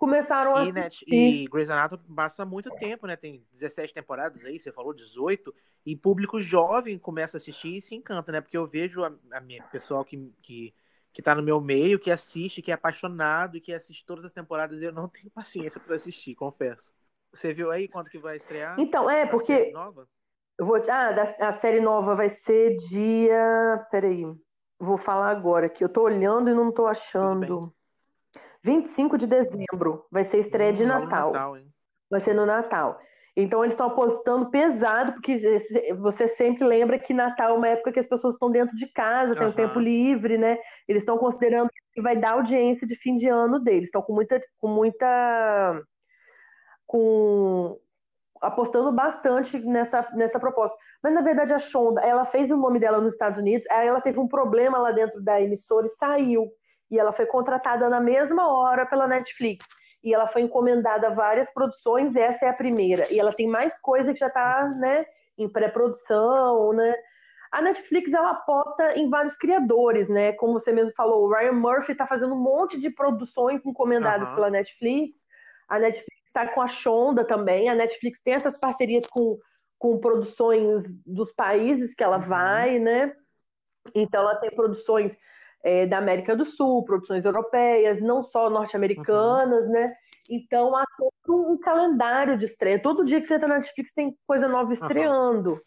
[0.00, 3.16] começaram a e, né, e Grey's Anatomy passa muito tempo, né?
[3.16, 5.54] Tem 17 temporadas aí, você falou 18,
[5.84, 8.40] e público jovem começa a assistir e se encanta, né?
[8.40, 10.74] Porque eu vejo a, a minha pessoal que, que,
[11.12, 14.32] que tá no meu meio, que assiste, que é apaixonado e que assiste todas as
[14.32, 16.94] temporadas, e eu não tenho paciência para assistir, confesso.
[17.34, 18.80] Você viu aí quanto que vai estrear?
[18.80, 19.70] Então, é, porque.
[19.70, 20.08] Nova?
[20.58, 20.80] Eu vou.
[20.90, 23.86] Ah, a série nova vai ser dia.
[23.90, 24.24] Peraí.
[24.78, 27.70] Vou falar agora, que eu tô olhando e não tô achando.
[28.62, 31.32] 25 de dezembro vai ser estreia hum, de Natal.
[31.32, 31.56] Natal
[32.10, 33.00] vai ser no Natal.
[33.36, 35.38] Então eles estão apostando pesado, porque
[35.98, 39.34] você sempre lembra que Natal é uma época que as pessoas estão dentro de casa,
[39.34, 39.50] tem uhum.
[39.50, 40.58] um tempo livre, né?
[40.88, 43.84] Eles estão considerando que vai dar audiência de fim de ano deles.
[43.84, 45.80] Estão com muita, com muita,
[46.84, 47.78] com
[48.42, 50.76] apostando bastante nessa, nessa proposta.
[51.02, 54.00] Mas na verdade a Shonda, ela fez o nome dela nos Estados Unidos, aí ela
[54.00, 56.50] teve um problema lá dentro da emissora e saiu
[56.90, 59.64] e ela foi contratada na mesma hora pela Netflix.
[60.02, 63.04] E ela foi encomendada a várias produções, essa é a primeira.
[63.12, 65.04] E ela tem mais coisa que já está né,
[65.36, 66.94] em pré-produção, né?
[67.52, 70.32] A Netflix ela aposta em vários criadores, né?
[70.32, 74.34] Como você mesmo falou, o Ryan Murphy está fazendo um monte de produções encomendadas uhum.
[74.36, 75.20] pela Netflix.
[75.68, 77.68] A Netflix está com a Shonda também.
[77.68, 79.36] A Netflix tem essas parcerias com,
[79.78, 82.28] com produções dos países que ela uhum.
[82.28, 83.12] vai, né?
[83.94, 85.16] Então ela tem produções
[85.62, 89.72] é, da América do Sul, produções europeias, não só norte-americanas, uhum.
[89.72, 89.86] né?
[90.28, 92.80] Então há todo um calendário de estreia.
[92.80, 95.60] Todo dia que você entra na Netflix tem coisa nova estreando, uhum.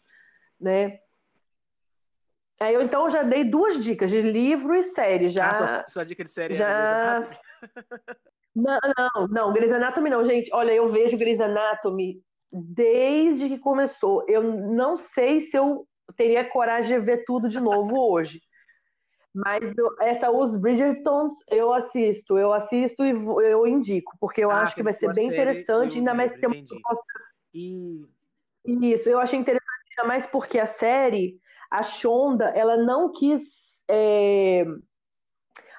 [0.60, 0.98] né?
[2.60, 5.28] Aí eu então já dei duas dicas de livro e série.
[5.28, 7.22] Já, ah, sua, sua dica de série já...
[7.22, 7.38] É
[8.54, 10.50] não, não, não, Grey's Anatomy não, gente.
[10.52, 12.22] Olha, eu vejo Grey's Anatomy
[12.52, 14.24] desde que começou.
[14.28, 18.40] Eu não sei se eu teria coragem de ver tudo de novo hoje.
[19.34, 24.60] Mas eu, essa, os Bridgertons eu assisto, eu assisto e eu indico, porque eu ah,
[24.60, 26.46] acho que vai ser bem interessante, ainda mais que
[27.52, 28.04] e...
[28.64, 31.38] Isso, eu achei interessante ainda mais porque a série,
[31.70, 33.42] a Shonda, ela não quis.
[33.88, 34.64] É...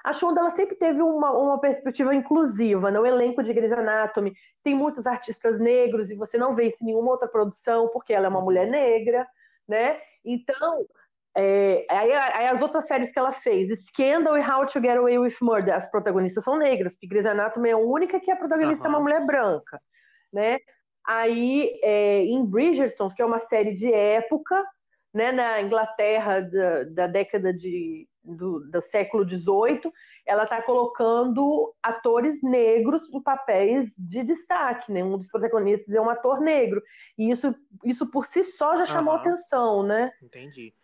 [0.04, 4.34] A Shonda ela sempre teve uma, uma perspectiva inclusiva no elenco de Grey's Anatomy.
[4.62, 8.26] Tem muitos artistas negros e você não vê isso em nenhuma outra produção, porque ela
[8.26, 9.26] é uma mulher negra,
[9.66, 9.98] né?
[10.24, 10.86] Então,
[11.38, 15.18] é, aí, aí, as outras séries que ela fez, Scandal e How to Get Away
[15.18, 18.88] with Murder, as protagonistas são negras, porque Grey's Anatomy é a única que a protagonista
[18.88, 18.94] uhum.
[18.94, 19.78] é uma mulher branca,
[20.32, 20.58] né?
[21.06, 24.64] Aí, é, em Bridgerton, que é uma série de época,
[25.12, 29.92] né, na Inglaterra da, da década de, do, do século XVIII,
[30.24, 35.04] ela está colocando atores negros em papéis de destaque, né?
[35.04, 36.82] Um dos protagonistas é um ator negro.
[37.16, 37.54] E isso,
[37.84, 39.20] isso por si só já chamou uhum.
[39.20, 40.10] atenção, né?
[40.22, 40.74] Entendi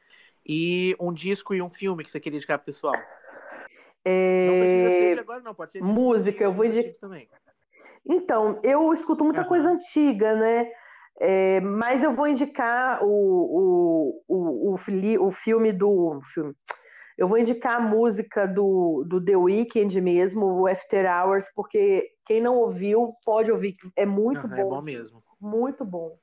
[0.46, 2.96] e um disco e um filme que você queria indicar pro pessoal.
[4.04, 4.46] É...
[4.46, 6.44] Não precisa ser de agora, não, pode ser música.
[6.44, 7.28] Eu vou indicar também.
[8.04, 9.48] Então, eu escuto muita uhum.
[9.48, 10.70] coisa antiga, né?
[11.20, 16.20] É, mas eu vou indicar o, o, o, o, o filme do.
[16.34, 16.54] Filme.
[17.16, 22.40] Eu vou indicar a música do, do The Weeknd mesmo, o After Hours, porque quem
[22.40, 24.60] não ouviu pode ouvir, é muito uhum, bom.
[24.60, 25.22] É bom mesmo.
[25.40, 26.18] Muito bom.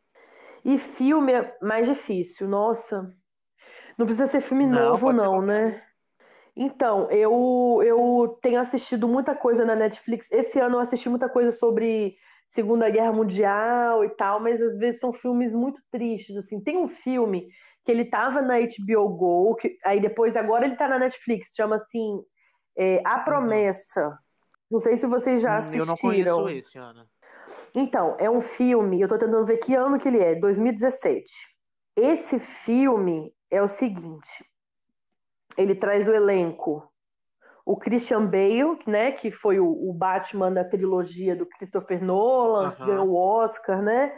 [0.66, 3.16] E filme é mais difícil, nossa.
[4.00, 5.84] Não precisa ser filme não, novo, não, né?
[6.56, 10.32] Então, eu, eu tenho assistido muita coisa na Netflix.
[10.32, 12.16] Esse ano eu assisti muita coisa sobre
[12.48, 16.62] Segunda Guerra Mundial e tal, mas às vezes são filmes muito tristes, assim.
[16.62, 17.50] Tem um filme
[17.84, 21.76] que ele tava na HBO Go, que, aí depois, agora ele tá na Netflix, chama
[21.76, 22.24] assim
[22.78, 24.18] é, A Promessa.
[24.72, 25.84] Não sei se vocês já assistiram.
[25.84, 27.06] Hum, eu não conheço esse, Ana.
[27.76, 31.26] Então, é um filme, eu tô tentando ver que ano que ele é, 2017.
[31.98, 34.46] Esse filme é o seguinte:
[35.58, 36.88] ele traz o elenco.
[37.66, 42.84] O Christian Bale, né, que foi o, o Batman da trilogia do Christopher Nolan, que
[42.84, 44.12] ganhou o Oscar, né?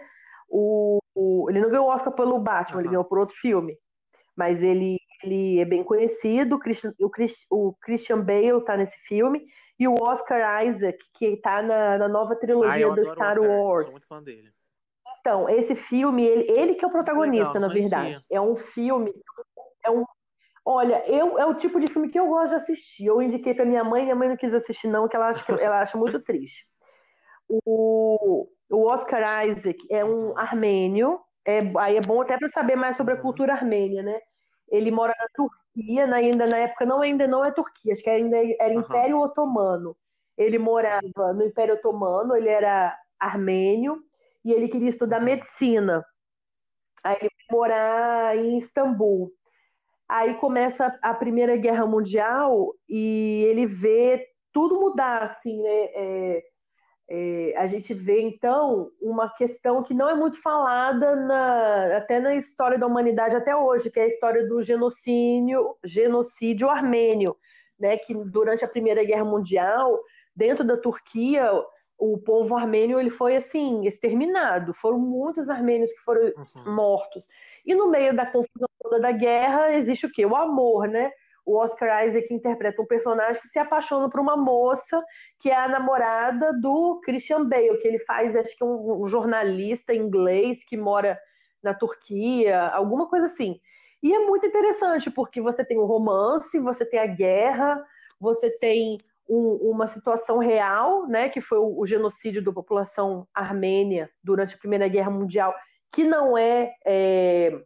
[0.50, 3.78] O, o, ele não ganhou o Oscar pelo Batman, ele ganhou por outro filme.
[4.38, 6.56] Mas ele, ele é bem conhecido.
[6.56, 7.10] O Christian, o,
[7.50, 9.46] o Christian Bale está nesse filme.
[9.78, 13.88] E o Oscar Isaac, que está na, na nova trilogia ah, do Star Wars.
[13.88, 14.50] Sou muito fã dele.
[15.22, 18.26] Então, esse filme, ele, ele que é o protagonista, Legal, na verdade.
[18.30, 19.14] É um filme.
[19.86, 20.04] É um,
[20.66, 23.06] olha, eu, é o tipo de filme que eu gosto de assistir.
[23.06, 25.52] Eu indiquei para minha mãe, minha mãe não quis assistir, não, que ela acha, que,
[25.52, 26.66] ela acha muito triste.
[27.48, 31.20] O, o Oscar Isaac é um armênio.
[31.46, 33.22] É, aí é bom até para saber mais sobre a uhum.
[33.22, 34.20] cultura armênia, né?
[34.70, 38.10] Ele mora na Turquia, na, ainda na época não ainda não é Turquia, acho que
[38.10, 39.24] ainda era Império uhum.
[39.24, 39.96] Otomano.
[40.38, 44.02] Ele morava no Império Otomano, ele era armênio
[44.44, 46.04] e ele queria estudar medicina.
[47.04, 49.32] Aí ele foi morar em Istambul.
[50.08, 55.70] Aí começa a Primeira Guerra Mundial e ele vê tudo mudar, assim, né?
[55.70, 56.44] É,
[57.14, 62.36] é, a gente vê, então, uma questão que não é muito falada na, até na
[62.36, 67.36] história da humanidade até hoje, que é a história do genocídio, genocídio armênio,
[67.78, 70.02] né, que durante a Primeira Guerra Mundial,
[70.34, 71.52] dentro da Turquia,
[72.02, 74.74] o povo armênio ele foi assim exterminado.
[74.74, 76.76] Foram muitos armênios que foram uhum.
[76.76, 77.28] mortos.
[77.64, 80.26] E no meio da confusão toda da guerra existe o quê?
[80.26, 81.12] O amor, né?
[81.46, 85.04] O Oscar Isaac interpreta um personagem que se apaixona por uma moça
[85.40, 89.94] que é a namorada do Christian Bale, que ele faz, acho que um, um jornalista
[89.94, 91.20] inglês que mora
[91.62, 93.60] na Turquia, alguma coisa assim.
[94.02, 97.84] E é muito interessante porque você tem o romance, você tem a guerra,
[98.20, 104.10] você tem um, uma situação real, né, que foi o, o, genocídio da população armênia
[104.24, 105.54] durante a Primeira Guerra Mundial,
[105.92, 107.62] que não é, é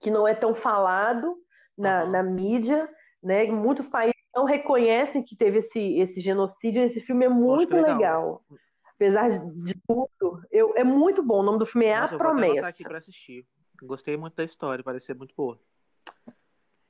[0.00, 1.36] que não é tão falado
[1.76, 2.10] na, uhum.
[2.10, 2.88] na mídia,
[3.22, 3.44] né?
[3.46, 6.82] Muitos países não reconhecem que teve esse, esse genocídio.
[6.82, 7.96] Esse filme é muito legal.
[7.96, 8.44] legal.
[8.94, 11.40] Apesar de tudo, eu, é muito bom.
[11.40, 12.68] O nome do filme é Nossa, A Promessa.
[12.68, 13.46] Aqui para assistir.
[13.82, 15.58] Gostei muito da história, parece ser muito boa.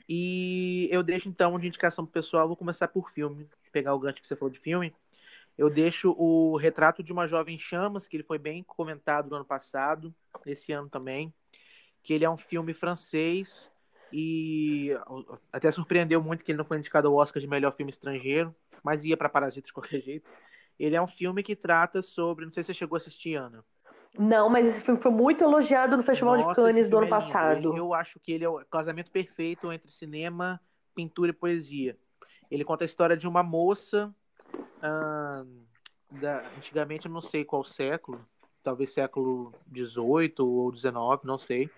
[0.09, 4.23] E eu deixo então de indicação pro pessoal, vou começar por filme, pegar o gancho
[4.23, 4.95] que você falou de filme.
[5.59, 9.45] Eu deixo o Retrato de uma Jovem Chamas, que ele foi bem comentado no ano
[9.45, 10.15] passado,
[10.47, 11.33] esse ano também,
[12.03, 13.71] que ele é um filme francês
[14.11, 14.97] e
[15.53, 19.05] até surpreendeu muito que ele não foi indicado ao Oscar de melhor filme estrangeiro, mas
[19.05, 20.27] ia para Parasitas de qualquer jeito.
[20.79, 23.63] Ele é um filme que trata sobre, não sei se você chegou a assistir, Ana.
[24.19, 27.11] Não, mas esse filme foi muito elogiado no Festival Nossa, de Cannes do ano é
[27.11, 27.77] passado.
[27.77, 30.59] Eu acho que ele é o casamento perfeito entre cinema,
[30.95, 31.99] pintura e poesia.
[32.51, 34.15] Ele conta a história de uma moça,
[36.11, 38.25] da, antigamente não sei qual século,
[38.63, 40.95] talvez século XVIII ou XIX,
[41.25, 41.71] não sei,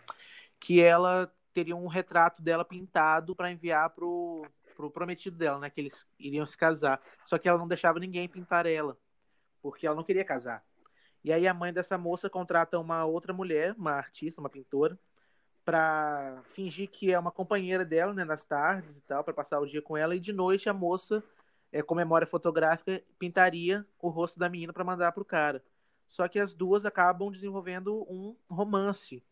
[0.59, 4.47] que ela teria um retrato dela pintado para enviar pro,
[4.77, 5.71] pro prometido dela, né?
[5.71, 7.01] Que eles iriam se casar.
[7.25, 8.97] Só que ela não deixava ninguém pintar ela,
[9.61, 10.63] porque ela não queria casar.
[11.25, 14.99] E aí a mãe dessa moça contrata uma outra mulher, uma artista, uma pintora,
[15.69, 19.67] para fingir que é uma companheira dela, né, nas tardes e tal, para passar o
[19.67, 20.17] dia com ela.
[20.17, 21.23] E de noite a moça,
[21.71, 25.63] é, com memória fotográfica, pintaria o rosto da menina para mandar pro cara.
[26.07, 29.23] Só que as duas acabam desenvolvendo um romance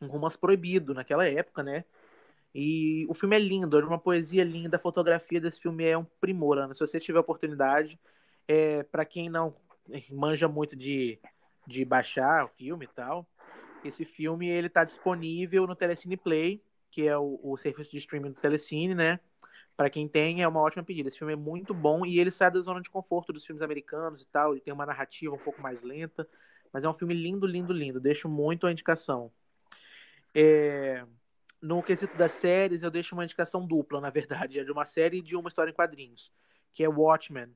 [0.00, 1.84] um romance proibido naquela época, né?
[2.54, 6.06] E o filme é lindo, é uma poesia linda, a fotografia desse filme é um
[6.18, 6.72] primor, Ana.
[6.72, 8.00] Se você tiver oportunidade,
[8.48, 9.54] é, para quem não
[10.10, 11.20] manja muito de,
[11.66, 13.26] de baixar o filme e tal,
[13.88, 18.32] esse filme ele tá disponível no Telecine Play, que é o, o serviço de streaming
[18.32, 19.20] do Telecine, né?
[19.76, 21.08] Para quem tem, é uma ótima pedida.
[21.08, 24.20] Esse filme é muito bom e ele sai da zona de conforto dos filmes americanos
[24.20, 24.52] e tal.
[24.52, 26.28] Ele tem uma narrativa um pouco mais lenta,
[26.72, 27.98] mas é um filme lindo, lindo, lindo.
[27.98, 29.32] Deixo muito a indicação.
[30.34, 31.04] É,
[31.60, 35.18] no quesito das séries, eu deixo uma indicação dupla, na verdade, é de uma série
[35.18, 36.32] e de uma história em quadrinhos,
[36.72, 37.54] que é Watchmen,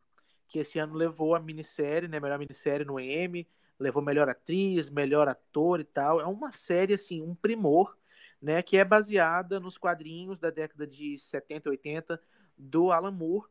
[0.48, 3.48] que esse ano levou a minissérie, né, melhor minissérie no Emmy,
[3.78, 6.20] levou melhor atriz, melhor ator e tal.
[6.20, 7.97] É uma série assim, um primor,
[8.40, 12.23] né, que é baseada nos quadrinhos da década de 70 e 80
[12.57, 13.48] do Alan Moore,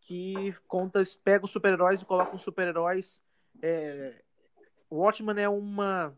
[0.00, 3.20] que conta, pega os super-heróis e coloca os super-heróis
[3.62, 4.22] é...
[4.90, 6.16] Watchmen é uma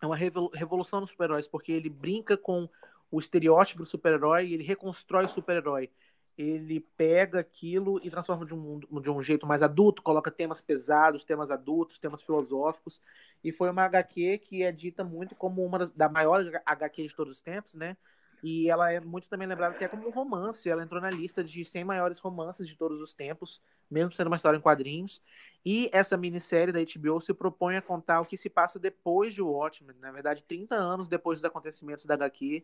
[0.00, 2.68] é uma revolução dos super-heróis, porque ele brinca com
[3.10, 5.90] o estereótipo do super-herói e ele reconstrói o super-herói.
[6.36, 11.24] Ele pega aquilo e transforma de um, de um jeito mais adulto, coloca temas pesados,
[11.24, 13.00] temas adultos, temas filosóficos.
[13.42, 17.14] E foi uma HQ que é dita muito como uma das, da maior HQ de
[17.14, 17.96] todos os tempos, né?
[18.46, 20.68] E ela é muito também lembrada até como um romance.
[20.68, 23.58] Ela entrou na lista de 100 maiores romances de todos os tempos,
[23.90, 25.22] mesmo sendo uma história em quadrinhos.
[25.64, 29.40] E essa minissérie da HBO se propõe a contar o que se passa depois de
[29.40, 32.62] Watchmen, na verdade, 30 anos depois dos acontecimentos da HQ.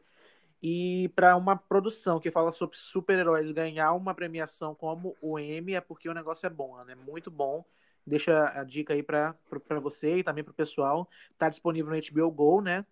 [0.63, 5.81] E para uma produção que fala sobre super-heróis ganhar uma premiação como o Emmy é
[5.81, 6.93] porque o negócio é bom, né?
[6.93, 7.65] É muito bom.
[8.07, 9.35] Deixa a dica aí para
[9.81, 11.09] você e também para o pessoal.
[11.33, 12.85] Está disponível no HBO Go, né?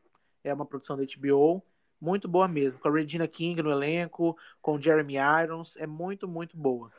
[0.43, 1.63] É uma produção da HBO
[2.01, 2.79] muito boa mesmo.
[2.79, 5.77] Com a Regina King no elenco, com Jeremy Irons.
[5.77, 6.91] É muito, muito boa.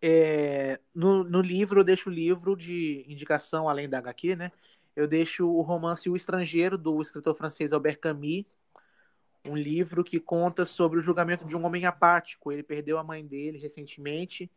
[0.00, 4.52] É, no, no livro, eu deixo o livro de indicação, além da HQ, né?
[4.94, 8.58] Eu deixo o romance O Estrangeiro, do escritor francês Albert Camus.
[9.44, 12.52] Um livro que conta sobre o julgamento de um homem apático.
[12.52, 14.50] Ele perdeu a mãe dele recentemente.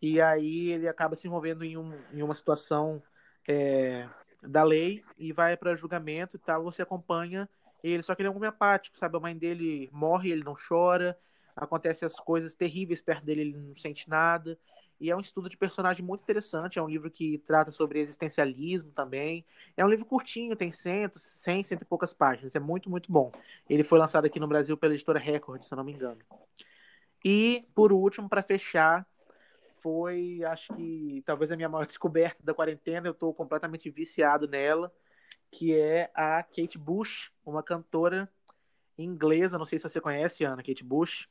[0.00, 3.02] E aí ele acaba se envolvendo em, um, em uma situação
[3.48, 4.08] é,
[4.42, 6.62] da lei e vai para julgamento e tal.
[6.64, 7.48] Você acompanha
[7.82, 9.16] ele, só que ele é um homem apático, sabe?
[9.16, 11.18] A mãe dele morre, ele não chora,
[11.56, 14.58] acontecem as coisas terríveis perto dele, ele não sente nada.
[15.00, 18.92] E é um estudo de personagem muito interessante, é um livro que trata sobre existencialismo
[18.92, 19.46] também.
[19.74, 23.32] É um livro curtinho, tem 100, 100, cento e poucas páginas, é muito, muito bom.
[23.68, 26.20] Ele foi lançado aqui no Brasil pela editora Record, se eu não me engano.
[27.24, 29.06] E, por último, para fechar,
[29.82, 33.08] foi, acho que, talvez a minha maior descoberta da quarentena.
[33.08, 34.92] Eu estou completamente viciado nela,
[35.50, 38.28] que é a Kate Bush, uma cantora
[38.98, 39.58] inglesa.
[39.58, 41.28] Não sei se você conhece, Ana, Kate Bush.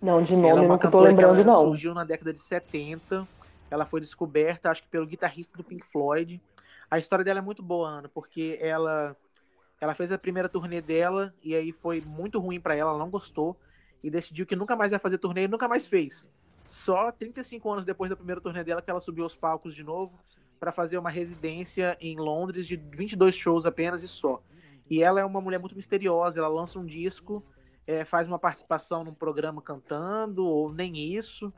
[0.00, 1.64] Não, de nome é eu não tô lembrando, não.
[1.64, 3.26] Surgiu na década de 70.
[3.70, 6.40] Ela foi descoberta, acho que pelo guitarrista do Pink Floyd.
[6.90, 9.16] A história dela é muito boa, Ana, porque ela
[9.80, 13.10] ela fez a primeira turnê dela e aí foi muito ruim para ela, ela não
[13.10, 13.56] gostou
[14.02, 16.28] e decidiu que nunca mais ia fazer turnê e nunca mais fez.
[16.66, 20.18] Só 35 anos depois da primeira turnê dela que ela subiu aos palcos de novo
[20.58, 24.42] para fazer uma residência em Londres de 22 shows apenas e só.
[24.90, 27.42] E ela é uma mulher muito misteriosa, ela lança um disco,
[27.88, 31.50] é, faz uma participação num programa cantando, ou nem isso,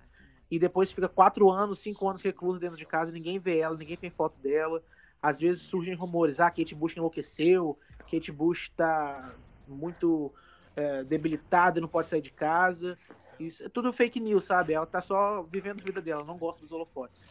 [0.49, 3.97] e depois fica quatro anos, cinco anos reclusa dentro de casa, ninguém vê ela, ninguém
[3.97, 4.81] tem foto dela.
[5.21, 7.77] Às vezes surgem rumores, ah, Kate Bush enlouqueceu,
[8.09, 9.35] Kate Bush está
[9.67, 10.33] muito
[10.77, 12.97] é, debilitada, não pode sair de casa.
[13.39, 14.73] Isso é tudo fake news, sabe?
[14.73, 17.27] Ela tá só vivendo a vida dela, não gosta dos holofotes.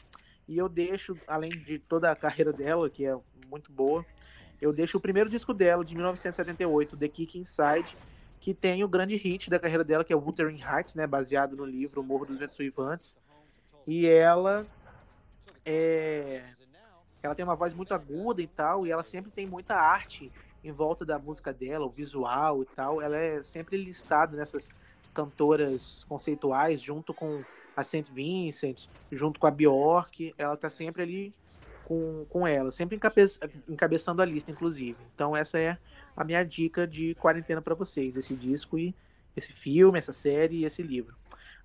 [0.46, 3.18] E eu deixo, além de toda a carreira dela, que é
[3.50, 4.06] muito boa,
[4.62, 7.96] eu deixo o primeiro disco dela, de 1978, The Kick Inside,
[8.40, 11.66] que tem o grande hit da carreira dela, que é Wuthering Heights, né, baseado no
[11.66, 13.18] livro Morro dos Ventos Suivantes.
[13.86, 14.66] E ela
[15.66, 16.44] é
[17.22, 20.32] ela tem uma voz muito aguda e tal, e ela sempre tem muita arte
[20.64, 23.02] em volta da música dela, o visual e tal.
[23.02, 24.70] Ela é sempre listada nessas
[25.14, 27.44] cantoras conceituais, junto com
[27.76, 30.34] a Saint Vincent, junto com a Bjork.
[30.38, 31.34] Ela tá sempre ali
[31.90, 33.26] com, com ela, sempre encabe
[33.68, 34.96] encabeçando a lista, inclusive.
[35.16, 35.76] Então, essa é
[36.16, 38.94] a minha dica de quarentena para vocês: esse disco e
[39.36, 41.16] esse filme, essa série e esse livro.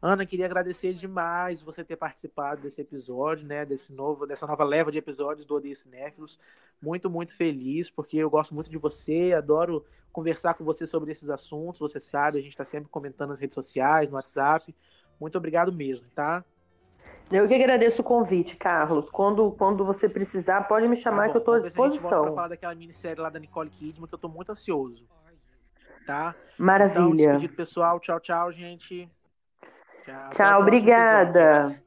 [0.00, 3.66] Ana, queria agradecer demais você ter participado desse episódio, né?
[3.66, 6.38] Desse novo, dessa nova leva de episódios do Odeio Cinéfilos.
[6.80, 11.28] Muito, muito feliz, porque eu gosto muito de você, adoro conversar com você sobre esses
[11.28, 11.80] assuntos.
[11.80, 14.74] Você sabe, a gente está sempre comentando nas redes sociais, no WhatsApp.
[15.20, 16.42] Muito obrigado mesmo, tá?
[17.32, 19.08] Eu que agradeço o convite, Carlos.
[19.10, 22.22] Quando, quando você precisar, pode me chamar tá que eu estou à disposição.
[22.22, 25.06] Para falar daquela minissérie lá da Nicole Kidman, que eu estou muito ansioso.
[26.06, 26.34] Tá?
[26.58, 27.00] Maravilha.
[27.00, 27.98] Então, despedido pessoal.
[27.98, 29.08] Tchau, tchau, gente.
[30.04, 31.82] Tchau, Tchau obrigada.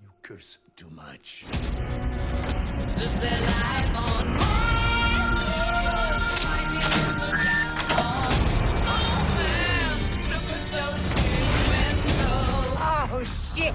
[13.10, 13.74] Oh, shit!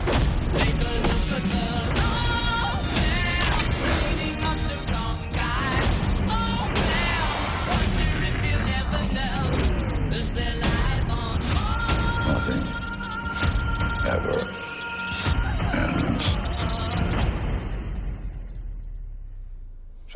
[14.14, 14.26] It's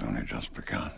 [0.02, 0.90] only just begun.